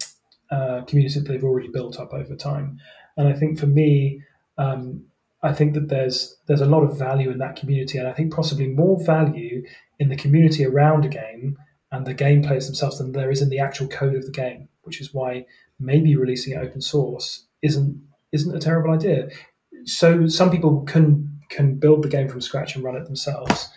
uh, 0.51 0.81
community 0.81 1.17
that 1.17 1.29
they've 1.29 1.45
already 1.45 1.69
built 1.69 1.97
up 1.97 2.13
over 2.13 2.35
time. 2.35 2.77
And 3.15 3.29
I 3.29 3.33
think 3.33 3.57
for 3.57 3.67
me, 3.67 4.21
um, 4.57 5.05
I 5.41 5.53
think 5.53 5.73
that 5.73 5.87
there's 5.87 6.37
there's 6.47 6.61
a 6.61 6.65
lot 6.65 6.83
of 6.83 6.97
value 6.97 7.29
in 7.31 7.37
that 7.37 7.55
community, 7.55 7.97
and 7.97 8.07
I 8.07 8.13
think 8.13 8.33
possibly 8.33 8.67
more 8.67 9.03
value 9.03 9.63
in 9.99 10.09
the 10.09 10.15
community 10.15 10.65
around 10.65 11.05
a 11.05 11.09
game 11.09 11.57
and 11.91 12.05
the 12.05 12.13
game 12.13 12.43
players 12.43 12.67
themselves 12.67 12.97
than 12.97 13.13
there 13.13 13.31
is 13.31 13.41
in 13.41 13.49
the 13.49 13.59
actual 13.59 13.87
code 13.87 14.15
of 14.15 14.25
the 14.25 14.31
game, 14.31 14.69
which 14.83 15.01
is 15.01 15.13
why 15.13 15.45
maybe 15.79 16.15
releasing 16.15 16.53
it 16.53 16.57
open 16.57 16.81
source 16.81 17.47
isn't 17.61 18.01
isn't 18.31 18.55
a 18.55 18.59
terrible 18.59 18.93
idea. 18.93 19.29
So 19.85 20.27
some 20.27 20.51
people 20.51 20.81
can 20.83 21.39
can 21.49 21.75
build 21.75 22.03
the 22.03 22.09
game 22.09 22.27
from 22.27 22.41
scratch 22.41 22.75
and 22.75 22.83
run 22.83 22.95
it 22.95 23.05
themselves. 23.05 23.69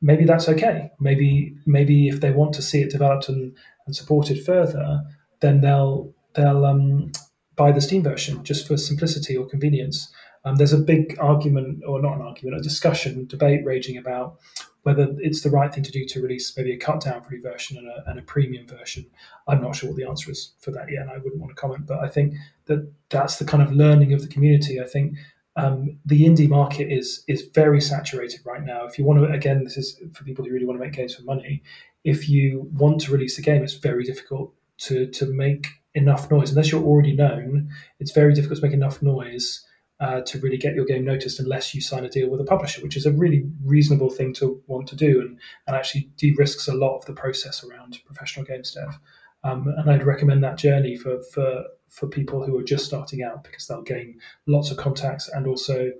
Maybe 0.00 0.24
that's 0.24 0.48
okay. 0.48 0.90
Maybe 1.00 1.56
maybe 1.66 2.08
if 2.08 2.20
they 2.20 2.30
want 2.30 2.54
to 2.54 2.62
see 2.62 2.80
it 2.80 2.90
developed 2.90 3.28
and, 3.28 3.54
and 3.86 3.94
supported 3.94 4.44
further, 4.44 5.02
then 5.40 5.60
they'll 5.60 6.14
they'll 6.34 6.64
um, 6.64 7.10
buy 7.56 7.72
the 7.72 7.80
Steam 7.80 8.02
version 8.02 8.42
just 8.44 8.66
for 8.66 8.76
simplicity 8.76 9.36
or 9.36 9.46
convenience. 9.46 10.10
Um, 10.48 10.56
there's 10.56 10.72
a 10.72 10.78
big 10.78 11.16
argument, 11.20 11.84
or 11.86 12.00
not 12.00 12.16
an 12.16 12.22
argument, 12.22 12.58
a 12.58 12.62
discussion, 12.62 13.26
debate 13.26 13.64
raging 13.64 13.98
about 13.98 14.38
whether 14.82 15.08
it's 15.18 15.42
the 15.42 15.50
right 15.50 15.74
thing 15.74 15.82
to 15.82 15.90
do 15.90 16.06
to 16.06 16.22
release 16.22 16.56
maybe 16.56 16.72
a 16.72 16.78
cut 16.78 17.00
down 17.00 17.22
free 17.22 17.40
version 17.40 17.76
and 17.76 17.88
a, 17.88 18.04
and 18.06 18.18
a, 18.18 18.22
premium 18.22 18.66
version. 18.66 19.04
I'm 19.46 19.60
not 19.60 19.76
sure 19.76 19.90
what 19.90 19.98
the 19.98 20.06
answer 20.06 20.30
is 20.30 20.54
for 20.60 20.70
that 20.70 20.90
yet, 20.90 21.02
and 21.02 21.10
I 21.10 21.18
wouldn't 21.18 21.40
want 21.40 21.54
to 21.54 21.60
comment. 21.60 21.86
But 21.86 21.98
I 21.98 22.08
think 22.08 22.34
that 22.66 22.90
that's 23.10 23.36
the 23.36 23.44
kind 23.44 23.62
of 23.62 23.72
learning 23.72 24.14
of 24.14 24.22
the 24.22 24.28
community. 24.28 24.80
I 24.80 24.86
think 24.86 25.18
um, 25.56 25.98
the 26.06 26.24
indie 26.24 26.48
market 26.48 26.90
is 26.90 27.24
is 27.28 27.50
very 27.54 27.80
saturated 27.82 28.40
right 28.46 28.62
now. 28.62 28.86
If 28.86 28.98
you 28.98 29.04
want 29.04 29.20
to, 29.20 29.30
again, 29.30 29.64
this 29.64 29.76
is 29.76 30.00
for 30.14 30.24
people 30.24 30.44
who 30.44 30.52
really 30.52 30.64
want 30.64 30.78
to 30.78 30.84
make 30.84 30.94
games 30.94 31.14
for 31.14 31.22
money. 31.22 31.62
If 32.04 32.28
you 32.30 32.70
want 32.72 33.02
to 33.02 33.12
release 33.12 33.36
a 33.38 33.42
game, 33.42 33.62
it's 33.62 33.74
very 33.74 34.04
difficult 34.04 34.54
to 34.78 35.06
to 35.08 35.26
make 35.26 35.66
enough 35.94 36.30
noise 36.30 36.50
unless 36.50 36.72
you're 36.72 36.82
already 36.82 37.14
known. 37.14 37.68
It's 38.00 38.12
very 38.12 38.32
difficult 38.32 38.60
to 38.60 38.66
make 38.66 38.74
enough 38.74 39.02
noise 39.02 39.66
uh, 40.00 40.20
to 40.22 40.38
really 40.38 40.56
get 40.56 40.74
your 40.74 40.84
game 40.84 41.04
noticed 41.04 41.40
unless 41.40 41.74
you 41.74 41.80
sign 41.80 42.04
a 42.04 42.08
deal 42.08 42.30
with 42.30 42.40
a 42.40 42.44
publisher, 42.44 42.82
which 42.82 42.96
is 42.96 43.06
a 43.06 43.12
really 43.12 43.44
reasonable 43.64 44.10
thing 44.10 44.32
to 44.32 44.62
want 44.66 44.86
to 44.88 44.96
do 44.96 45.20
and, 45.20 45.38
and 45.66 45.76
actually 45.76 46.08
de 46.16 46.32
risks 46.36 46.68
a 46.68 46.74
lot 46.74 46.96
of 46.96 47.04
the 47.06 47.12
process 47.12 47.64
around 47.64 47.98
professional 48.06 48.46
games 48.46 48.72
dev. 48.72 48.98
Um, 49.44 49.72
and 49.76 49.90
I'd 49.90 50.06
recommend 50.06 50.42
that 50.44 50.56
journey 50.56 50.96
for, 50.96 51.22
for, 51.32 51.64
for 51.88 52.06
people 52.06 52.44
who 52.44 52.56
are 52.58 52.62
just 52.62 52.86
starting 52.86 53.22
out 53.22 53.44
because 53.44 53.66
they'll 53.66 53.82
gain 53.82 54.20
lots 54.46 54.70
of 54.70 54.76
contacts 54.76 55.28
and 55.28 55.46
also 55.46 55.90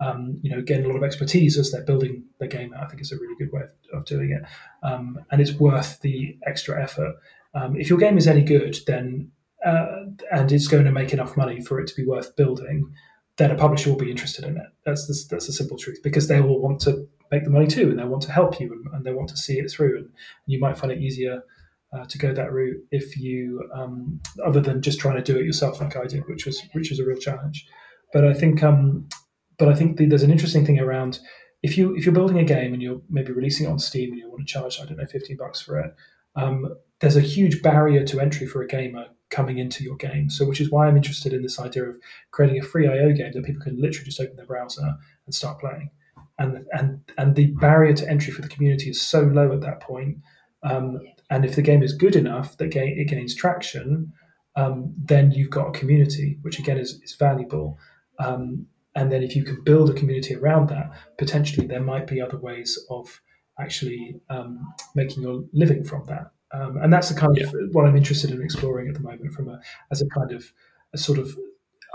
um, 0.00 0.38
you 0.42 0.50
know, 0.50 0.62
gain 0.62 0.84
a 0.84 0.88
lot 0.88 0.96
of 0.96 1.02
expertise 1.02 1.58
as 1.58 1.72
they're 1.72 1.82
building 1.82 2.24
their 2.38 2.48
game 2.48 2.72
I 2.78 2.86
think 2.86 3.00
it's 3.00 3.12
a 3.12 3.18
really 3.18 3.34
good 3.36 3.52
way 3.52 3.62
of, 3.62 3.98
of 3.98 4.04
doing 4.04 4.30
it. 4.30 4.42
Um, 4.86 5.18
and 5.30 5.40
it's 5.40 5.52
worth 5.52 6.00
the 6.00 6.36
extra 6.46 6.80
effort. 6.80 7.16
Um, 7.54 7.76
if 7.76 7.88
your 7.88 7.98
game 7.98 8.16
is 8.16 8.28
any 8.28 8.42
good, 8.42 8.76
then 8.86 9.32
uh, 9.64 10.04
and 10.30 10.52
it's 10.52 10.68
going 10.68 10.84
to 10.84 10.92
make 10.92 11.12
enough 11.12 11.36
money 11.36 11.60
for 11.60 11.80
it 11.80 11.88
to 11.88 11.96
be 11.96 12.06
worth 12.06 12.36
building, 12.36 12.94
then 13.38 13.50
a 13.52 13.54
publisher 13.54 13.90
will 13.90 13.96
be 13.96 14.10
interested 14.10 14.44
in 14.44 14.56
it. 14.56 14.66
That's 14.84 15.06
the, 15.06 15.34
that's 15.34 15.46
the 15.46 15.52
simple 15.52 15.78
truth 15.78 16.00
because 16.02 16.28
they 16.28 16.40
will 16.40 16.60
want 16.60 16.80
to 16.80 17.08
make 17.30 17.44
the 17.44 17.50
money 17.50 17.66
too, 17.66 17.88
and 17.90 17.98
they 17.98 18.04
want 18.04 18.22
to 18.22 18.32
help 18.32 18.60
you, 18.60 18.72
and, 18.72 18.94
and 18.94 19.04
they 19.04 19.12
want 19.12 19.28
to 19.30 19.36
see 19.36 19.58
it 19.58 19.70
through. 19.70 19.98
And, 19.98 20.10
you 20.46 20.58
might 20.58 20.76
find 20.76 20.92
it 20.92 20.98
easier 20.98 21.42
uh, 21.92 22.04
to 22.06 22.18
go 22.18 22.34
that 22.34 22.52
route 22.52 22.82
if 22.90 23.16
you, 23.16 23.68
um, 23.74 24.20
other 24.44 24.60
than 24.60 24.82
just 24.82 24.98
trying 24.98 25.16
to 25.16 25.22
do 25.22 25.38
it 25.38 25.44
yourself, 25.44 25.80
like 25.80 25.96
I 25.96 26.06
did, 26.06 26.26
which 26.26 26.46
was 26.46 26.62
which 26.72 26.90
was 26.90 26.98
a 26.98 27.04
real 27.04 27.18
challenge. 27.18 27.66
But 28.12 28.24
I 28.24 28.34
think, 28.34 28.62
um, 28.62 29.08
but 29.58 29.68
I 29.68 29.74
think 29.74 29.98
the, 29.98 30.06
there's 30.06 30.22
an 30.22 30.30
interesting 30.30 30.66
thing 30.66 30.80
around 30.80 31.20
if 31.62 31.76
you 31.76 31.94
if 31.96 32.04
you're 32.04 32.14
building 32.14 32.38
a 32.38 32.44
game 32.44 32.72
and 32.72 32.82
you're 32.82 33.00
maybe 33.08 33.32
releasing 33.32 33.66
it 33.66 33.70
on 33.70 33.78
Steam 33.78 34.10
and 34.10 34.18
you 34.18 34.30
want 34.30 34.46
to 34.46 34.52
charge 34.52 34.80
I 34.80 34.86
don't 34.86 34.98
know 34.98 35.06
15 35.06 35.36
bucks 35.36 35.60
for 35.60 35.78
it. 35.78 35.94
Um, 36.36 36.74
there's 37.00 37.16
a 37.16 37.20
huge 37.20 37.62
barrier 37.62 38.04
to 38.04 38.20
entry 38.20 38.46
for 38.46 38.62
a 38.62 38.66
gamer 38.66 39.06
coming 39.30 39.58
into 39.58 39.84
your 39.84 39.96
game. 39.96 40.30
So, 40.30 40.46
which 40.46 40.60
is 40.60 40.70
why 40.70 40.86
I'm 40.86 40.96
interested 40.96 41.32
in 41.32 41.42
this 41.42 41.58
idea 41.58 41.84
of 41.84 41.96
creating 42.30 42.60
a 42.60 42.64
free 42.64 42.86
IO 42.86 43.12
game 43.12 43.32
that 43.32 43.44
people 43.44 43.62
can 43.62 43.80
literally 43.80 44.06
just 44.06 44.20
open 44.20 44.36
their 44.36 44.46
browser 44.46 44.96
and 45.26 45.34
start 45.34 45.60
playing. 45.60 45.90
And 46.38 46.66
and 46.72 47.00
and 47.18 47.34
the 47.34 47.46
barrier 47.46 47.94
to 47.94 48.08
entry 48.08 48.32
for 48.32 48.42
the 48.42 48.48
community 48.48 48.90
is 48.90 49.00
so 49.00 49.22
low 49.22 49.52
at 49.52 49.60
that 49.62 49.80
point. 49.80 50.18
Um, 50.62 51.00
and 51.30 51.44
if 51.44 51.56
the 51.56 51.62
game 51.62 51.82
is 51.82 51.92
good 51.92 52.16
enough 52.16 52.56
that 52.56 52.74
it 52.74 53.08
gains 53.08 53.34
traction, 53.34 54.12
um, 54.56 54.94
then 54.96 55.30
you've 55.30 55.50
got 55.50 55.68
a 55.68 55.78
community, 55.78 56.38
which 56.42 56.58
again 56.58 56.78
is, 56.78 57.00
is 57.02 57.14
valuable. 57.14 57.78
Um, 58.18 58.66
and 58.94 59.12
then 59.12 59.22
if 59.22 59.36
you 59.36 59.44
can 59.44 59.62
build 59.62 59.90
a 59.90 59.92
community 59.92 60.34
around 60.34 60.70
that, 60.70 60.90
potentially 61.18 61.66
there 61.66 61.82
might 61.82 62.06
be 62.06 62.20
other 62.20 62.38
ways 62.38 62.78
of 62.90 63.20
actually 63.60 64.20
um, 64.30 64.72
making 64.94 65.22
your 65.22 65.44
living 65.52 65.84
from 65.84 66.04
that 66.06 66.32
um, 66.52 66.78
and 66.78 66.92
that's 66.92 67.08
the 67.08 67.18
kind 67.18 67.36
of 67.38 67.54
what 67.72 67.86
I'm 67.86 67.96
interested 67.96 68.30
in 68.30 68.42
exploring 68.42 68.88
at 68.88 68.94
the 68.94 69.00
moment 69.00 69.32
from 69.32 69.48
a 69.48 69.60
as 69.90 70.02
a 70.02 70.08
kind 70.08 70.32
of 70.32 70.52
a 70.92 70.98
sort 70.98 71.18
of 71.18 71.36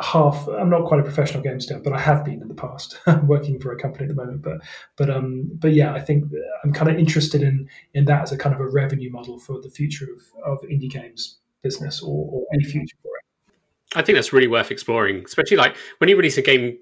half 0.02 0.48
i'm 0.48 0.70
not 0.70 0.86
quite 0.86 1.00
a 1.00 1.04
professional 1.04 1.44
games 1.44 1.68
dev 1.68 1.84
but 1.84 1.94
i 1.94 2.00
have 2.00 2.26
been 2.26 2.42
in 2.42 2.48
the 2.48 2.54
past 2.54 3.00
working 3.24 3.60
for 3.60 3.72
a 3.72 3.80
company 3.80 4.06
at 4.06 4.10
the 4.10 4.16
moment. 4.16 4.42
But 4.42 4.62
but 4.98 5.10
um 5.10 5.52
but 5.54 5.74
yeah 5.74 5.94
i 5.94 6.00
think 6.00 6.26
i'm 6.64 6.74
kind 6.74 6.90
of 6.90 6.98
interested 6.98 7.44
in 7.44 7.70
in 7.94 8.06
that 8.06 8.24
as 8.24 8.32
a 8.32 8.38
kind 8.38 8.56
of 8.56 8.62
a 8.62 8.68
revenue 8.68 9.12
model 9.12 9.38
for 9.38 9.62
the 9.62 9.70
future 9.70 10.08
of, 10.16 10.54
of 10.54 10.62
indie 10.70 10.90
games 10.90 11.38
business 11.62 12.02
or, 12.02 12.28
or 12.30 12.46
any 12.54 12.66
future 12.66 12.98
for 13.02 13.12
it. 13.18 13.54
I 13.96 14.02
think 14.02 14.18
that's 14.18 14.34
really 14.34 14.48
worth 14.48 14.72
exploring 14.72 15.24
especially 15.26 15.58
like 15.58 15.76
when 16.00 16.10
you 16.10 16.16
release 16.16 16.38
a 16.38 16.42
game 16.42 16.78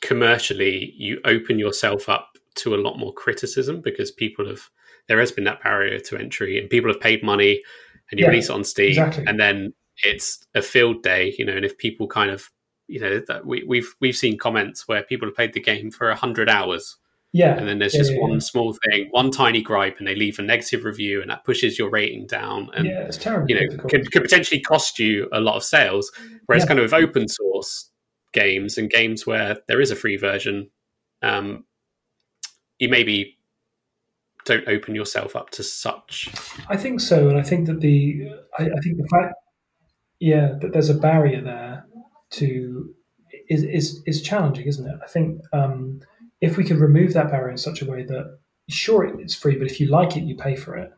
commercially 0.00 0.94
you 0.96 1.20
open 1.24 1.58
yourself 1.58 2.08
up 2.08 2.38
to 2.56 2.74
a 2.74 2.76
lot 2.76 2.98
more 2.98 3.12
criticism 3.12 3.82
because 3.82 4.10
people 4.10 4.46
have 4.48 4.70
there 5.08 5.20
has 5.20 5.32
been 5.32 5.44
that 5.44 5.62
barrier 5.62 5.98
to 5.98 6.16
entry 6.16 6.58
and 6.58 6.70
people 6.70 6.90
have 6.90 7.00
paid 7.00 7.22
money 7.22 7.62
and 8.10 8.18
you 8.18 8.24
yeah, 8.24 8.30
release 8.30 8.48
it 8.48 8.52
on 8.52 8.64
steam 8.64 8.90
exactly. 8.90 9.24
and 9.26 9.38
then 9.38 9.72
it's 10.02 10.44
a 10.54 10.62
field 10.62 11.02
day, 11.02 11.34
you 11.38 11.44
know, 11.44 11.54
and 11.54 11.64
if 11.64 11.78
people 11.78 12.06
kind 12.06 12.30
of, 12.30 12.50
you 12.88 13.00
know, 13.00 13.20
that 13.28 13.46
we, 13.46 13.64
we've 13.64 13.94
we've 14.00 14.16
seen 14.16 14.38
comments 14.38 14.88
where 14.88 15.02
people 15.02 15.28
have 15.28 15.36
played 15.36 15.52
the 15.52 15.60
game 15.60 15.90
for 15.90 16.12
hundred 16.14 16.48
hours, 16.48 16.96
yeah, 17.32 17.56
and 17.56 17.68
then 17.68 17.78
there's 17.78 17.94
yeah, 17.94 18.00
just 18.00 18.12
yeah, 18.12 18.20
one 18.20 18.40
small 18.40 18.76
thing, 18.84 19.08
one 19.10 19.30
tiny 19.30 19.62
gripe, 19.62 19.98
and 19.98 20.06
they 20.06 20.14
leave 20.14 20.38
a 20.38 20.42
negative 20.42 20.84
review, 20.84 21.22
and 21.22 21.30
that 21.30 21.44
pushes 21.44 21.78
your 21.78 21.90
rating 21.90 22.26
down, 22.26 22.70
and 22.74 22.86
yeah, 22.86 23.00
it's 23.00 23.16
terrible. 23.16 23.48
You 23.48 23.60
know, 23.60 23.76
could, 23.88 24.10
could 24.12 24.22
potentially 24.22 24.60
cost 24.60 24.98
you 24.98 25.28
a 25.32 25.40
lot 25.40 25.56
of 25.56 25.64
sales. 25.64 26.12
Whereas, 26.46 26.64
kind 26.64 26.78
of 26.78 26.84
with 26.84 26.94
open 26.94 27.26
source 27.28 27.90
games 28.32 28.76
and 28.76 28.90
games 28.90 29.26
where 29.26 29.56
there 29.68 29.80
is 29.80 29.90
a 29.90 29.96
free 29.96 30.16
version, 30.16 30.70
um, 31.22 31.64
you 32.78 32.88
maybe 32.88 33.33
don't 34.44 34.68
open 34.68 34.94
yourself 34.94 35.34
up 35.36 35.50
to 35.50 35.62
such. 35.62 36.28
I 36.68 36.76
think 36.76 37.00
so, 37.00 37.28
and 37.28 37.38
I 37.38 37.42
think 37.42 37.66
that 37.66 37.80
the 37.80 38.28
I, 38.58 38.64
I 38.64 38.80
think 38.82 38.98
the 38.98 39.08
fact 39.10 39.34
yeah, 40.20 40.54
that 40.60 40.72
there's 40.72 40.90
a 40.90 40.94
barrier 40.94 41.42
there 41.42 41.84
to 42.30 42.94
is 43.48 43.62
is 43.62 44.02
is 44.06 44.22
challenging, 44.22 44.66
isn't 44.66 44.88
it? 44.88 44.98
I 45.02 45.06
think 45.06 45.40
um, 45.52 46.00
if 46.40 46.56
we 46.56 46.64
could 46.64 46.78
remove 46.78 47.12
that 47.12 47.30
barrier 47.30 47.50
in 47.50 47.58
such 47.58 47.82
a 47.82 47.84
way 47.84 48.04
that 48.04 48.38
sure 48.68 49.04
it's 49.04 49.34
free, 49.34 49.56
but 49.56 49.70
if 49.70 49.80
you 49.80 49.88
like 49.88 50.16
it, 50.16 50.24
you 50.24 50.36
pay 50.36 50.56
for 50.56 50.76
it, 50.76 50.92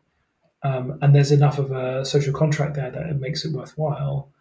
um, 0.63 0.97
and 1.01 1.13
there's 1.13 1.31
enough 1.31 1.59
of 1.59 1.71
a 1.71 2.05
social 2.05 2.33
contract 2.33 2.75
there 2.75 2.91
that 2.91 3.07
it 3.07 3.19
makes 3.19 3.43
it 3.43 3.53
worthwhile, 3.53 4.31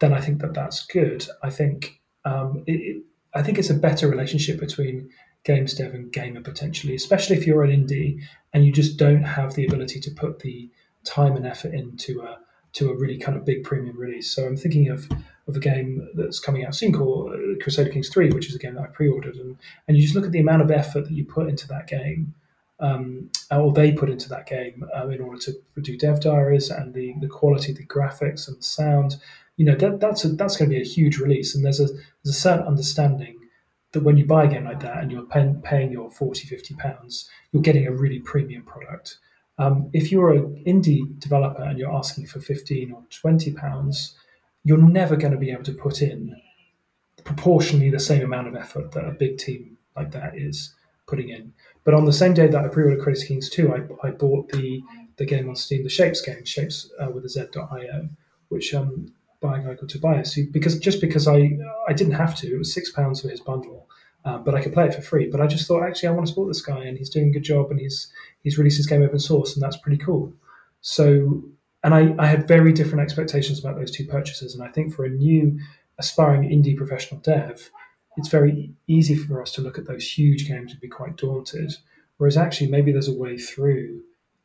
then 0.00 0.12
I 0.12 0.20
think 0.20 0.40
that 0.40 0.54
that's 0.54 0.84
good. 0.86 1.26
I 1.42 1.50
think 1.50 2.00
um, 2.24 2.64
it, 2.66 2.72
it, 2.72 3.02
I 3.34 3.42
think 3.42 3.58
it's 3.58 3.70
a 3.70 3.74
better 3.74 4.08
relationship 4.08 4.60
between 4.60 5.10
games 5.44 5.74
dev 5.74 5.94
and 5.94 6.12
gamer 6.12 6.40
potentially, 6.40 6.94
especially 6.94 7.36
if 7.36 7.46
you're 7.46 7.64
an 7.64 7.70
indie 7.70 8.20
and 8.52 8.64
you 8.64 8.72
just 8.72 8.96
don't 8.96 9.22
have 9.22 9.54
the 9.54 9.66
ability 9.66 10.00
to 10.00 10.10
put 10.10 10.40
the 10.40 10.68
time 11.04 11.36
and 11.36 11.46
effort 11.46 11.74
into 11.74 12.20
a 12.20 12.38
to 12.74 12.90
a 12.90 12.94
really 12.94 13.18
kind 13.18 13.36
of 13.36 13.44
big 13.44 13.64
premium 13.64 13.96
release. 13.96 14.30
So 14.30 14.46
I'm 14.46 14.56
thinking 14.56 14.88
of 14.88 15.08
of 15.46 15.56
a 15.56 15.60
game 15.60 16.06
that's 16.14 16.38
coming 16.38 16.66
out 16.66 16.74
soon 16.74 16.92
called 16.92 17.34
Crusader 17.62 17.90
Kings 17.90 18.10
3, 18.10 18.30
which 18.32 18.50
is 18.50 18.54
a 18.54 18.58
game 18.58 18.74
that 18.74 18.82
I 18.82 18.86
pre-ordered, 18.88 19.36
and 19.36 19.56
and 19.86 19.96
you 19.96 20.02
just 20.02 20.14
look 20.14 20.26
at 20.26 20.32
the 20.32 20.40
amount 20.40 20.62
of 20.62 20.70
effort 20.70 21.04
that 21.04 21.12
you 21.12 21.24
put 21.24 21.48
into 21.48 21.66
that 21.68 21.86
game, 21.86 22.34
um, 22.80 23.30
or 23.50 23.72
they 23.72 23.92
put 23.92 24.10
into 24.10 24.28
that 24.28 24.46
game 24.46 24.84
um, 24.94 25.10
in 25.10 25.20
order 25.20 25.38
to 25.38 25.52
do 25.80 25.96
dev 25.96 26.20
diaries 26.20 26.70
and 26.70 26.92
the 26.92 27.14
the 27.20 27.28
quality 27.28 27.72
the 27.72 27.86
graphics 27.86 28.48
and 28.48 28.58
the 28.58 28.62
sound. 28.62 29.16
You 29.56 29.64
know 29.64 29.74
that 29.76 30.00
that's 30.00 30.24
a, 30.24 30.28
that's 30.28 30.56
going 30.56 30.70
to 30.70 30.76
be 30.76 30.82
a 30.82 30.84
huge 30.84 31.18
release, 31.18 31.54
and 31.54 31.64
there's 31.64 31.80
a 31.80 31.86
there's 31.86 32.36
a 32.36 32.40
certain 32.40 32.66
understanding 32.66 33.37
that 33.92 34.02
when 34.02 34.16
you 34.16 34.26
buy 34.26 34.44
a 34.44 34.48
game 34.48 34.64
like 34.64 34.80
that 34.80 34.98
and 34.98 35.10
you're 35.10 35.22
paying, 35.26 35.60
paying 35.62 35.90
your 35.90 36.10
40 36.10 36.46
50 36.46 36.74
pounds 36.74 37.28
you're 37.52 37.62
getting 37.62 37.86
a 37.86 37.92
really 37.92 38.20
premium 38.20 38.62
product 38.62 39.18
um, 39.58 39.90
if 39.92 40.12
you're 40.12 40.32
an 40.32 40.62
indie 40.66 41.18
developer 41.18 41.62
and 41.62 41.78
you're 41.78 41.92
asking 41.92 42.26
for 42.26 42.40
15 42.40 42.92
or 42.92 43.02
20 43.10 43.52
pounds, 43.54 44.14
you're 44.62 44.78
never 44.78 45.16
going 45.16 45.32
to 45.32 45.38
be 45.38 45.50
able 45.50 45.64
to 45.64 45.72
put 45.72 46.00
in 46.00 46.40
proportionally 47.24 47.90
the 47.90 47.98
same 47.98 48.22
amount 48.22 48.46
of 48.46 48.54
effort 48.54 48.92
that 48.92 49.04
a 49.04 49.10
big 49.10 49.38
team 49.38 49.76
like 49.96 50.12
that 50.12 50.38
is 50.38 50.74
putting 51.06 51.30
in. 51.30 51.52
But 51.84 51.94
on 51.94 52.04
the 52.04 52.12
same 52.12 52.34
day 52.34 52.46
that 52.46 52.64
I 52.64 52.68
pre-ordered 52.68 53.02
Crusader 53.02 53.26
Kings 53.26 53.50
2, 53.50 53.74
I, 53.74 54.08
I 54.08 54.10
bought 54.10 54.50
the 54.50 54.82
the 55.16 55.26
game 55.26 55.48
on 55.48 55.56
Steam, 55.56 55.82
the 55.82 55.88
Shapes 55.88 56.20
game, 56.20 56.44
Shapes 56.44 56.92
uh, 57.00 57.10
with 57.10 57.24
a 57.24 57.28
Z.io, 57.28 58.08
which 58.50 58.72
um, 58.72 59.12
guy 59.42 59.74
called 59.74 59.88
Tobias, 59.88 60.38
because 60.52 60.78
just 60.78 61.00
because 61.00 61.28
I 61.28 61.56
I 61.88 61.92
didn't 61.92 62.14
have 62.14 62.34
to, 62.36 62.52
it 62.52 62.58
was 62.58 62.72
six 62.72 62.90
pounds 62.90 63.22
for 63.22 63.28
his 63.28 63.40
bundle, 63.40 63.88
um, 64.24 64.44
but 64.44 64.54
I 64.54 64.62
could 64.62 64.72
play 64.72 64.86
it 64.86 64.94
for 64.94 65.02
free. 65.02 65.28
But 65.30 65.40
I 65.40 65.46
just 65.46 65.66
thought, 65.66 65.82
actually, 65.82 66.08
I 66.08 66.12
want 66.12 66.26
to 66.26 66.30
support 66.30 66.48
this 66.48 66.62
guy, 66.62 66.84
and 66.84 66.98
he's 66.98 67.10
doing 67.10 67.28
a 67.28 67.32
good 67.32 67.44
job, 67.44 67.70
and 67.70 67.80
he's 67.80 68.10
he's 68.42 68.58
released 68.58 68.76
his 68.76 68.86
game 68.86 69.02
open 69.02 69.18
source, 69.18 69.54
and 69.54 69.62
that's 69.62 69.76
pretty 69.76 69.98
cool. 69.98 70.32
So, 70.80 71.42
and 71.82 71.94
I, 71.94 72.14
I 72.18 72.26
had 72.26 72.48
very 72.48 72.72
different 72.72 73.00
expectations 73.00 73.58
about 73.58 73.76
those 73.76 73.90
two 73.90 74.06
purchases, 74.06 74.54
and 74.54 74.62
I 74.62 74.68
think 74.68 74.94
for 74.94 75.04
a 75.04 75.10
new 75.10 75.58
aspiring 75.98 76.48
indie 76.48 76.76
professional 76.76 77.20
dev, 77.20 77.70
it's 78.16 78.28
very 78.28 78.72
easy 78.86 79.16
for 79.16 79.42
us 79.42 79.52
to 79.52 79.60
look 79.60 79.78
at 79.78 79.86
those 79.86 80.08
huge 80.08 80.46
games 80.46 80.72
and 80.72 80.80
be 80.80 80.88
quite 80.88 81.16
daunted. 81.16 81.74
Whereas 82.16 82.36
actually, 82.36 82.70
maybe 82.70 82.92
there's 82.92 83.08
a 83.08 83.16
way 83.16 83.38
through 83.38 84.02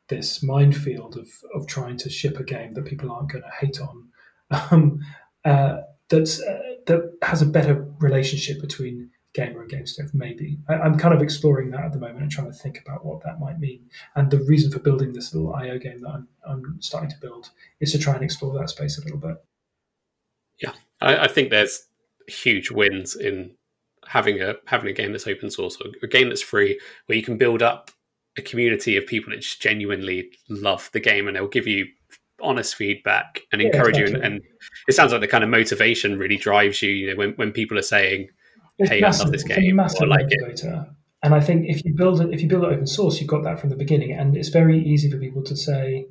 this 0.07 0.43
minefield 0.43 1.17
of, 1.17 1.29
of 1.55 1.65
trying 1.65 1.97
to 1.97 2.09
ship 2.09 2.39
a 2.39 2.43
game 2.43 2.73
that 2.73 2.85
people 2.85 3.11
aren't 3.11 3.31
going 3.31 3.43
to 3.43 3.49
hate 3.59 3.81
on. 3.81 4.09
Um, 4.71 5.01
uh, 5.45 5.81
that's 6.09 6.41
uh, 6.41 6.59
that 6.87 7.17
has 7.21 7.41
a 7.41 7.45
better 7.45 7.85
relationship 7.99 8.61
between 8.61 9.09
gamer 9.33 9.61
and 9.61 9.69
game 9.69 9.85
dev, 9.97 10.13
maybe. 10.13 10.59
I, 10.69 10.85
am 10.85 10.97
kind 10.97 11.13
of 11.13 11.21
exploring 11.21 11.71
that 11.71 11.85
at 11.85 11.93
the 11.93 11.99
moment 11.99 12.21
and 12.21 12.31
trying 12.31 12.51
to 12.51 12.57
think 12.57 12.79
about 12.79 13.05
what 13.05 13.23
that 13.23 13.39
might 13.39 13.59
mean. 13.59 13.89
And 14.15 14.29
the 14.29 14.43
reason 14.43 14.71
for 14.71 14.79
building 14.79 15.11
this 15.11 15.33
little 15.33 15.53
IO 15.55 15.79
game 15.79 15.99
that 16.01 16.09
I'm, 16.09 16.27
I'm 16.47 16.81
starting 16.81 17.09
to 17.09 17.17
build 17.19 17.49
is 17.79 17.91
to 17.93 17.99
try 17.99 18.13
and 18.13 18.23
explore 18.23 18.57
that 18.59 18.69
space 18.69 18.97
a 18.97 19.03
little 19.03 19.17
bit. 19.17 19.43
Yeah, 20.61 20.73
I, 21.01 21.17
I 21.17 21.27
think 21.27 21.49
there's 21.49 21.87
huge 22.27 22.69
wins 22.71 23.15
in 23.15 23.55
having 24.05 24.41
a 24.41 24.55
having 24.65 24.89
a 24.89 24.93
game 24.93 25.11
that's 25.11 25.27
open 25.27 25.49
source 25.49 25.77
or 25.81 25.87
a 26.03 26.07
game 26.07 26.29
that's 26.29 26.41
free 26.41 26.79
where 27.05 27.17
you 27.17 27.23
can 27.23 27.37
build 27.37 27.61
up 27.61 27.89
a 28.37 28.41
community 28.41 28.97
of 28.97 29.07
people 29.07 29.31
that 29.31 29.41
just 29.41 29.61
genuinely 29.61 30.29
love 30.49 30.89
the 30.93 30.99
game 30.99 31.27
and 31.27 31.35
they'll 31.35 31.47
give 31.47 31.67
you 31.67 31.87
honest 32.41 32.75
feedback 32.75 33.41
and 33.51 33.61
yeah, 33.61 33.67
encourage 33.67 33.97
exactly. 33.97 34.19
you 34.19 34.25
and, 34.25 34.33
and, 34.35 34.43
it 34.87 34.93
sounds 34.93 35.11
like 35.11 35.21
the 35.21 35.27
kind 35.27 35.43
of 35.43 35.49
motivation 35.49 36.17
really 36.17 36.35
drives 36.35 36.81
you 36.81 36.89
you 36.89 37.09
know 37.09 37.15
when, 37.15 37.31
when 37.33 37.51
people 37.51 37.77
are 37.77 37.83
saying 37.83 38.27
it's 38.77 38.89
hey, 38.89 39.01
massive, 39.01 39.21
I 39.21 39.23
love 39.25 39.31
this 39.31 39.43
game. 39.43 39.79
A 39.79 39.83
like 40.05 40.25
motivator. 40.25 40.83
It. 40.83 40.89
And 41.21 41.33
I 41.33 41.39
think 41.39 41.65
if 41.67 41.85
you 41.85 41.93
build 41.95 42.21
it, 42.21 42.33
if 42.33 42.41
you 42.41 42.47
build 42.47 42.63
it 42.63 42.73
open 42.73 42.87
source, 42.87 43.19
you've 43.19 43.29
got 43.29 43.43
that 43.43 43.59
from 43.59 43.69
the 43.69 43.75
beginning, 43.75 44.11
and 44.11 44.35
it's 44.35 44.49
very 44.49 44.79
easy 44.79 45.09
for 45.09 45.17
people 45.17 45.43
to 45.43 45.55
say. 45.55 46.07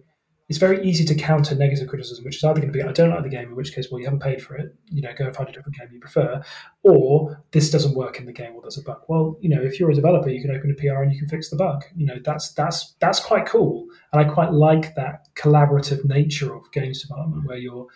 It's 0.48 0.58
very 0.58 0.84
easy 0.86 1.04
to 1.06 1.14
counter 1.14 1.54
negative 1.54 1.88
criticism, 1.88 2.24
which 2.24 2.36
is 2.36 2.44
either 2.44 2.60
going 2.60 2.72
to 2.72 2.76
be, 2.76 2.82
I 2.82 2.92
don't 2.92 3.10
like 3.10 3.22
the 3.22 3.28
game, 3.28 3.48
in 3.48 3.56
which 3.56 3.74
case, 3.74 3.88
well, 3.90 4.00
you 4.00 4.06
haven't 4.06 4.22
paid 4.22 4.42
for 4.42 4.56
it, 4.56 4.74
you 4.90 5.00
know, 5.00 5.12
go 5.16 5.26
and 5.26 5.34
find 5.34 5.48
a 5.48 5.52
different 5.52 5.78
game 5.78 5.88
you 5.92 6.00
prefer, 6.00 6.42
or 6.82 7.42
this 7.52 7.70
doesn't 7.70 7.94
work 7.94 8.18
in 8.18 8.26
the 8.26 8.32
game, 8.32 8.52
or 8.54 8.60
there's 8.60 8.78
a 8.78 8.82
bug. 8.82 9.02
Well, 9.08 9.38
you 9.40 9.48
know, 9.48 9.62
if 9.62 9.80
you're 9.80 9.90
a 9.90 9.94
developer, 9.94 10.28
you 10.28 10.42
can 10.42 10.54
open 10.54 10.70
a 10.70 10.74
PR 10.74 11.02
and 11.02 11.12
you 11.12 11.18
can 11.18 11.28
fix 11.28 11.48
the 11.48 11.56
bug. 11.56 11.84
You 11.96 12.06
know, 12.06 12.16
that's 12.24 12.52
that's 12.52 12.94
that's 13.00 13.20
quite 13.20 13.46
cool, 13.46 13.86
and 14.12 14.20
I 14.20 14.32
quite 14.32 14.52
like 14.52 14.94
that 14.96 15.28
collaborative 15.34 16.04
nature 16.04 16.54
of 16.54 16.70
games 16.72 17.02
development, 17.02 17.46
where 17.46 17.58
you're 17.58 17.86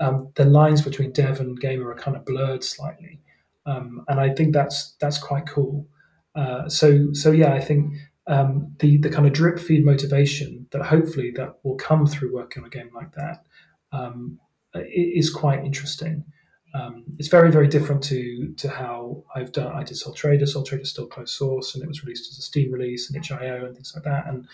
um, 0.00 0.30
the 0.34 0.44
lines 0.44 0.82
between 0.82 1.12
dev 1.12 1.40
and 1.40 1.60
gamer 1.60 1.90
are 1.90 1.94
kind 1.94 2.16
of 2.16 2.24
blurred 2.24 2.64
slightly 2.64 3.20
um, 3.66 4.04
and 4.08 4.20
I 4.20 4.30
think 4.34 4.52
that's 4.52 4.96
that's 5.00 5.18
quite 5.18 5.46
cool. 5.46 5.86
Uh, 6.34 6.68
so 6.68 7.12
so 7.12 7.30
yeah, 7.30 7.52
I 7.52 7.60
think 7.60 7.94
um, 8.26 8.74
the 8.78 8.98
the 8.98 9.10
kind 9.10 9.26
of 9.26 9.32
drip 9.32 9.58
feed 9.58 9.84
motivation 9.84 10.66
that 10.70 10.82
hopefully 10.82 11.32
that 11.36 11.58
will 11.62 11.76
come 11.76 12.06
through 12.06 12.34
working 12.34 12.62
on 12.62 12.66
a 12.66 12.70
game 12.70 12.90
like 12.94 13.12
that 13.14 13.44
um, 13.92 14.38
is 14.74 15.30
quite 15.30 15.64
interesting. 15.64 16.24
Um, 16.72 17.04
it's 17.18 17.28
very 17.28 17.50
very 17.50 17.66
different 17.66 18.02
to 18.04 18.54
to 18.58 18.68
how 18.68 19.24
I've 19.34 19.52
done. 19.52 19.72
I 19.72 19.82
did 19.82 19.96
Sol 19.96 20.14
Trader. 20.14 20.46
Sol 20.46 20.62
Trader 20.62 20.82
is 20.82 20.90
still 20.90 21.06
closed 21.06 21.34
source, 21.34 21.74
and 21.74 21.82
it 21.82 21.88
was 21.88 22.04
released 22.04 22.30
as 22.30 22.38
a 22.38 22.42
Steam 22.42 22.70
release 22.70 23.10
and 23.10 23.16
itch.io 23.16 23.64
and 23.64 23.74
things 23.74 23.92
like 23.94 24.04
that. 24.04 24.26
And 24.28 24.46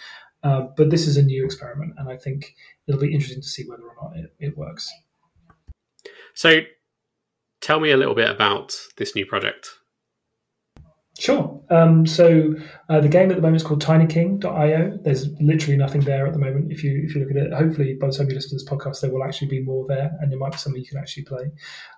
uh, 0.43 0.69
but 0.77 0.91
this 0.91 1.07
is 1.07 1.17
a 1.17 1.23
new 1.23 1.45
experiment, 1.45 1.95
and 1.99 2.09
I 2.09 2.17
think 2.17 2.55
it'll 2.87 3.01
be 3.01 3.13
interesting 3.13 3.43
to 3.43 3.49
see 3.49 3.69
whether 3.69 3.83
or 3.83 3.95
not 4.01 4.17
it, 4.17 4.33
it 4.39 4.57
works. 4.57 4.91
So 6.35 6.61
tell 7.61 7.81
me 7.81 7.91
a 7.91 7.97
little 7.97 8.15
bit 8.15 8.31
about 8.31 8.77
this 8.97 9.15
new 9.15 9.27
project. 9.27 9.69
Sure. 11.19 11.59
Um, 11.71 12.05
so 12.07 12.55
uh, 12.91 13.01
the 13.01 13.09
game 13.09 13.31
at 13.31 13.37
the 13.37 13.43
moment 13.43 13.57
is 13.57 13.63
called 13.63 13.83
TinyKing.io. 13.83 14.99
There's 15.03 15.29
literally 15.41 15.79
nothing 15.79 16.03
there 16.03 16.27
at 16.27 16.35
the 16.35 16.39
moment. 16.39 16.71
If 16.71 16.85
you 16.85 17.03
if 17.05 17.15
you 17.15 17.23
look 17.23 17.31
at 17.31 17.39
it, 17.39 17.55
hopefully 17.55 17.95
by 17.95 18.09
the 18.09 18.13
time 18.13 18.29
you 18.29 18.35
listen 18.35 18.51
to 18.51 18.57
this 18.57 18.69
podcast, 18.69 19.01
there 19.01 19.11
will 19.11 19.25
actually 19.25 19.49
be 19.49 19.61
more 19.61 19.87
there, 19.89 20.13
and 20.21 20.31
there 20.31 20.39
might 20.39 20.53
be 20.53 20.59
something 20.59 20.81
you 20.81 20.87
can 20.87 20.99
actually 20.99 21.25
play. 21.25 21.51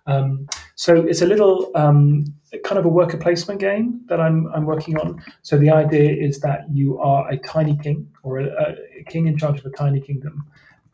Um, 0.07 0.47
so 0.77 0.95
it's 0.95 1.21
a 1.21 1.27
little 1.27 1.73
um, 1.75 2.27
kind 2.65 2.79
of 2.79 2.85
a 2.85 2.89
worker 2.89 3.17
placement 3.17 3.59
game 3.59 4.03
that 4.09 4.21
I'm 4.21 4.47
I'm 4.55 4.65
working 4.65 4.97
on. 4.99 5.21
So 5.43 5.59
the 5.59 5.71
idea 5.71 6.13
is 6.13 6.39
that 6.41 6.67
you 6.73 6.99
are 7.01 7.29
a 7.29 7.39
tiny 7.39 7.77
king 7.77 8.09
or 8.23 8.39
a, 8.39 8.77
a 9.01 9.05
king 9.05 9.27
in 9.27 9.37
charge 9.37 9.59
of 9.59 9.67
a 9.67 9.71
tiny 9.71 10.01
kingdom, 10.01 10.45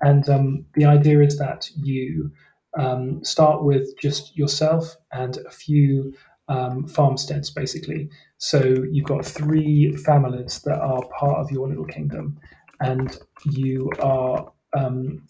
and 0.00 0.26
um, 0.30 0.64
the 0.74 0.86
idea 0.86 1.20
is 1.20 1.36
that 1.38 1.68
you 1.76 2.32
um, 2.78 3.22
start 3.22 3.64
with 3.64 3.98
just 3.98 4.34
yourself 4.34 4.96
and 5.12 5.36
a 5.46 5.50
few 5.50 6.14
um, 6.48 6.86
farmsteads, 6.86 7.50
basically. 7.50 8.10
So 8.38 8.60
you've 8.90 9.06
got 9.06 9.24
three 9.24 9.92
families 9.96 10.60
that 10.64 10.78
are 10.78 11.02
part 11.18 11.38
of 11.38 11.50
your 11.50 11.68
little 11.68 11.86
kingdom, 11.86 12.38
and 12.80 13.16
you 13.44 13.90
are 14.00 14.52
um, 14.76 15.22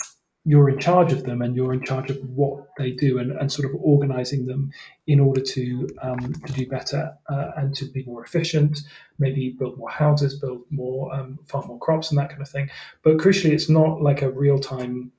you're 0.46 0.68
in 0.68 0.78
charge 0.78 1.10
of 1.12 1.24
them 1.24 1.40
and 1.40 1.56
you're 1.56 1.72
in 1.72 1.82
charge 1.82 2.10
of 2.10 2.18
what 2.28 2.66
they 2.76 2.90
do 2.90 3.18
and, 3.18 3.32
and 3.32 3.50
sort 3.50 3.68
of 3.68 3.74
organizing 3.80 4.44
them 4.44 4.70
in 5.06 5.18
order 5.18 5.40
to 5.40 5.88
um, 6.02 6.34
to 6.46 6.52
do 6.52 6.66
better 6.66 7.16
uh, 7.30 7.52
and 7.56 7.74
to 7.74 7.86
be 7.86 8.04
more 8.04 8.22
efficient, 8.22 8.80
maybe 9.18 9.56
build 9.58 9.78
more 9.78 9.90
houses, 9.90 10.38
build 10.38 10.62
more, 10.70 11.14
um, 11.14 11.38
farm 11.46 11.66
more 11.68 11.78
crops 11.78 12.10
and 12.10 12.18
that 12.18 12.28
kind 12.28 12.42
of 12.42 12.48
thing. 12.48 12.68
But 13.02 13.16
crucially, 13.16 13.52
it's 13.52 13.70
not 13.70 14.02
like 14.02 14.20
a 14.20 14.30
real 14.30 14.58
time 14.58 15.12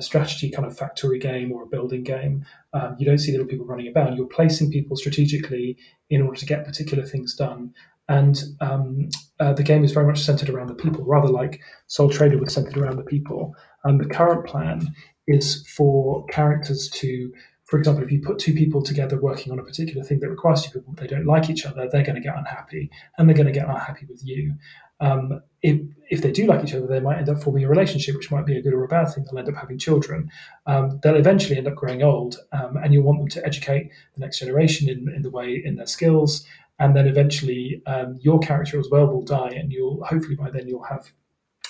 strategy 0.00 0.50
kind 0.50 0.66
of 0.66 0.76
factory 0.76 1.18
game 1.18 1.52
or 1.52 1.62
a 1.62 1.66
building 1.66 2.02
game. 2.02 2.44
Um, 2.72 2.96
you 2.98 3.06
don't 3.06 3.18
see 3.18 3.32
little 3.32 3.46
people 3.46 3.66
running 3.66 3.88
about. 3.88 4.16
You're 4.16 4.26
placing 4.26 4.70
people 4.70 4.96
strategically 4.96 5.76
in 6.10 6.22
order 6.22 6.38
to 6.38 6.46
get 6.46 6.64
particular 6.64 7.04
things 7.04 7.34
done. 7.34 7.72
And 8.08 8.42
um, 8.60 9.08
uh, 9.40 9.52
the 9.52 9.62
game 9.62 9.84
is 9.84 9.92
very 9.92 10.06
much 10.06 10.20
centered 10.20 10.50
around 10.50 10.68
the 10.68 10.74
people, 10.74 11.04
rather 11.04 11.28
like 11.28 11.60
Sol 11.86 12.10
Trader 12.10 12.38
was 12.38 12.52
centered 12.52 12.76
around 12.76 12.96
the 12.96 13.04
people. 13.04 13.54
And 13.84 14.00
the 14.00 14.08
current 14.08 14.46
plan 14.46 14.94
is 15.26 15.66
for 15.68 16.26
characters 16.26 16.90
to, 16.94 17.32
for 17.72 17.78
example, 17.78 18.04
if 18.04 18.12
you 18.12 18.20
put 18.20 18.38
two 18.38 18.52
people 18.52 18.82
together 18.82 19.18
working 19.18 19.50
on 19.50 19.58
a 19.58 19.62
particular 19.62 20.04
thing 20.04 20.20
that 20.20 20.28
requires 20.28 20.60
two 20.60 20.78
people, 20.78 20.92
they 20.92 21.06
don't 21.06 21.24
like 21.24 21.48
each 21.48 21.64
other, 21.64 21.88
they're 21.88 22.02
going 22.02 22.16
to 22.16 22.20
get 22.20 22.36
unhappy, 22.36 22.90
and 23.16 23.26
they're 23.26 23.34
going 23.34 23.46
to 23.46 23.52
get 23.52 23.66
unhappy 23.66 24.04
with 24.10 24.20
you. 24.22 24.54
Um, 25.00 25.40
if, 25.62 25.80
if 26.10 26.20
they 26.20 26.32
do 26.32 26.44
like 26.44 26.62
each 26.62 26.74
other, 26.74 26.86
they 26.86 27.00
might 27.00 27.16
end 27.16 27.30
up 27.30 27.42
forming 27.42 27.64
a 27.64 27.70
relationship, 27.70 28.14
which 28.14 28.30
might 28.30 28.44
be 28.44 28.58
a 28.58 28.60
good 28.60 28.74
or 28.74 28.84
a 28.84 28.88
bad 28.88 29.06
thing. 29.06 29.24
They'll 29.24 29.38
end 29.38 29.48
up 29.48 29.54
having 29.54 29.78
children. 29.78 30.30
Um, 30.66 31.00
they'll 31.02 31.16
eventually 31.16 31.56
end 31.56 31.66
up 31.66 31.76
growing 31.76 32.02
old, 32.02 32.36
um, 32.52 32.76
and 32.76 32.92
you'll 32.92 33.04
want 33.04 33.20
them 33.20 33.28
to 33.28 33.46
educate 33.46 33.90
the 34.16 34.20
next 34.20 34.40
generation 34.40 34.90
in, 34.90 35.10
in 35.16 35.22
the 35.22 35.30
way 35.30 35.62
in 35.64 35.76
their 35.76 35.86
skills 35.86 36.46
and 36.78 36.94
then 36.96 37.06
eventually 37.06 37.80
um, 37.86 38.18
your 38.20 38.40
character 38.40 38.78
as 38.80 38.88
well 38.90 39.06
will 39.06 39.22
die, 39.22 39.50
and 39.50 39.72
you'll 39.72 40.04
hopefully 40.04 40.34
by 40.34 40.50
then 40.50 40.66
you'll 40.66 40.82
have 40.82 41.10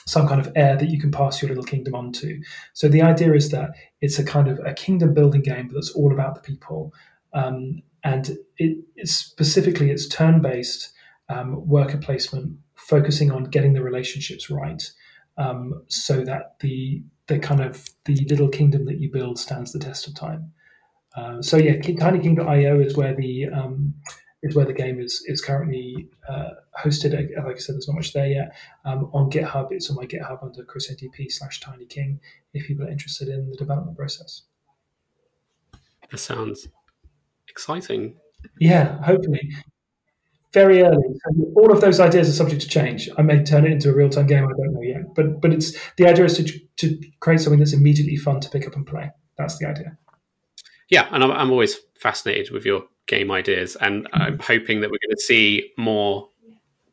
some 0.07 0.26
kind 0.26 0.40
of 0.40 0.53
heir 0.57 0.76
that 0.76 0.88
you 0.88 1.00
can 1.00 1.11
pass 1.11 1.40
your 1.40 1.48
little 1.48 1.64
kingdom 1.64 1.94
on 1.94 2.12
to. 2.12 2.40
So 2.72 2.88
the 2.88 3.03
idea 3.03 3.34
is 3.34 3.50
that 3.50 3.70
it's 4.00 4.18
a 4.18 4.24
kind 4.24 4.48
of 4.48 4.61
a 4.64 4.74
kingdom 4.74 5.14
building 5.14 5.42
game, 5.42 5.68
but 5.68 5.74
that's 5.74 5.92
all 5.92 6.12
about 6.12 6.34
the 6.34 6.40
people. 6.40 6.92
Um, 7.32 7.82
and 8.05 8.36
it, 8.59 8.78
it's 8.96 9.14
specifically 9.14 9.90
it's 9.90 10.09
turn 10.09 10.40
based 10.40 10.92
um, 11.28 11.66
worker 11.66 11.98
placement, 11.98 12.57
focusing 12.74 13.30
on 13.30 13.44
getting 13.44 13.72
the 13.72 13.82
relationships 13.82 14.50
right, 14.50 14.82
um, 15.38 15.82
so 15.88 16.24
that 16.24 16.59
the 16.61 17.03
the 17.28 17.38
kind 17.38 17.61
of 17.61 17.88
the 18.05 18.26
little 18.28 18.48
kingdom 18.48 18.84
that 18.86 18.98
you 18.98 19.11
build 19.11 19.38
stands 19.38 19.72
the 19.72 19.78
test 19.78 20.07
of 20.09 20.14
time. 20.14 20.53
Uh, 21.16 21.40
so 21.40 21.57
yeah, 21.57 21.80
Tiny 21.80 22.18
King.io 22.18 22.80
is 22.80 22.96
where 22.96 23.14
the 23.14 23.48
um, 23.48 23.94
is 24.43 24.55
where 24.57 24.64
the 24.64 24.72
game 24.72 25.01
is 25.01 25.24
is 25.26 25.40
currently 25.40 26.09
uh, 26.28 26.51
hosted. 26.82 27.12
Like 27.12 27.57
I 27.57 27.59
said, 27.59 27.76
there's 27.76 27.88
not 27.88 27.95
much 27.95 28.12
there 28.12 28.26
yet. 28.26 28.57
Um, 28.84 29.11
on 29.12 29.30
GitHub, 29.30 29.68
it's 29.70 29.88
on 29.90 29.97
my 29.97 30.07
GitHub 30.07 30.43
under 30.43 30.64
chrismdp 30.64 31.30
slash 31.30 31.61
tinyking 31.61 32.18
if 32.53 32.66
people 32.66 32.84
are 32.84 32.90
interested 32.90 33.28
in 33.28 33.49
the 33.51 33.57
development 33.57 33.97
process. 33.97 34.43
That 36.11 36.18
sounds 36.18 36.68
exciting. 37.49 38.16
Yeah, 38.59 39.01
hopefully. 39.03 39.40
Very 40.53 40.82
early. 40.82 40.97
So 40.99 41.53
all 41.57 41.72
of 41.72 41.80
those 41.80 41.99
ideas 41.99 42.28
are 42.28 42.32
subject 42.32 42.61
to 42.62 42.68
change. 42.68 43.09
I 43.16 43.22
may 43.22 43.43
turn 43.43 43.64
it 43.64 43.72
into 43.72 43.88
a 43.88 43.95
real 43.95 44.11
time 44.11 44.26
game. 44.26 44.45
I 44.45 44.49
don't 44.49 44.74
know 44.74 44.82
yet, 44.82 45.14
but 45.14 45.40
but 45.40 45.53
it's 45.53 45.78
the 45.97 46.07
idea 46.07 46.24
is 46.24 46.36
to 46.36 46.59
to 46.78 47.01
create 47.20 47.40
something 47.40 47.61
that's 47.61 47.72
immediately 47.72 48.16
fun 48.16 48.40
to 48.40 48.51
pick 48.51 48.66
up 48.66 48.74
and 48.74 48.86
play. 48.86 49.11
That's 49.38 49.57
the 49.59 49.66
idea. 49.66 49.97
Yeah, 50.90 51.09
and 51.11 51.24
I'm, 51.24 51.30
I'm 51.30 51.51
always 51.51 51.76
fascinated 51.99 52.51
with 52.53 52.66
your 52.66 52.82
game 53.07 53.30
ideas, 53.30 53.76
and 53.76 54.09
I'm 54.12 54.38
hoping 54.38 54.80
that 54.80 54.90
we're 54.90 54.98
going 55.07 55.16
to 55.16 55.22
see 55.22 55.70
more 55.76 56.28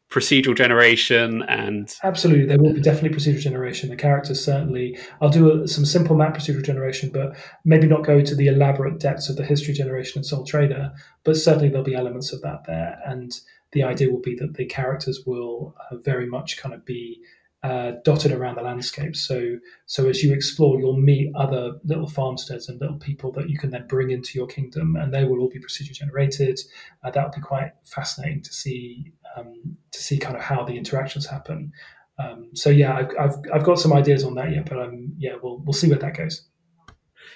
procedural 0.10 0.57
generation 0.57 1.43
and 1.43 1.95
absolutely 2.03 2.43
there 2.43 2.57
will 2.57 2.74
be 2.74 2.82
definitely 2.82 3.16
procedural 3.16 3.41
generation. 3.41 3.89
The 3.89 3.95
characters 3.95 4.43
certainly 4.43 4.97
i'll 5.22 5.30
do 5.30 5.62
a, 5.62 5.68
some 5.68 5.86
simple 5.86 6.16
map 6.16 6.36
procedural 6.36 6.66
generation 6.66 7.12
but 7.14 7.38
maybe 7.64 7.86
not 7.86 8.03
go 8.03 8.20
to 8.20 8.36
the 8.36 8.47
elaborate 8.47 8.99
depths 8.99 9.30
of 9.30 9.36
the 9.36 9.45
history 9.45 9.74
generation 9.76 10.18
and 10.18 10.26
Sol 10.26 10.45
Trader 10.45 10.91
but 11.24 11.38
certainly 11.38 11.70
there'll 11.70 11.84
be 11.84 11.93
elements 11.93 12.34
of 12.34 12.41
that 12.41 12.64
there 12.66 12.99
and 13.05 13.32
the 13.72 13.84
idea 13.84 14.10
will 14.10 14.22
be 14.22 14.36
that 14.36 14.55
the 14.55 14.66
characters 14.66 15.26
will 15.28 15.76
uh, 15.91 15.97
very 15.97 16.26
much 16.26 16.57
kind 16.57 16.74
of 16.74 16.84
be 16.86 17.22
uh, 17.62 17.93
dotted 18.05 18.32
around 18.32 18.55
the 18.55 18.62
landscape. 18.62 19.16
So, 19.16 19.57
so 19.86 20.07
as 20.07 20.24
you 20.24 20.34
explore, 20.34 20.80
you'll 20.80 20.95
meet 20.97 21.32
other 21.36 21.74
little 21.84 22.07
farmsteads 22.07 22.70
and 22.70 22.80
little 22.80 22.97
people 22.97 23.32
that 23.34 23.49
you 23.49 23.57
can 23.57 23.70
then 23.70 23.86
bring 23.88 24.12
into 24.12 24.38
your 24.38 24.47
kingdom, 24.47 24.95
and 24.95 25.14
they 25.14 25.26
will 25.26 25.39
all 25.39 25.49
be 25.49 25.60
procedure 25.60 25.93
generated. 25.93 26.60
Uh, 27.03 27.12
that 27.12 27.24
would 27.24 27.36
be 27.36 27.41
quite 27.41 27.72
fascinating 27.84 28.41
to 28.43 28.53
see 28.53 29.12
um, 29.36 29.78
to 29.91 30.01
see 30.01 30.18
kind 30.18 30.36
of 30.36 30.41
how 30.41 30.64
the 30.64 30.78
interactions 30.78 31.26
happen. 31.26 31.72
Um, 32.18 32.49
so 32.53 32.70
yeah, 32.70 32.95
I've, 32.95 33.12
I've, 33.20 33.36
I've 33.53 33.64
got 33.64 33.80
some 33.80 33.93
ideas 33.93 34.24
on 34.24 34.36
that 34.36 34.51
yet, 34.51 34.68
but 34.68 34.80
um, 34.80 35.14
yeah, 35.18 35.36
we'll 35.41 35.60
we'll 35.60 35.74
see 35.74 35.89
where 35.89 35.99
that 35.99 36.18
goes. 36.18 36.47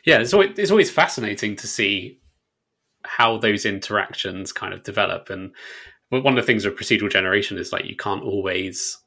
Yeah, 0.05 0.19
it's 0.19 0.33
always, 0.33 0.57
it's 0.57 0.71
always 0.71 0.89
fascinating 0.89 1.55
to 1.57 1.67
see 1.67 2.19
how 3.03 3.37
those 3.37 3.65
interactions 3.65 4.53
kind 4.53 4.73
of 4.73 4.83
develop, 4.83 5.29
and 5.29 5.51
one 6.09 6.27
of 6.27 6.35
the 6.35 6.43
things 6.43 6.65
with 6.65 6.77
procedural 6.77 7.11
generation 7.11 7.57
is 7.57 7.73
like 7.73 7.85
you 7.85 7.95
can't 7.95 8.23
always 8.23 9.02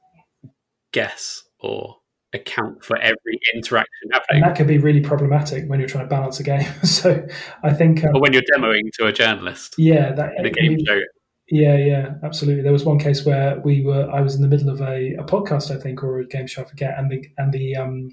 guess 0.97 1.43
or 1.61 1.97
account 2.33 2.83
for 2.83 2.97
every 2.97 3.39
interaction 3.55 4.09
happening. 4.13 4.43
And 4.43 4.45
that 4.45 4.57
could 4.57 4.67
be 4.67 4.79
really 4.79 5.03
problematic 5.03 5.69
when 5.69 5.79
you're 5.79 5.89
trying 5.89 6.05
to 6.05 6.09
balance 6.09 6.41
a 6.41 6.43
game. 6.43 6.67
so 6.85 7.27
I 7.63 7.75
think, 7.75 8.03
um, 8.03 8.17
or 8.17 8.21
when 8.23 8.33
you're 8.33 8.49
demoing 8.57 8.91
to 8.95 9.07
a 9.07 9.13
journalist, 9.13 9.75
yeah, 9.77 10.13
that 10.13 10.33
a 10.43 10.51
game 10.51 10.79
show. 10.87 11.01
Yeah, 11.49 11.77
yeah, 11.77 12.15
absolutely. 12.25 12.63
There 12.63 12.73
was 12.73 12.85
one 12.85 12.99
case 12.99 13.27
where 13.27 13.61
we 13.61 13.85
were. 13.85 14.11
I 14.11 14.23
was 14.23 14.35
in 14.35 14.43
the 14.43 14.49
middle 14.49 14.71
of 14.71 14.81
a, 14.81 15.15
a 15.15 15.25
podcast, 15.25 15.71
I 15.71 15.79
think, 15.79 16.03
or 16.03 16.19
a 16.19 16.27
game 16.27 16.47
show, 16.47 16.63
I 16.63 16.65
forget, 16.65 16.99
and 16.99 17.11
the 17.11 17.25
and 17.39 17.53
the 17.53 17.77
um, 17.77 18.09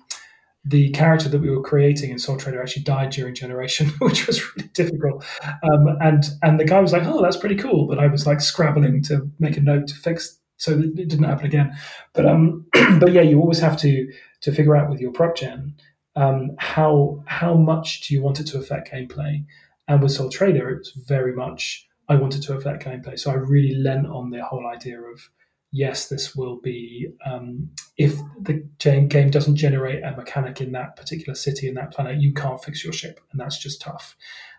the 0.66 0.92
character 0.92 1.30
that 1.30 1.42
we 1.42 1.50
were 1.50 1.64
creating 1.64 2.12
in 2.12 2.20
Sol 2.20 2.38
Trader 2.38 2.62
actually 2.62 2.84
died 2.84 3.10
during 3.10 3.34
generation, 3.34 3.88
which 4.00 4.28
was 4.28 4.44
really 4.56 4.70
difficult. 4.74 5.26
Um, 5.64 5.98
and 6.02 6.24
and 6.44 6.60
the 6.60 6.66
guy 6.66 6.80
was 6.82 6.94
like, 6.94 7.06
"Oh, 7.06 7.24
that's 7.24 7.38
pretty 7.38 7.56
cool," 7.56 7.88
but 7.88 7.98
I 7.98 8.08
was 8.08 8.28
like 8.28 8.42
scrabbling 8.42 9.02
to 9.04 9.32
make 9.40 9.58
a 9.58 9.62
note 9.62 9.88
to 9.88 9.96
fix 9.96 10.40
so 10.58 10.72
it 10.72 10.96
didn't 10.96 11.24
happen 11.24 11.46
again. 11.46 11.76
But 12.14 12.26
um, 12.26 12.66
but 13.00 13.12
yeah, 13.12 13.22
you 13.22 13.40
always 13.40 13.60
have 13.60 13.78
to 13.80 14.12
to 14.42 14.52
figure 14.52 14.76
out 14.76 14.90
with 14.90 15.00
your 15.00 15.12
proc 15.12 15.36
gen 15.36 15.76
um, 16.16 16.52
how 16.58 17.24
how 17.26 17.56
much 17.56 18.08
do 18.08 18.14
you 18.14 18.22
want 18.22 18.40
it 18.40 18.48
to 18.48 18.58
affect 18.58 18.92
gameplay. 18.92 19.46
And 19.88 20.02
with 20.02 20.14
Sol 20.14 20.30
Trader, 20.30 20.70
it 20.70 20.80
was 20.80 20.92
very 21.08 21.34
much 21.34 21.88
I 22.10 22.16
wanted 22.16 22.44
to 22.44 22.56
affect 22.56 22.86
gameplay, 22.86 23.20
so 23.20 23.32
I 23.32 23.36
really 23.36 23.76
lent 23.76 24.08
on 24.08 24.30
the 24.30 24.44
whole 24.44 24.68
idea 24.68 25.02
of 25.02 25.30
yes, 25.72 26.08
this 26.08 26.36
will 26.36 26.62
be 26.62 27.08
um, 27.26 27.70
if 27.98 28.16
the 28.40 28.64
game 28.80 29.32
doesn't 29.32 29.56
generate 29.56 30.04
a 30.04 30.16
mechanic 30.16 30.62
in 30.62 30.72
that 30.74 30.96
particular 30.96 31.34
city 31.34 31.68
in 31.68 31.74
that 31.74 31.92
planet, 31.92 32.22
you 32.22 32.32
can't 32.34 32.64
fix 32.64 32.84
your 32.84 32.94
ship, 32.94 33.20
and 33.32 33.42
that's 33.42 33.58
just 33.58 33.82
tough. 33.82 34.16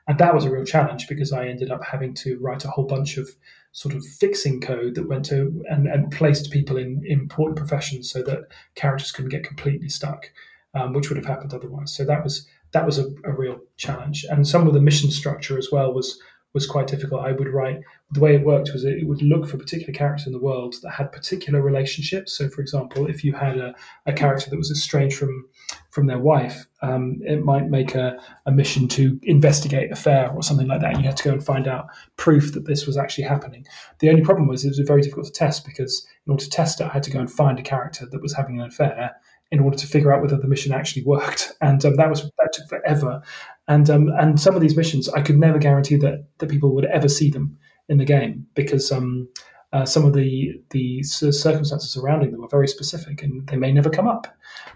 And 0.06 0.18
that 0.18 0.34
was 0.34 0.44
a 0.44 0.50
real 0.50 0.64
challenge 0.64 1.08
because 1.08 1.32
I 1.32 1.46
ended 1.46 1.70
up 1.70 1.82
having 1.82 2.14
to 2.14 2.38
write 2.40 2.64
a 2.64 2.68
whole 2.68 2.84
bunch 2.84 3.16
of 3.16 3.28
sort 3.74 3.92
of 3.92 4.06
fixing 4.06 4.60
code 4.60 4.94
that 4.94 5.08
went 5.08 5.24
to 5.24 5.62
and, 5.68 5.88
and 5.88 6.10
placed 6.12 6.52
people 6.52 6.76
in 6.76 7.02
important 7.06 7.58
professions 7.58 8.08
so 8.08 8.22
that 8.22 8.44
characters 8.76 9.10
couldn't 9.10 9.32
get 9.32 9.42
completely 9.42 9.88
stuck, 9.88 10.30
um, 10.74 10.92
which 10.92 11.10
would 11.10 11.16
have 11.16 11.26
happened 11.26 11.52
otherwise. 11.52 11.94
So 11.94 12.04
that 12.04 12.22
was 12.22 12.46
that 12.70 12.86
was 12.86 12.98
a, 12.98 13.06
a, 13.24 13.32
real 13.32 13.60
challenge. 13.76 14.24
And 14.28 14.46
some 14.46 14.66
of 14.66 14.74
the 14.74 14.80
mission 14.80 15.10
structure 15.10 15.58
as 15.58 15.70
well 15.70 15.92
was 15.92 16.20
was 16.54 16.66
quite 16.66 16.86
difficult. 16.86 17.26
I 17.26 17.32
would 17.32 17.48
write 17.48 17.80
the 18.12 18.20
way 18.20 18.36
it 18.36 18.46
worked 18.46 18.72
was 18.72 18.84
it 18.84 19.06
would 19.06 19.22
look 19.22 19.48
for 19.48 19.58
particular 19.58 19.92
characters 19.92 20.26
in 20.26 20.32
the 20.32 20.38
world 20.38 20.76
that 20.82 20.92
had 20.92 21.10
particular 21.10 21.60
relationships. 21.60 22.38
So, 22.38 22.48
for 22.48 22.60
example, 22.60 23.06
if 23.08 23.24
you 23.24 23.32
had 23.32 23.58
a, 23.58 23.74
a 24.06 24.12
character 24.12 24.48
that 24.48 24.56
was 24.56 24.70
estranged 24.70 25.18
from 25.18 25.46
from 25.90 26.06
their 26.06 26.18
wife, 26.18 26.66
um, 26.82 27.20
it 27.22 27.44
might 27.44 27.68
make 27.68 27.94
a, 27.94 28.18
a 28.46 28.52
mission 28.52 28.88
to 28.88 29.18
investigate 29.22 29.92
affair 29.92 30.30
or 30.32 30.42
something 30.42 30.68
like 30.68 30.80
that. 30.80 30.94
And 30.94 31.02
you 31.02 31.08
had 31.08 31.16
to 31.16 31.24
go 31.24 31.32
and 31.32 31.44
find 31.44 31.68
out 31.68 31.86
proof 32.16 32.52
that 32.54 32.66
this 32.66 32.86
was 32.86 32.96
actually 32.96 33.24
happening. 33.24 33.66
The 33.98 34.10
only 34.10 34.22
problem 34.22 34.48
was 34.48 34.64
it 34.64 34.68
was 34.68 34.78
very 34.80 35.02
difficult 35.02 35.26
to 35.26 35.32
test 35.32 35.64
because 35.64 36.06
in 36.26 36.30
order 36.30 36.44
to 36.44 36.50
test 36.50 36.80
it, 36.80 36.84
I 36.84 36.90
had 36.90 37.02
to 37.04 37.10
go 37.10 37.20
and 37.20 37.30
find 37.30 37.58
a 37.58 37.62
character 37.62 38.06
that 38.06 38.22
was 38.22 38.32
having 38.32 38.60
an 38.60 38.66
affair 38.66 39.16
in 39.50 39.60
order 39.60 39.76
to 39.76 39.86
figure 39.86 40.12
out 40.12 40.20
whether 40.20 40.36
the 40.36 40.48
mission 40.48 40.72
actually 40.72 41.04
worked, 41.04 41.52
and 41.60 41.84
um, 41.84 41.94
that 41.94 42.10
was 42.10 42.22
that 42.22 42.52
took 42.52 42.68
forever. 42.68 43.22
And 43.66 43.88
um, 43.88 44.08
and 44.18 44.38
some 44.38 44.54
of 44.54 44.60
these 44.60 44.76
missions, 44.76 45.08
I 45.08 45.22
could 45.22 45.38
never 45.38 45.58
guarantee 45.58 45.96
that 45.96 46.26
that 46.38 46.50
people 46.50 46.74
would 46.74 46.84
ever 46.86 47.08
see 47.08 47.30
them 47.30 47.56
in 47.88 47.98
the 47.98 48.04
game 48.04 48.46
because 48.54 48.90
um, 48.92 49.28
uh, 49.72 49.84
some 49.84 50.04
of 50.04 50.12
the 50.12 50.60
the 50.70 51.02
circumstances 51.02 51.90
surrounding 51.90 52.30
them 52.30 52.44
are 52.44 52.48
very 52.48 52.68
specific 52.68 53.22
and 53.22 53.46
they 53.48 53.56
may 53.56 53.72
never 53.72 53.90
come 53.90 54.06
up. 54.06 54.26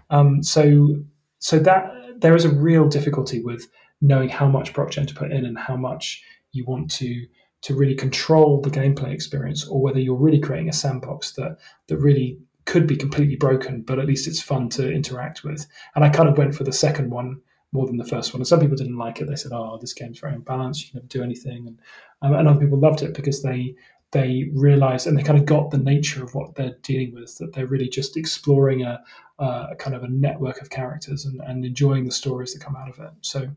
Um, 0.09 0.43
so 0.43 0.95
so 1.39 1.59
that 1.59 1.91
there 2.17 2.35
is 2.35 2.45
a 2.45 2.49
real 2.49 2.87
difficulty 2.87 3.41
with 3.41 3.67
knowing 4.01 4.29
how 4.29 4.47
much 4.47 4.73
blockchain 4.73 5.07
to 5.07 5.15
put 5.15 5.31
in 5.31 5.45
and 5.45 5.57
how 5.57 5.75
much 5.75 6.23
you 6.51 6.65
want 6.65 6.89
to 6.91 7.25
to 7.61 7.75
really 7.75 7.95
control 7.95 8.61
the 8.61 8.69
gameplay 8.69 9.13
experience, 9.13 9.67
or 9.67 9.81
whether 9.81 9.99
you're 9.99 10.15
really 10.15 10.39
creating 10.39 10.69
a 10.69 10.73
sandbox 10.73 11.33
that 11.33 11.57
that 11.87 11.97
really 11.97 12.39
could 12.65 12.85
be 12.85 12.95
completely 12.95 13.35
broken, 13.35 13.81
but 13.81 13.99
at 13.99 14.05
least 14.05 14.27
it's 14.27 14.41
fun 14.41 14.69
to 14.69 14.91
interact 14.91 15.43
with. 15.43 15.65
And 15.95 16.05
I 16.05 16.09
kind 16.09 16.29
of 16.29 16.37
went 16.37 16.53
for 16.53 16.63
the 16.63 16.71
second 16.71 17.09
one 17.09 17.41
more 17.71 17.85
than 17.85 17.97
the 17.97 18.05
first 18.05 18.33
one. 18.33 18.41
And 18.41 18.47
some 18.47 18.59
people 18.59 18.75
didn't 18.75 18.97
like 18.97 19.21
it. 19.21 19.27
They 19.27 19.35
said, 19.35 19.51
"Oh, 19.53 19.77
this 19.79 19.93
game's 19.93 20.19
very 20.19 20.33
unbalanced. 20.33 20.83
You 20.83 20.91
can 20.91 20.97
never 20.97 21.07
do 21.07 21.23
anything," 21.23 21.67
and 21.67 21.81
um, 22.21 22.33
and 22.33 22.47
other 22.47 22.59
people 22.59 22.79
loved 22.79 23.01
it 23.01 23.13
because 23.13 23.41
they 23.41 23.75
they 24.11 24.49
realized 24.53 25.05
and 25.05 25.17
they 25.17 25.23
kind 25.23 25.37
of 25.37 25.45
got 25.45 25.69
the 25.69 25.77
nature 25.77 26.23
of 26.23 26.33
what 26.33 26.55
they're 26.55 26.75
dealing 26.81 27.13
with 27.13 27.37
that 27.37 27.53
they're 27.53 27.67
really 27.67 27.87
just 27.87 28.17
exploring 28.17 28.83
a, 28.83 28.99
a 29.37 29.75
kind 29.77 29.95
of 29.95 30.03
a 30.03 30.09
network 30.09 30.61
of 30.61 30.69
characters 30.69 31.25
and, 31.25 31.39
and 31.41 31.63
enjoying 31.63 32.05
the 32.05 32.11
stories 32.11 32.53
that 32.53 32.63
come 32.63 32.75
out 32.75 32.89
of 32.89 32.99
it 32.99 33.11
so 33.21 33.47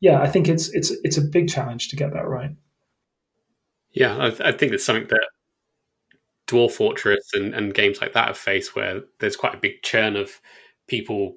yeah 0.00 0.20
i 0.20 0.28
think 0.28 0.48
it's 0.48 0.68
it's 0.70 0.92
it's 1.02 1.16
a 1.16 1.22
big 1.22 1.48
challenge 1.48 1.88
to 1.88 1.96
get 1.96 2.12
that 2.12 2.28
right 2.28 2.50
yeah 3.92 4.16
i, 4.16 4.48
I 4.48 4.52
think 4.52 4.72
it's 4.72 4.84
something 4.84 5.08
that 5.08 5.28
dwarf 6.46 6.72
fortress 6.72 7.30
and, 7.32 7.54
and 7.54 7.72
games 7.72 8.00
like 8.00 8.12
that 8.12 8.28
have 8.28 8.38
faced 8.38 8.76
where 8.76 9.02
there's 9.20 9.36
quite 9.36 9.54
a 9.54 9.58
big 9.58 9.82
churn 9.82 10.16
of 10.16 10.40
people 10.88 11.36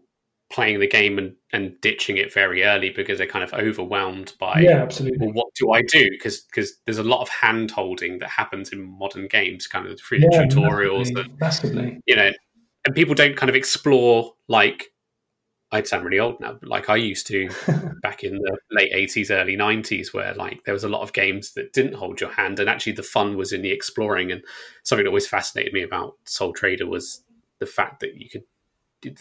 playing 0.55 0.79
the 0.79 0.87
game 0.87 1.17
and, 1.17 1.35
and 1.51 1.75
ditching 1.81 2.15
it 2.15 2.33
very 2.33 2.63
early 2.63 2.89
because 2.89 3.17
they're 3.17 3.27
kind 3.27 3.43
of 3.43 3.53
overwhelmed 3.53 4.31
by 4.39 4.61
yeah 4.61 4.81
absolutely. 4.81 5.17
well 5.19 5.33
what 5.33 5.53
do 5.55 5.73
i 5.73 5.81
do? 5.81 6.09
Because 6.09 6.39
because 6.43 6.77
there's 6.85 6.97
a 6.97 7.03
lot 7.03 7.21
of 7.21 7.27
hand 7.27 7.71
holding 7.71 8.19
that 8.19 8.29
happens 8.29 8.69
in 8.69 8.81
modern 8.81 9.27
games 9.27 9.67
kind 9.67 9.85
of 9.85 9.99
through 9.99 10.19
yeah, 10.19 10.29
the 10.29 10.55
tutorials 10.55 11.11
massively, 11.41 11.99
you 12.05 12.15
know 12.15 12.31
and 12.85 12.95
people 12.95 13.13
don't 13.13 13.35
kind 13.35 13.49
of 13.49 13.55
explore 13.55 14.31
like 14.47 14.93
i'd 15.73 15.87
sound 15.87 16.05
really 16.05 16.19
old 16.19 16.39
now 16.39 16.53
but 16.53 16.69
like 16.69 16.89
i 16.89 16.95
used 16.95 17.27
to 17.27 17.49
back 18.01 18.23
in 18.23 18.37
the 18.37 18.57
late 18.71 18.93
80s 18.93 19.31
early 19.31 19.57
90s 19.57 20.13
where 20.13 20.33
like 20.35 20.63
there 20.63 20.73
was 20.73 20.85
a 20.85 20.89
lot 20.89 21.01
of 21.01 21.11
games 21.11 21.51
that 21.55 21.73
didn't 21.73 21.95
hold 21.95 22.21
your 22.21 22.31
hand 22.31 22.61
and 22.61 22.69
actually 22.69 22.93
the 22.93 23.03
fun 23.03 23.35
was 23.35 23.51
in 23.51 23.61
the 23.61 23.71
exploring. 23.71 24.31
And 24.31 24.43
something 24.83 25.03
that 25.03 25.09
always 25.09 25.27
fascinated 25.27 25.73
me 25.73 25.81
about 25.81 26.13
Sol 26.25 26.53
Trader 26.53 26.85
was 26.85 27.23
the 27.59 27.65
fact 27.65 27.99
that 28.01 28.15
you 28.15 28.29
could 28.29 28.43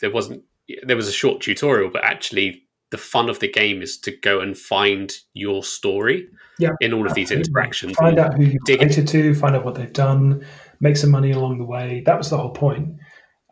there 0.01 0.13
wasn't 0.13 0.45
there 0.85 0.97
was 0.97 1.09
a 1.09 1.13
short 1.13 1.41
tutorial, 1.41 1.91
but 1.91 2.05
actually 2.05 2.63
the 2.91 2.99
fun 2.99 3.29
of 3.29 3.41
the 3.41 3.51
game 3.51 3.83
is 3.83 3.99
to 3.99 4.17
go 4.17 4.41
and 4.41 4.57
find 4.57 5.13
your 5.33 5.65
story 5.65 6.29
yeah, 6.59 6.71
in 6.81 6.93
all 6.93 7.07
of 7.07 7.15
these 7.15 7.31
interactions. 7.31 7.97
Find 7.97 8.19
out 8.19 8.35
who 8.35 8.45
you 8.45 8.59
related 8.69 9.09
to, 9.09 9.35
find 9.35 9.57
out 9.57 9.65
what 9.65 9.75
they've 9.75 9.93
done, 9.93 10.47
make 10.81 10.97
some 10.97 11.11
money 11.11 11.33
along 11.33 11.59
the 11.59 11.65
way. 11.65 12.03
That 12.07 12.17
was 12.17 12.31
the 12.31 12.37
whole 12.37 12.51
point. 12.53 12.97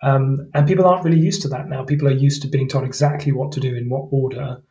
Um, 0.02 0.50
and 0.54 0.66
people 0.66 0.84
aren't 0.86 1.04
really 1.04 1.18
used 1.18 1.42
to 1.42 1.48
that 1.48 1.68
now. 1.68 1.84
People 1.84 2.08
are 2.08 2.12
used 2.12 2.42
to 2.42 2.48
being 2.48 2.68
told 2.68 2.84
exactly 2.84 3.32
what 3.32 3.52
to 3.52 3.60
do 3.60 3.74
in 3.74 3.88
what 3.88 4.08
order. 4.10 4.62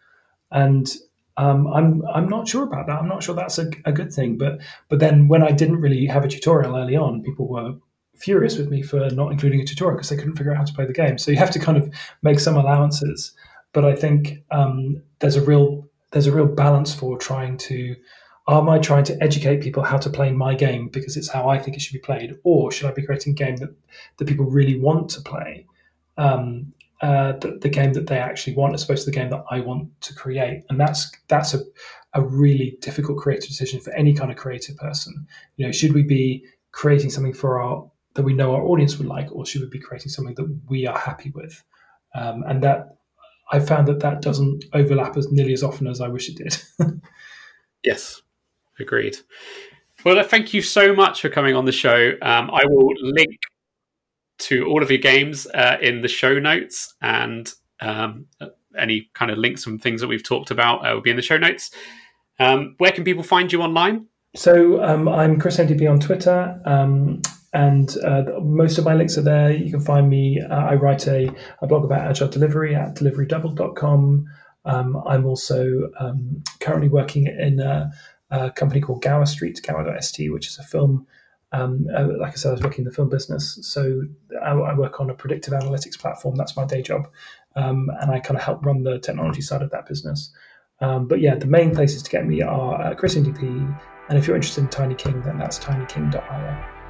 And 0.52 0.90
um, 1.38 1.68
I'm 1.68 2.04
I'm 2.14 2.28
not 2.28 2.48
sure 2.48 2.64
about 2.64 2.88
that. 2.88 3.00
I'm 3.00 3.08
not 3.08 3.24
sure 3.24 3.34
that's 3.36 3.58
a, 3.58 3.70
a 3.86 3.92
good 3.92 4.14
thing. 4.14 4.38
But 4.38 4.60
but 4.90 5.00
then 5.00 5.28
when 5.28 5.44
I 5.44 5.52
didn't 5.52 5.82
really 5.82 6.06
have 6.06 6.26
a 6.26 6.28
tutorial 6.28 6.76
early 6.76 6.96
on, 6.96 7.24
people 7.24 7.48
were 7.48 7.76
furious 8.22 8.58
with 8.58 8.70
me 8.70 8.82
for 8.82 9.10
not 9.12 9.32
including 9.32 9.62
a 9.62 9.66
tutorial 9.66 9.98
because 9.98 10.10
they 10.10 10.16
couldn't 10.16 10.36
figure 10.36 10.52
out 10.52 10.58
how 10.58 10.64
to 10.64 10.74
play 10.74 10.86
the 10.86 10.94
game. 10.94 11.18
So 11.18 11.32
you 11.32 11.38
have 11.38 11.52
to 11.52 11.60
kind 11.60 11.78
of 11.78 11.94
make 12.22 12.40
some 12.40 12.58
allowances. 12.58 13.34
But 13.74 13.86
I 13.86 13.96
think 13.96 14.44
um, 14.52 15.02
there's 15.20 15.36
a 15.36 15.42
real 15.42 15.88
there's 16.12 16.28
a 16.28 16.32
real 16.32 16.46
balance 16.48 16.94
for 16.94 17.18
trying 17.18 17.58
to 17.58 17.96
am 18.48 18.70
I 18.70 18.80
trying 18.80 19.06
to 19.06 19.24
educate 19.24 19.62
people 19.62 19.84
how 19.84 19.98
to 19.98 20.10
play 20.10 20.32
my 20.32 20.56
game 20.56 20.90
because 20.90 21.16
it's 21.16 21.30
how 21.30 21.50
I 21.50 21.58
think 21.58 21.78
it 21.78 21.82
should 21.82 21.94
be 21.94 22.00
played, 22.00 22.38
or 22.44 22.72
should 22.72 22.90
I 22.90 22.94
be 22.94 23.06
creating 23.06 23.34
a 23.34 23.36
game 23.36 23.58
that 23.58 23.74
that 24.18 24.28
people 24.28 24.46
really 24.46 24.80
want 24.80 25.10
to 25.12 25.22
play? 25.22 25.66
Um, 26.18 26.74
uh, 27.02 27.32
the, 27.40 27.58
the, 27.60 27.70
game 27.70 27.94
that 27.94 28.06
they 28.06 28.20
actually 28.20 28.54
want 28.54 28.76
as 28.76 28.84
opposed 28.84 29.06
to 29.06 29.10
the 29.10 29.18
game 29.18 29.32
that 29.32 29.44
I 29.50 29.60
want 29.60 29.90
to 30.02 30.14
create, 30.14 30.64
and 30.70 30.80
that's 30.80 31.12
that's 31.30 31.54
a 31.54 31.62
a 32.14 32.22
really 32.22 32.78
difficult 32.82 33.18
creative 33.18 33.48
decision 33.48 33.80
for 33.80 33.92
any 33.94 34.14
kind 34.14 34.32
of 34.32 34.38
creative 34.38 34.78
person. 34.78 35.28
You 35.58 35.66
know, 35.66 35.72
should 35.72 35.94
we 35.94 36.04
be 36.04 36.46
creating 36.72 37.10
something 37.10 37.34
for 37.34 37.62
our 37.62 37.90
that 38.14 38.24
we 38.24 38.34
know 38.34 38.54
our 38.54 38.62
audience 38.62 38.98
would 38.98 39.08
like, 39.08 39.32
or 39.32 39.46
should 39.46 39.62
we 39.62 39.68
be 39.68 39.80
creating 39.80 40.10
something 40.10 40.36
that 40.36 40.60
we 40.68 40.86
are 40.88 40.98
happy 40.98 41.32
with? 41.34 41.64
Um, 42.14 42.44
and 42.48 42.62
that 42.64 42.98
I 43.52 43.60
found 43.60 43.88
that 43.88 44.00
that 44.00 44.22
doesn't 44.22 44.66
overlap 44.74 45.18
as 45.18 45.32
nearly 45.32 45.54
as 45.54 45.64
often 45.64 45.88
as 45.88 46.02
I 46.02 46.08
wish 46.08 46.30
it 46.30 46.38
did. 46.38 46.58
yes, 47.84 48.22
agreed. 48.80 49.18
Well, 50.04 50.22
thank 50.24 50.54
you 50.54 50.62
so 50.62 50.96
much 50.96 51.22
for 51.22 51.30
coming 51.30 51.56
on 51.56 51.66
the 51.66 51.72
show. 51.72 52.12
Um, 52.22 52.50
I 52.52 52.64
will 52.66 52.94
link 53.02 53.38
to 54.40 54.66
all 54.66 54.82
of 54.82 54.90
your 54.90 55.00
games 55.00 55.46
uh, 55.54 55.78
in 55.82 56.02
the 56.02 56.08
show 56.08 56.40
notes, 56.40 56.96
and 57.02 57.52
um, 57.82 58.26
any 58.78 59.10
kind 59.14 59.32
of 59.32 59.38
links 59.38 59.68
and 59.68 59.82
things 59.82 60.02
that 60.02 60.08
we've 60.08 60.24
talked 60.24 60.50
about 60.50 60.80
uh, 60.80 60.94
will 60.96 61.02
be 61.02 61.12
in 61.12 61.18
the 61.18 61.22
show 61.22 61.38
notes. 61.38 61.72
Um, 62.40 62.76
where 62.80 62.92
can 62.92 63.04
people 63.04 63.24
find 63.24 63.52
you 63.52 63.62
online? 63.62 64.08
So 64.36 64.82
um, 64.84 65.08
I'm 65.08 65.40
Chris 65.40 65.58
MDP 65.58 65.90
on 65.90 66.00
Twitter. 66.00 66.60
And 67.54 67.98
uh, 68.04 68.24
most 68.42 68.78
of 68.78 68.86
my 68.86 68.94
links 68.94 69.18
are 69.18 69.24
there. 69.24 69.52
You 69.52 69.72
can 69.72 69.82
find 69.82 70.10
me. 70.10 70.42
Uh, 70.42 70.56
I 70.56 70.76
write 70.76 71.08
a, 71.08 71.30
a, 71.62 71.68
blog 71.68 71.84
about 71.84 72.08
agile 72.08 72.30
delivery 72.30 72.76
at 72.76 72.96
deliverydouble.com. 72.96 74.26
Um, 74.64 75.04
I'm 75.06 75.26
also 75.26 75.90
um, 76.00 76.44
currently 76.62 76.88
working 76.88 77.28
in 77.28 77.60
a, 77.60 77.92
a, 78.30 78.52
company 78.52 78.80
called 78.80 79.02
Gower 79.02 79.26
Street, 79.26 79.60
Gower.st, 79.64 80.32
which 80.32 80.48
is 80.48 80.60
a 80.60 80.64
film. 80.64 81.06
Um, 81.52 81.88
uh, 81.94 82.08
like 82.18 82.32
I 82.32 82.36
said, 82.36 82.50
I 82.50 82.54
was 82.54 82.62
working 82.62 82.80
in 82.80 82.86
the 82.86 82.96
film 82.96 83.10
business, 83.10 83.60
so 83.62 84.04
I, 84.42 84.52
I, 84.52 84.74
work 84.74 85.02
on 85.02 85.10
a 85.10 85.14
predictive 85.14 85.54
analytics 85.54 86.00
platform. 86.00 86.36
That's 86.36 86.56
my 86.56 86.64
day 86.64 86.82
job, 86.82 87.10
um, 87.58 87.92
and 88.00 88.10
I 88.10 88.22
kind 88.22 88.38
of 88.38 88.44
help 88.44 88.66
run 88.66 88.84
the 88.84 89.00
technology 89.00 89.42
side 89.42 89.62
of 89.62 89.70
that 89.72 89.86
business. 89.86 90.32
Um, 90.80 91.10
but 91.10 91.20
yeah, 91.20 91.36
the 91.36 91.48
main 91.48 91.76
places 91.76 92.04
to 92.04 92.10
get 92.10 92.26
me 92.26 92.42
are 92.42 92.96
Chris 92.96 93.16
MDP, 93.16 93.42
and 94.08 94.18
if 94.18 94.28
you're 94.28 94.38
interested 94.38 94.62
in 94.62 94.70
Tiny 94.70 94.96
King, 94.96 95.22
then 95.24 95.38
that's 95.38 95.60
tinyking.io. 95.60 96.81